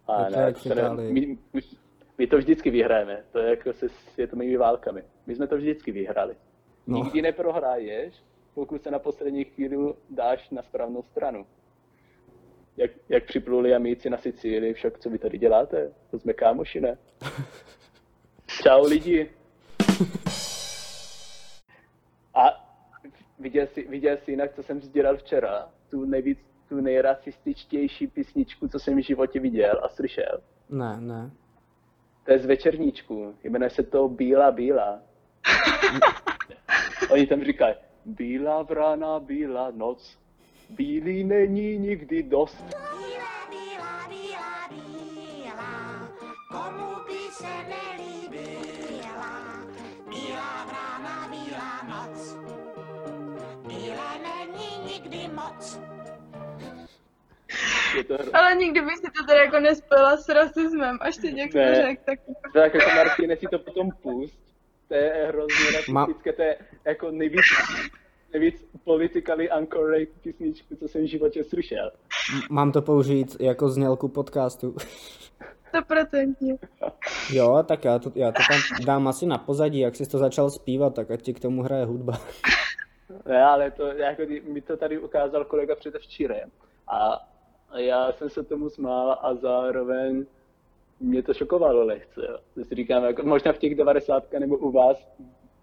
A 0.08 0.24
Je 0.24 0.30
to 0.30 0.36
ne, 0.36 0.42
jak 0.42 0.64
ne, 0.96 1.12
my, 1.12 1.38
my 2.20 2.26
to 2.26 2.38
vždycky 2.38 2.70
vyhrajeme. 2.70 3.24
To 3.32 3.38
je 3.38 3.50
jako 3.50 3.72
se 3.72 3.88
světovými 3.88 4.56
válkami. 4.56 5.02
My 5.26 5.34
jsme 5.34 5.46
to 5.46 5.56
vždycky 5.56 5.92
vyhrali. 5.92 6.36
No. 6.86 6.98
Nikdy 6.98 7.22
neprohraješ, 7.22 8.14
pokud 8.54 8.82
se 8.82 8.90
na 8.90 8.98
poslední 8.98 9.44
chvíli 9.44 9.76
dáš 10.10 10.50
na 10.50 10.62
správnou 10.62 11.02
stranu. 11.02 11.46
Jak, 12.76 12.90
jak 13.08 13.24
připluli 13.24 13.74
amíci 13.74 14.10
na 14.10 14.16
Sicílii, 14.16 14.74
však 14.74 14.98
co 14.98 15.10
vy 15.10 15.18
tady 15.18 15.38
děláte? 15.38 15.92
To 16.10 16.18
jsme 16.18 16.32
kámoši, 16.32 16.80
ne? 16.80 16.98
Čau 18.62 18.86
lidi. 18.86 19.30
A 22.34 22.70
viděl 23.38 23.66
jsi, 23.66 23.88
viděl 23.88 24.16
jsi 24.16 24.30
jinak, 24.30 24.54
co 24.54 24.62
jsem 24.62 24.80
sdělal 24.80 25.16
včera? 25.16 25.70
Tu 25.90 26.04
nejvíc, 26.04 26.38
tu 26.68 26.80
nejrasističtější 26.80 28.06
písničku, 28.06 28.68
co 28.68 28.78
jsem 28.78 28.96
v 28.96 29.06
životě 29.06 29.40
viděl 29.40 29.80
a 29.82 29.88
slyšel. 29.88 30.40
Ne, 30.70 31.00
ne. 31.00 31.30
To 32.30 32.34
je 32.34 32.38
z 32.38 32.46
večerníčku. 32.46 33.34
Jmenuje 33.44 33.70
se 33.70 33.82
to 33.82 34.08
Bílá 34.08 34.50
bílá. 34.50 35.02
Oni 37.10 37.26
tam 37.26 37.44
říkají, 37.44 37.74
bílá 38.04 38.62
vrana, 38.62 39.20
bílá 39.20 39.70
noc, 39.70 40.18
bílý 40.70 41.24
není 41.24 41.78
nikdy 41.78 42.22
dost. 42.22 42.64
Je 57.96 58.04
to. 58.04 58.14
Ale 58.32 58.54
nikdy 58.54 58.80
bych 58.80 58.96
si 58.96 59.02
to 59.18 59.26
tady 59.26 59.38
jako 59.38 59.60
nespojila 59.60 60.16
s 60.16 60.28
rasismem, 60.28 60.98
až 61.00 61.16
teď 61.16 61.36
jak 61.36 61.54
Ne. 61.54 61.68
to 61.76 61.82
řekl, 61.82 62.02
tak 62.06 62.18
Tak 62.54 62.74
jako 62.74 62.90
Martine 62.96 63.36
si 63.36 63.46
to 63.50 63.58
potom 63.58 63.90
pust. 64.02 64.40
To 64.88 64.94
je 64.94 65.26
hrozně 65.28 65.64
rasistické, 65.76 66.32
to 66.32 66.42
je 66.42 66.56
jako 66.84 67.10
nejvíc, 67.10 67.40
nejvíc 68.32 68.64
politically 68.84 69.48
incorrect 69.60 70.12
písničku, 70.22 70.76
co 70.76 70.88
jsem 70.88 71.02
v 71.02 71.06
životě 71.08 71.44
slyšel. 71.44 71.90
M- 72.34 72.40
Mám 72.50 72.72
to 72.72 72.82
použít 72.82 73.36
jako 73.40 73.68
znělku 73.68 74.08
podcastu. 74.08 74.76
stoprocentně. 75.68 76.54
Jo, 77.32 77.64
tak 77.68 77.84
já 77.84 77.98
to, 77.98 78.12
já 78.14 78.32
to 78.32 78.42
tam 78.50 78.86
dám 78.86 79.08
asi 79.08 79.26
na 79.26 79.38
pozadí, 79.38 79.78
jak 79.80 79.96
jsi 79.96 80.06
to 80.08 80.18
začal 80.18 80.50
zpívat, 80.50 80.94
tak 80.94 81.10
ať 81.10 81.22
ti 81.22 81.34
k 81.34 81.40
tomu 81.40 81.62
hraje 81.62 81.84
hudba. 81.84 82.12
Ne, 83.26 83.42
ale 83.44 83.70
to, 83.70 83.86
jako, 83.86 84.22
mi 84.52 84.60
to 84.60 84.76
tady 84.76 84.98
ukázal 84.98 85.44
kolega 85.44 85.74
předevčírem. 85.74 86.50
A 86.88 87.18
já 87.78 88.12
jsem 88.12 88.30
se 88.30 88.42
tomu 88.42 88.70
smál 88.70 89.18
a 89.22 89.34
zároveň 89.34 90.26
mě 91.00 91.22
to 91.22 91.34
šokovalo 91.34 91.84
lehce. 91.84 92.20
Jo. 92.28 92.64
Si 92.64 92.74
říkám, 92.74 93.04
jako, 93.04 93.22
možná 93.22 93.52
v 93.52 93.58
těch 93.58 93.74
90 93.74 94.32
nebo 94.38 94.56
u 94.56 94.70
vás 94.70 95.08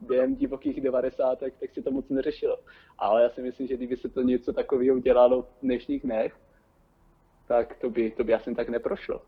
během 0.02 0.36
divokých 0.36 0.82
90 0.82 1.40
tak 1.40 1.54
se 1.74 1.82
to 1.82 1.92
moc 1.92 2.10
neřešilo. 2.10 2.58
Ale 2.98 3.24
já 3.24 3.30
si 3.30 3.42
myslím, 3.42 3.68
že 3.68 3.78
kdyby 3.78 3.98
se 3.98 4.10
to 4.10 4.22
něco 4.22 4.54
takového 4.54 4.96
udělalo 4.96 5.42
v 5.42 5.48
dnešních 5.62 6.02
dnech, 6.02 6.36
tak 7.48 7.76
to 7.82 7.90
by, 7.90 8.12
to 8.12 8.24
by 8.24 8.34
asi 8.34 8.56
tak 8.56 8.70
neprošlo. 8.70 9.22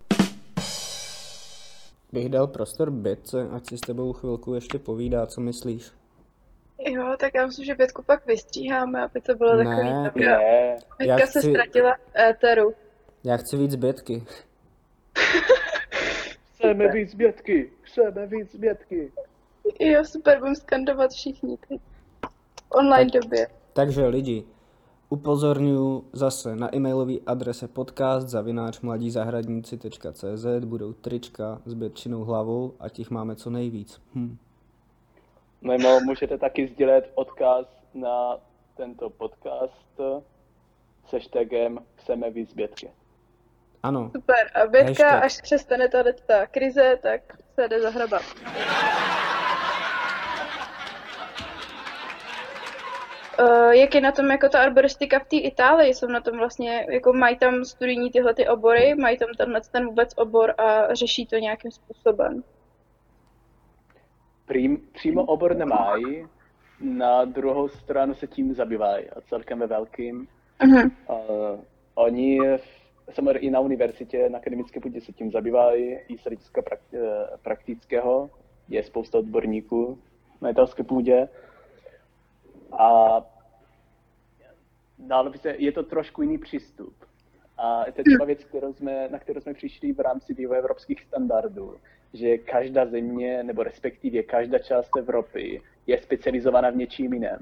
Bych 2.13 2.29
dal 2.29 2.47
prostor 2.47 2.91
Bětce, 2.91 3.49
ať 3.51 3.69
si 3.69 3.77
s 3.77 3.81
tebou 3.81 4.13
chvilku 4.13 4.53
ještě 4.53 4.79
povídá, 4.79 5.25
co 5.25 5.41
myslíš. 5.41 5.98
Jo, 6.79 7.15
tak 7.19 7.33
já 7.35 7.45
myslím, 7.47 7.65
že 7.65 7.75
Bětku 7.75 8.03
pak 8.03 8.25
vystříháme, 8.27 9.01
aby 9.03 9.21
to 9.21 9.35
bylo 9.35 9.55
Ne, 9.55 9.63
takový. 9.63 10.25
Ne, 10.25 10.77
Já 10.99 11.15
Bětka 11.15 11.27
se 11.27 11.39
chci- 11.39 11.49
ztratila 11.49 11.93
v 11.95 12.19
éteru. 12.19 12.73
Já 13.23 13.37
chci 13.37 13.57
víc 13.57 13.75
Bětky. 13.75 14.23
chceme 16.55 16.87
víc 16.91 17.15
bětky, 17.15 17.71
chceme 17.81 18.27
víc 18.27 18.55
bětky. 18.55 19.11
Jo, 19.79 20.05
super, 20.05 20.37
budeme 20.39 20.55
skandovat 20.55 21.11
všichni 21.11 21.57
teď. 21.69 21.79
V 22.67 22.71
online 22.71 23.11
Tak- 23.11 23.21
době. 23.21 23.47
Takže 23.73 24.05
lidi, 24.07 24.43
upozorňuji 25.09 26.03
zase 26.13 26.55
na 26.55 26.75
e-mailové 26.75 27.13
adrese 27.25 27.67
podcast 27.67 28.27
zavináč 28.27 28.79
mladízahradníci.cz 28.81 30.45
budou 30.65 30.93
trička 30.93 31.61
s 31.65 31.73
Bětčinou 31.73 32.23
hlavou 32.23 32.73
a 32.79 32.89
těch 32.89 33.09
máme 33.09 33.35
co 33.35 33.49
nejvíc. 33.49 34.01
Hm. 34.15 34.37
Nebo 35.61 35.99
můžete 35.99 36.37
taky 36.37 36.67
sdílet 36.67 37.11
odkaz 37.15 37.67
na 37.93 38.37
tento 38.77 39.09
podcast 39.09 39.99
s 41.07 41.11
hashtagem 41.13 41.79
Chceme 41.95 42.29
víc 42.31 42.53
bětky. 42.53 42.91
Ano, 43.83 44.11
Super. 44.15 44.51
A 44.53 44.67
Bětka, 44.67 45.03
Hashtag. 45.03 45.23
až 45.23 45.41
přestane 45.41 45.87
tady 45.87 46.13
ta 46.13 46.47
krize, 46.47 46.99
tak 47.01 47.21
se 47.55 47.67
jde 47.67 47.81
zahrabat. 47.81 48.21
Uh, 53.39 53.71
jak 53.71 53.95
je 53.95 54.01
na 54.01 54.11
tom 54.11 54.31
jako 54.31 54.49
ta 54.49 54.61
arboristika 54.61 55.19
v 55.19 55.27
té 55.27 55.35
Itálii? 55.37 55.93
Jsou 55.93 56.07
na 56.07 56.21
tom 56.21 56.37
vlastně, 56.37 56.85
jako 56.89 57.13
mají 57.13 57.37
tam 57.37 57.65
studijní 57.65 58.11
tyhle 58.11 58.33
ty 58.33 58.47
obory, 58.47 58.95
mají 58.95 59.17
tam 59.17 59.29
tenhle 59.37 59.61
ten 59.71 59.85
vůbec 59.85 60.13
obor 60.15 60.53
a 60.57 60.93
řeší 60.93 61.25
to 61.25 61.35
nějakým 61.35 61.71
způsobem. 61.71 62.43
Prým, 64.49 64.77
přímo 64.93 65.23
obor 65.23 65.55
nemají, 65.55 66.27
na 66.81 67.25
druhou 67.25 67.67
stranu 67.67 68.13
se 68.13 68.27
tím 68.27 68.53
zabývají 68.53 69.09
a 69.09 69.21
celkem 69.21 69.59
ve 69.59 69.67
velkým. 69.67 70.27
Mhm. 70.63 70.91
Uh, 71.09 71.59
oni 71.95 72.39
samozřejmě 73.11 73.39
i 73.39 73.49
na 73.49 73.59
univerzitě, 73.59 74.29
na 74.29 74.37
akademické 74.37 74.79
půdě 74.79 75.01
se 75.01 75.11
tím 75.11 75.31
zabývají, 75.31 75.97
i 76.07 76.17
z 76.17 76.21
hlediska 76.23 76.61
prak, 76.61 76.79
eh, 76.93 77.37
praktického. 77.41 78.29
Je 78.67 78.83
spousta 78.83 79.17
odborníků 79.17 79.99
na 80.41 80.49
italské 80.49 80.83
půdě. 80.83 81.29
A 82.71 83.19
by 85.31 85.37
se, 85.37 85.55
je 85.57 85.71
to 85.71 85.83
trošku 85.83 86.21
jiný 86.21 86.37
přístup. 86.37 86.93
A 87.57 87.83
to 87.83 87.99
je 87.99 88.03
třeba 88.03 88.25
věc, 88.25 88.43
kterou 88.43 88.73
jsme, 88.73 89.09
na 89.09 89.19
kterou 89.19 89.41
jsme 89.41 89.53
přišli 89.53 89.93
v 89.93 89.99
rámci 89.99 90.33
vývoje 90.33 90.59
evropských 90.59 91.01
standardů, 91.01 91.75
že 92.13 92.37
každá 92.37 92.85
země, 92.85 93.43
nebo 93.43 93.63
respektive 93.63 94.23
každá 94.23 94.59
část 94.59 94.97
Evropy 94.97 95.61
je 95.87 95.97
specializovaná 95.97 96.69
v 96.69 96.75
něčím 96.75 97.13
jiném. 97.13 97.39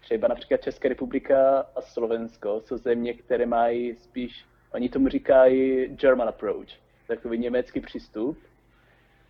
Třeba 0.00 0.28
například 0.28 0.62
Česká 0.62 0.88
republika 0.88 1.66
a 1.76 1.80
Slovensko 1.80 2.60
jsou 2.60 2.76
země, 2.76 3.14
které 3.14 3.46
mají 3.46 3.96
spíš, 3.96 4.44
oni 4.74 4.88
tomu 4.88 5.08
říkají 5.08 5.86
German 5.86 6.28
approach, 6.28 6.68
takový 7.06 7.38
německý 7.38 7.80
přístup, 7.80 8.38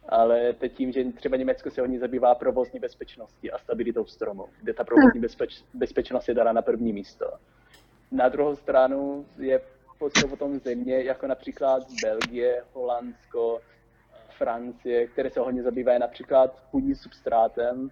ale 0.08 0.52
teď 0.52 0.72
tím, 0.72 0.92
že 0.92 1.04
třeba 1.04 1.36
Německo 1.36 1.70
se 1.70 1.80
hodně 1.80 1.98
zabývá 1.98 2.34
provozní 2.34 2.80
bezpečností 2.80 3.50
a 3.50 3.58
stabilitou 3.58 4.06
stromu, 4.06 4.46
kde 4.62 4.74
ta 4.74 4.84
provozní 4.84 5.20
bezpeč, 5.20 5.62
bezpečnost 5.74 6.28
je 6.28 6.34
dala 6.34 6.52
na 6.52 6.62
první 6.62 6.92
místo. 6.92 7.26
Na 8.12 8.28
druhou 8.28 8.56
stranu 8.56 9.26
je 9.38 9.60
potom 10.28 10.58
země, 10.58 11.02
jako 11.02 11.26
například 11.26 11.82
Belgie, 12.02 12.62
Holandsko, 12.72 13.60
Francie, 14.40 15.06
které 15.06 15.30
se 15.30 15.40
hodně 15.40 15.62
zabývají 15.62 15.98
například 15.98 16.62
půdním 16.70 16.94
substrátem 16.94 17.90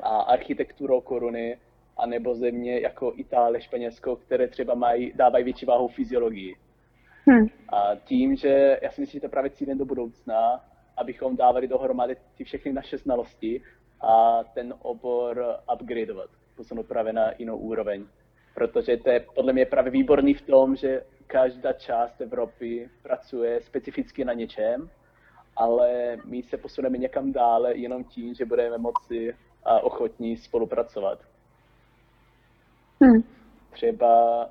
a 0.00 0.20
architekturou 0.20 1.00
koruny, 1.00 1.58
anebo 1.96 2.34
země 2.34 2.80
jako 2.80 3.12
Itálie, 3.16 3.62
Španělsko, 3.62 4.16
které 4.16 4.48
třeba 4.48 4.74
mají, 4.74 5.12
dávají 5.14 5.44
větší 5.44 5.66
váhu 5.66 5.88
fyziologii. 5.88 6.56
Hm. 7.30 7.46
A 7.68 7.94
tím, 8.04 8.36
že 8.36 8.78
já 8.82 8.90
si 8.90 9.00
myslím, 9.00 9.18
že 9.18 9.20
to 9.20 9.26
je 9.26 9.30
právě 9.30 9.50
cílem 9.50 9.78
do 9.78 9.84
budoucna, 9.84 10.64
abychom 10.96 11.36
dávali 11.36 11.68
dohromady 11.68 12.16
ty 12.36 12.44
všechny 12.44 12.72
naše 12.72 12.98
znalosti 12.98 13.62
a 14.00 14.44
ten 14.54 14.74
obor 14.82 15.44
upgradeovat, 15.74 16.30
posunout 16.56 16.86
právě 16.86 17.12
na 17.12 17.30
jinou 17.38 17.56
úroveň. 17.56 18.06
Protože 18.54 18.96
to 18.96 19.10
je 19.10 19.20
podle 19.34 19.52
mě 19.52 19.66
právě 19.66 19.90
výborný 19.90 20.34
v 20.34 20.42
tom, 20.42 20.76
že 20.76 21.02
každá 21.26 21.72
část 21.72 22.20
Evropy 22.20 22.90
pracuje 23.02 23.60
specificky 23.60 24.24
na 24.24 24.32
něčem, 24.32 24.90
ale 25.60 26.16
my 26.24 26.42
se 26.42 26.56
posuneme 26.56 26.98
někam 26.98 27.32
dále 27.32 27.76
jenom 27.76 28.04
tím, 28.04 28.34
že 28.34 28.44
budeme 28.44 28.78
moci 28.78 29.34
a 29.64 29.80
ochotní 29.80 30.36
spolupracovat. 30.36 31.18
Hm. 33.04 33.22
Třeba 33.70 34.48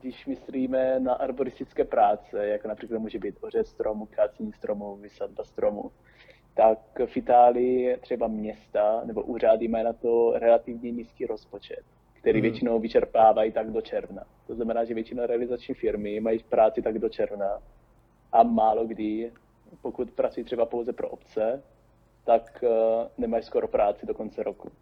když 0.00 0.26
myslíme 0.26 1.00
na 1.00 1.14
arboristické 1.14 1.84
práce, 1.84 2.46
jako 2.46 2.68
například 2.68 2.98
může 2.98 3.18
být 3.18 3.34
ořez 3.40 3.66
stromu, 3.66 4.08
kácení 4.10 4.52
stromu, 4.52 4.96
vysadba 4.96 5.44
stromu, 5.44 5.90
tak 6.54 6.78
v 7.06 7.16
Itálii 7.16 7.96
třeba 8.00 8.26
města 8.28 9.02
nebo 9.04 9.22
úřady 9.22 9.68
mají 9.68 9.84
na 9.84 9.92
to 9.92 10.32
relativně 10.34 10.90
nízký 10.90 11.26
rozpočet, 11.26 11.82
který 12.20 12.38
Hmm. 12.38 12.42
většinou 12.50 12.80
vyčerpávají 12.80 13.52
tak 13.52 13.70
do 13.70 13.80
června. 13.80 14.22
To 14.46 14.54
znamená, 14.54 14.84
že 14.84 14.94
většinou 14.94 15.26
realizační 15.26 15.74
firmy 15.74 16.20
mají 16.20 16.38
práci 16.38 16.82
tak 16.82 16.98
do 16.98 17.08
června 17.08 17.58
a 18.32 18.42
málo 18.42 18.86
kdy, 18.86 19.32
pokud 19.82 20.10
pracují 20.10 20.44
třeba 20.44 20.66
pouze 20.66 20.92
pro 20.92 21.08
obce, 21.08 21.62
tak 22.24 22.64
uh, 22.64 22.70
nemají 23.18 23.42
skoro 23.42 23.68
práci 23.68 24.06
do 24.06 24.14
konce 24.14 24.42
roku. 24.42 24.72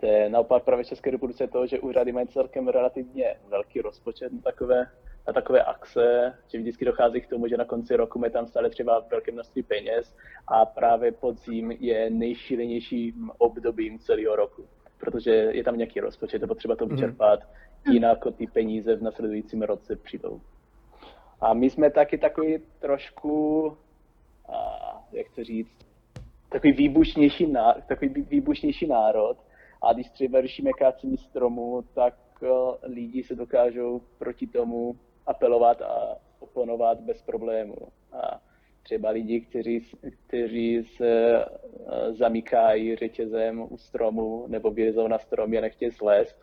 To 0.00 0.06
je 0.06 0.28
naopak 0.28 0.64
právě 0.64 0.84
v 0.84 0.88
České 0.88 1.10
republice 1.10 1.46
to, 1.46 1.66
že 1.66 1.80
úřady 1.80 2.12
mají 2.12 2.26
celkem 2.26 2.68
relativně 2.68 3.36
velký 3.48 3.80
rozpočet 3.80 4.32
na 4.32 4.40
takové, 4.40 4.86
na 5.26 5.32
takové 5.32 5.64
akce, 5.64 6.34
že 6.48 6.58
vždycky 6.58 6.84
dochází 6.84 7.20
k 7.20 7.28
tomu, 7.28 7.48
že 7.48 7.56
na 7.56 7.64
konci 7.64 7.96
roku 7.96 8.18
mají 8.18 8.32
tam 8.32 8.46
stále 8.46 8.70
třeba 8.70 9.00
velké 9.10 9.32
množství 9.32 9.62
peněz 9.62 10.16
a 10.48 10.66
právě 10.66 11.12
podzim 11.12 11.70
je 11.70 12.10
nejšílenějším 12.10 13.30
obdobím 13.38 13.98
celého 13.98 14.36
roku, 14.36 14.64
protože 14.98 15.30
je 15.30 15.64
tam 15.64 15.76
nějaký 15.76 16.00
rozpočet, 16.00 16.42
je 16.42 16.48
potřeba 16.48 16.76
to 16.76 16.86
vyčerpat, 16.86 17.40
jinak 17.92 18.18
ty 18.36 18.46
peníze 18.46 18.96
v 18.96 19.02
nasledujícím 19.02 19.62
roce 19.62 19.96
přijdou. 19.96 20.40
A 21.40 21.54
my 21.54 21.70
jsme 21.70 21.90
taky 21.90 22.18
takový 22.18 22.58
trošku, 22.78 23.66
a, 24.48 24.78
jak 25.12 25.26
to 25.34 25.44
říct, 25.44 25.86
takový 26.48 26.72
výbušnější, 26.72 27.46
ná, 27.46 27.72
takový 27.88 28.10
vý- 28.10 28.28
výbušnější 28.28 28.86
národ. 28.86 29.36
A 29.82 29.92
když 29.92 30.10
třeba 30.10 30.40
řešíme 30.40 30.70
kácení 30.72 31.16
stromů, 31.16 31.82
tak 31.94 32.14
uh, 32.40 32.48
lidi 32.82 33.22
se 33.22 33.34
dokážou 33.34 34.00
proti 34.18 34.46
tomu 34.46 34.96
apelovat 35.26 35.82
a 35.82 36.16
oponovat 36.38 37.00
bez 37.00 37.22
problému. 37.22 37.76
A 38.12 38.40
třeba 38.82 39.10
lidi, 39.10 39.40
kteří, 39.40 39.86
kteří 40.26 40.84
se 40.84 41.44
uh, 41.44 42.14
zamykají 42.14 42.96
řetězem 42.96 43.66
u 43.70 43.76
stromu 43.78 44.44
nebo 44.48 44.70
vylezou 44.70 45.08
na 45.08 45.18
stromy 45.18 45.58
a 45.58 45.60
nechtějí 45.60 45.92
slézt, 45.92 46.36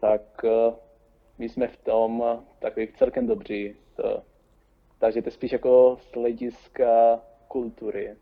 tak 0.00 0.22
uh, 0.44 0.74
my 1.38 1.48
jsme 1.48 1.68
v 1.68 1.76
tom 1.76 2.24
takový 2.58 2.88
celkem 2.92 3.26
dobří. 3.26 3.76
To, 4.02 4.22
takže 4.98 5.22
to 5.22 5.28
je 5.28 5.32
spíš 5.32 5.52
jako 5.52 5.96
z 6.00 6.14
hlediska 6.14 7.20
kultury. 7.48 8.16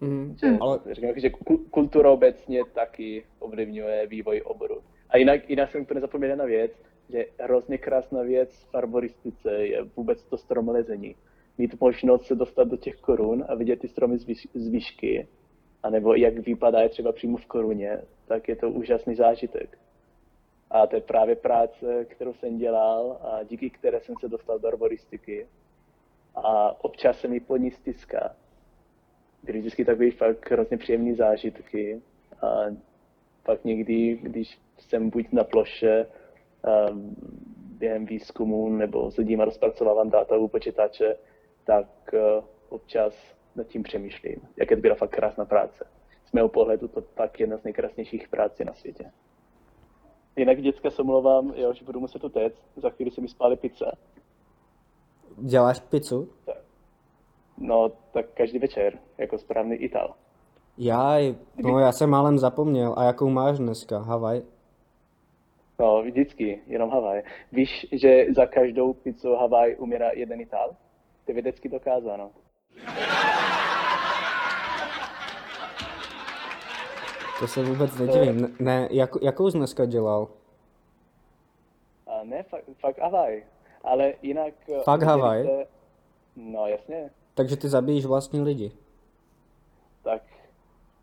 Mhm. 0.00 0.36
Že, 0.40 0.46
Ale 0.60 0.80
řekněme, 0.90 1.20
že 1.20 1.30
ku- 1.30 1.64
kultura 1.70 2.10
obecně 2.10 2.60
taky 2.74 3.24
ovlivňuje 3.38 4.06
vývoj 4.06 4.42
oboru. 4.44 4.82
A 5.10 5.16
jinak, 5.16 5.50
jinak 5.50 5.70
jsem 5.70 5.82
úplně 5.82 6.00
zapomněl 6.00 6.36
na 6.36 6.44
věc, 6.44 6.72
že 7.08 7.24
hrozně 7.40 7.78
krásná 7.78 8.22
věc 8.22 8.64
v 8.70 8.74
arboristice 8.74 9.52
je 9.52 9.82
vůbec 9.96 10.24
to 10.24 10.36
stromolezení. 10.36 11.16
Mít 11.58 11.80
možnost 11.80 12.26
se 12.26 12.34
dostat 12.34 12.68
do 12.68 12.76
těch 12.76 12.96
korun 12.96 13.44
a 13.48 13.54
vidět 13.54 13.80
ty 13.80 13.88
stromy 13.88 14.18
z, 14.18 14.24
výš, 14.26 14.48
z 14.54 14.68
výšky, 14.68 15.28
anebo 15.82 16.14
jak 16.14 16.38
vypadá 16.38 16.80
je 16.80 16.88
třeba 16.88 17.12
přímo 17.12 17.36
v 17.36 17.46
koruně, 17.46 18.02
tak 18.26 18.48
je 18.48 18.56
to 18.56 18.70
úžasný 18.70 19.14
zážitek. 19.14 19.78
A 20.72 20.86
to 20.86 20.96
je 20.96 21.02
právě 21.02 21.36
práce, 21.36 22.04
kterou 22.04 22.34
jsem 22.34 22.58
dělal 22.58 23.18
a 23.22 23.42
díky 23.42 23.70
které 23.70 24.00
jsem 24.00 24.14
se 24.20 24.28
dostal 24.28 24.58
do 24.58 24.68
arboristiky. 24.68 25.46
A 26.34 26.76
občas 26.84 27.20
se 27.20 27.28
mi 27.28 27.40
po 27.40 27.56
ní 27.56 27.70
stiská 27.70 28.36
byly 29.42 29.58
vždycky 29.58 29.84
takový 29.84 30.10
fakt 30.10 30.50
hrozně 30.50 30.78
příjemný 30.78 31.14
zážitky. 31.14 32.02
A 32.42 32.56
pak 33.42 33.64
někdy, 33.64 34.18
když 34.22 34.58
jsem 34.78 35.10
buď 35.10 35.32
na 35.32 35.44
ploše 35.44 36.06
um, 36.06 37.16
během 37.78 38.06
výzkumu 38.06 38.68
nebo 38.68 39.10
sedím 39.10 39.40
a 39.40 39.44
rozpracovávám 39.44 40.10
data 40.10 40.36
u 40.36 40.48
počítače, 40.48 41.16
tak 41.64 41.86
uh, 42.12 42.44
občas 42.68 43.14
nad 43.56 43.66
tím 43.66 43.82
přemýšlím, 43.82 44.36
jak 44.56 44.68
to 44.68 44.76
byla 44.76 44.94
fakt 44.94 45.10
krásná 45.10 45.44
práce. 45.44 45.84
Z 46.24 46.32
mého 46.32 46.48
pohledu 46.48 46.88
to 46.88 47.00
fakt 47.00 47.40
jedna 47.40 47.56
z 47.56 47.64
nejkrásnějších 47.64 48.28
prací 48.28 48.64
na 48.64 48.74
světě. 48.74 49.10
Jinak 50.36 50.62
děcka 50.62 50.90
se 50.90 51.02
omlouvám, 51.02 51.52
jo, 51.56 51.72
že 51.72 51.84
budu 51.84 52.00
muset 52.00 52.24
utéct, 52.24 52.56
za 52.76 52.90
chvíli 52.90 53.10
se 53.10 53.20
mi 53.20 53.28
spálí 53.28 53.56
pizza. 53.56 53.92
děláš 55.38 55.80
pizzu? 55.80 56.28
No, 57.58 57.88
tak 58.12 58.26
každý 58.34 58.58
večer, 58.58 58.98
jako 59.18 59.38
správný 59.38 59.76
Ital. 59.76 60.14
Jaj, 60.78 61.34
no 61.56 61.78
já 61.78 61.92
jsem 61.92 62.10
málem 62.10 62.38
zapomněl. 62.38 62.94
A 62.98 63.04
jakou 63.04 63.30
máš 63.30 63.58
dneska? 63.58 63.98
Havaj? 63.98 64.42
No, 65.78 66.02
vždycky, 66.02 66.60
jenom 66.66 66.90
Havaj. 66.90 67.22
Víš, 67.52 67.86
že 67.92 68.26
za 68.36 68.46
každou 68.46 68.92
pizzu 68.92 69.34
Havaj 69.34 69.76
umírá 69.78 70.10
jeden 70.14 70.40
Ital? 70.40 70.68
To 71.24 71.30
je 71.30 71.34
vědecky 71.34 71.68
dokázáno. 71.68 72.30
To 77.42 77.48
se 77.48 77.62
vůbec 77.64 77.98
nedivím. 77.98 78.40
Ne, 78.40 78.48
ne 78.60 78.88
jak, 78.90 79.10
jakou 79.22 79.50
jsi 79.50 79.58
dneska 79.58 79.84
dělal? 79.84 80.28
A 82.06 82.24
ne, 82.24 82.42
fakt, 82.42 82.64
fakt 82.80 82.98
Havaj. 82.98 83.42
Ale 83.84 84.14
jinak... 84.22 84.54
eh, 84.72 84.82
Fakt 84.84 85.02
Havaj? 85.02 85.42
jste- 85.44 85.66
No, 86.36 86.66
jasně. 86.66 87.10
Takže 87.34 87.56
ty 87.56 87.68
zabíjíš 87.68 88.04
vlastní 88.04 88.40
lidi. 88.40 88.72
Tak, 90.02 90.22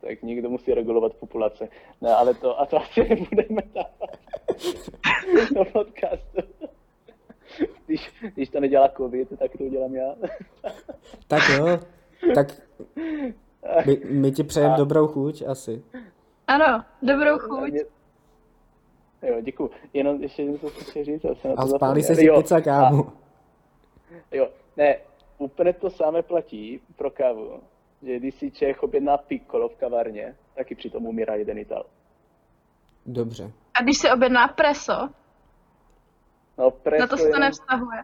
tak 0.02 0.22
někdo 0.24 0.50
musí 0.50 0.74
regulovat 0.74 1.14
populace. 1.14 1.70
Ne, 2.02 2.16
ale 2.16 2.34
to, 2.34 2.60
a 2.60 2.66
to 2.66 2.78
asi 2.78 3.10
nebudeme 3.10 3.62
dávat 3.76 4.18
do 5.56 5.66
podcastu. 5.66 6.42
Když, 7.86 8.12
když 8.34 8.50
to 8.50 8.60
nedělá 8.60 8.90
covid, 8.98 9.40
tak 9.40 9.52
to 9.58 9.64
udělám 9.64 9.96
já. 9.96 10.16
Tak 11.28 11.42
jo, 11.58 11.80
tak 12.36 12.48
my, 13.86 14.02
my 14.10 14.32
ti 14.32 14.44
přejeme 14.44 14.78
dobrou 14.78 15.08
chuť 15.08 15.44
asi. 15.48 15.84
Ano, 16.50 16.86
dobrou 17.02 17.38
chuť. 17.40 17.74
Jo, 19.22 19.42
děkuju. 19.42 19.72
Jenom 19.94 20.22
ještě 20.24 20.44
něco 20.44 20.70
chci 20.70 21.04
říct, 21.04 21.24
já 21.24 21.36
jsem 21.36 21.50
na 21.50 21.56
to 21.56 21.62
A 21.62 21.68
spálí 21.78 22.04
se 22.04 22.16
si 22.16 22.26
Jo, 22.26 22.38
pizza, 22.42 22.62
kámo. 22.62 23.14
Jo, 24.32 24.50
ne, 24.78 24.98
úplně 25.38 25.74
to 25.74 25.90
samé 25.90 26.22
platí 26.22 26.82
pro 26.96 27.12
kávu, 27.12 27.60
že 28.02 28.20
když 28.20 28.36
si 28.36 28.52
Čech 28.52 28.84
objedná 28.84 29.18
piccolo 29.18 29.70
v 29.70 29.76
kavárně, 29.76 30.36
taky 30.56 30.76
přitom 30.76 31.06
umírá 31.06 31.36
jeden 31.36 31.58
Ital. 31.58 31.86
Dobře. 33.06 33.52
A 33.74 33.84
když 33.84 33.98
se 33.98 34.14
objedná 34.14 34.48
preso, 34.48 35.10
No 36.58 36.72
preso 36.72 37.02
na 37.02 37.08
to 37.08 37.18
se 37.18 37.24
to 37.24 37.28
jenom- 37.28 37.42
nevztahuje. 37.42 38.04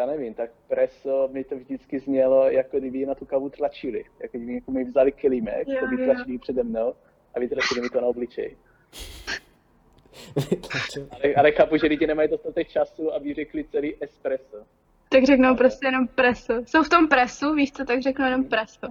Já 0.00 0.06
nevím, 0.06 0.34
tak 0.34 0.50
preso 0.68 1.28
mi 1.32 1.44
to 1.44 1.56
vždycky 1.56 2.00
znělo, 2.00 2.50
jako 2.50 2.78
kdyby 2.78 3.06
na 3.06 3.14
tu 3.14 3.26
kávu 3.26 3.50
tlačili. 3.50 4.04
Jako 4.20 4.38
kdyby 4.38 4.54
jako 4.54 4.70
mi 4.70 4.84
vzali 4.84 5.12
kelímek, 5.12 5.66
to 5.80 5.86
by 5.86 6.04
tlačili 6.04 6.38
přede 6.38 6.62
mnou 6.62 6.94
a 7.34 7.40
vytlačili 7.40 7.80
mi 7.80 7.88
to 7.88 8.00
na 8.00 8.06
obličej. 8.06 8.56
Ale, 11.10 11.34
ale 11.36 11.52
chápu, 11.52 11.76
že 11.76 11.86
lidi 11.86 12.06
nemají 12.06 12.28
dostatek 12.28 12.68
času, 12.68 13.14
aby 13.14 13.34
řekli 13.34 13.64
celý 13.64 13.94
espresso. 14.00 14.56
Tak 15.08 15.24
řeknou 15.24 15.56
prostě 15.56 15.86
jenom 15.86 16.08
preso. 16.08 16.54
Jsou 16.66 16.82
v 16.82 16.88
tom 16.88 17.08
presu, 17.08 17.54
víš 17.54 17.72
co, 17.72 17.84
tak 17.84 18.02
řeknou 18.02 18.24
jenom 18.24 18.44
preso. 18.44 18.86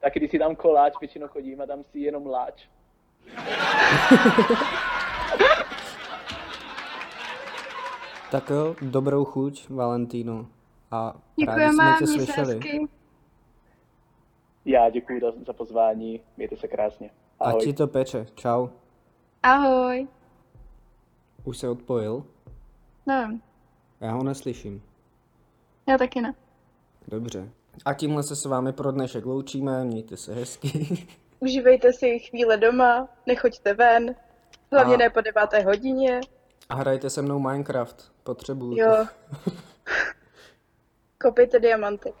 Taky 0.00 0.18
když 0.18 0.30
si 0.30 0.38
dám 0.38 0.56
koláč, 0.56 0.92
většinou 1.00 1.28
chodím 1.28 1.60
a 1.60 1.64
dám 1.64 1.84
si 1.84 1.98
jenom 1.98 2.26
láč. 2.26 2.68
Tak 8.34 8.50
jo, 8.50 8.74
dobrou 8.82 9.24
chuť, 9.24 9.68
Valentino. 9.70 10.46
A 10.90 11.06
rádi 11.06 11.22
Děkujeme, 11.38 11.72
jsme 11.72 11.96
tě 11.98 12.06
slyšeli. 12.06 12.54
hezky. 12.54 12.88
Já 14.64 14.90
děkuji 14.90 15.20
za, 15.20 15.26
za 15.46 15.52
pozvání, 15.52 16.20
mějte 16.36 16.56
se 16.56 16.68
krásně. 16.68 17.10
A 17.40 17.44
Ahoj. 17.44 17.62
ti 17.64 17.72
to 17.72 17.86
peče. 17.86 18.26
Čau. 18.34 18.68
Ahoj. 19.42 20.08
Už 21.44 21.58
se 21.58 21.68
odpojil? 21.68 22.24
Nevím, 23.06 23.42
Já 24.00 24.12
ho 24.12 24.22
neslyším. 24.22 24.82
já 25.88 25.98
taky 25.98 26.20
ne. 26.20 26.34
Dobře. 27.08 27.48
A 27.84 27.94
tímhle 27.94 28.22
se 28.22 28.36
s 28.36 28.44
vámi 28.44 28.72
pro 28.72 28.92
dnešek 28.92 29.26
loučíme, 29.26 29.84
mějte 29.84 30.16
se 30.16 30.34
hezky. 30.34 30.98
Užívejte 31.40 31.92
si 31.92 32.18
chvíle 32.18 32.56
doma, 32.56 33.08
nechoďte 33.26 33.74
ven, 33.74 34.14
hlavně 34.72 34.94
A- 34.94 34.98
ne 34.98 35.10
po 35.10 35.20
deváté 35.20 35.60
hodině. 35.62 36.20
A 36.68 36.74
hrajte 36.74 37.10
se 37.10 37.22
mnou 37.22 37.38
Minecraft. 37.38 38.13
Potřebuju. 38.24 38.76
Jo. 38.78 39.06
Kopejte 41.20 41.58
diamanty. 41.60 42.12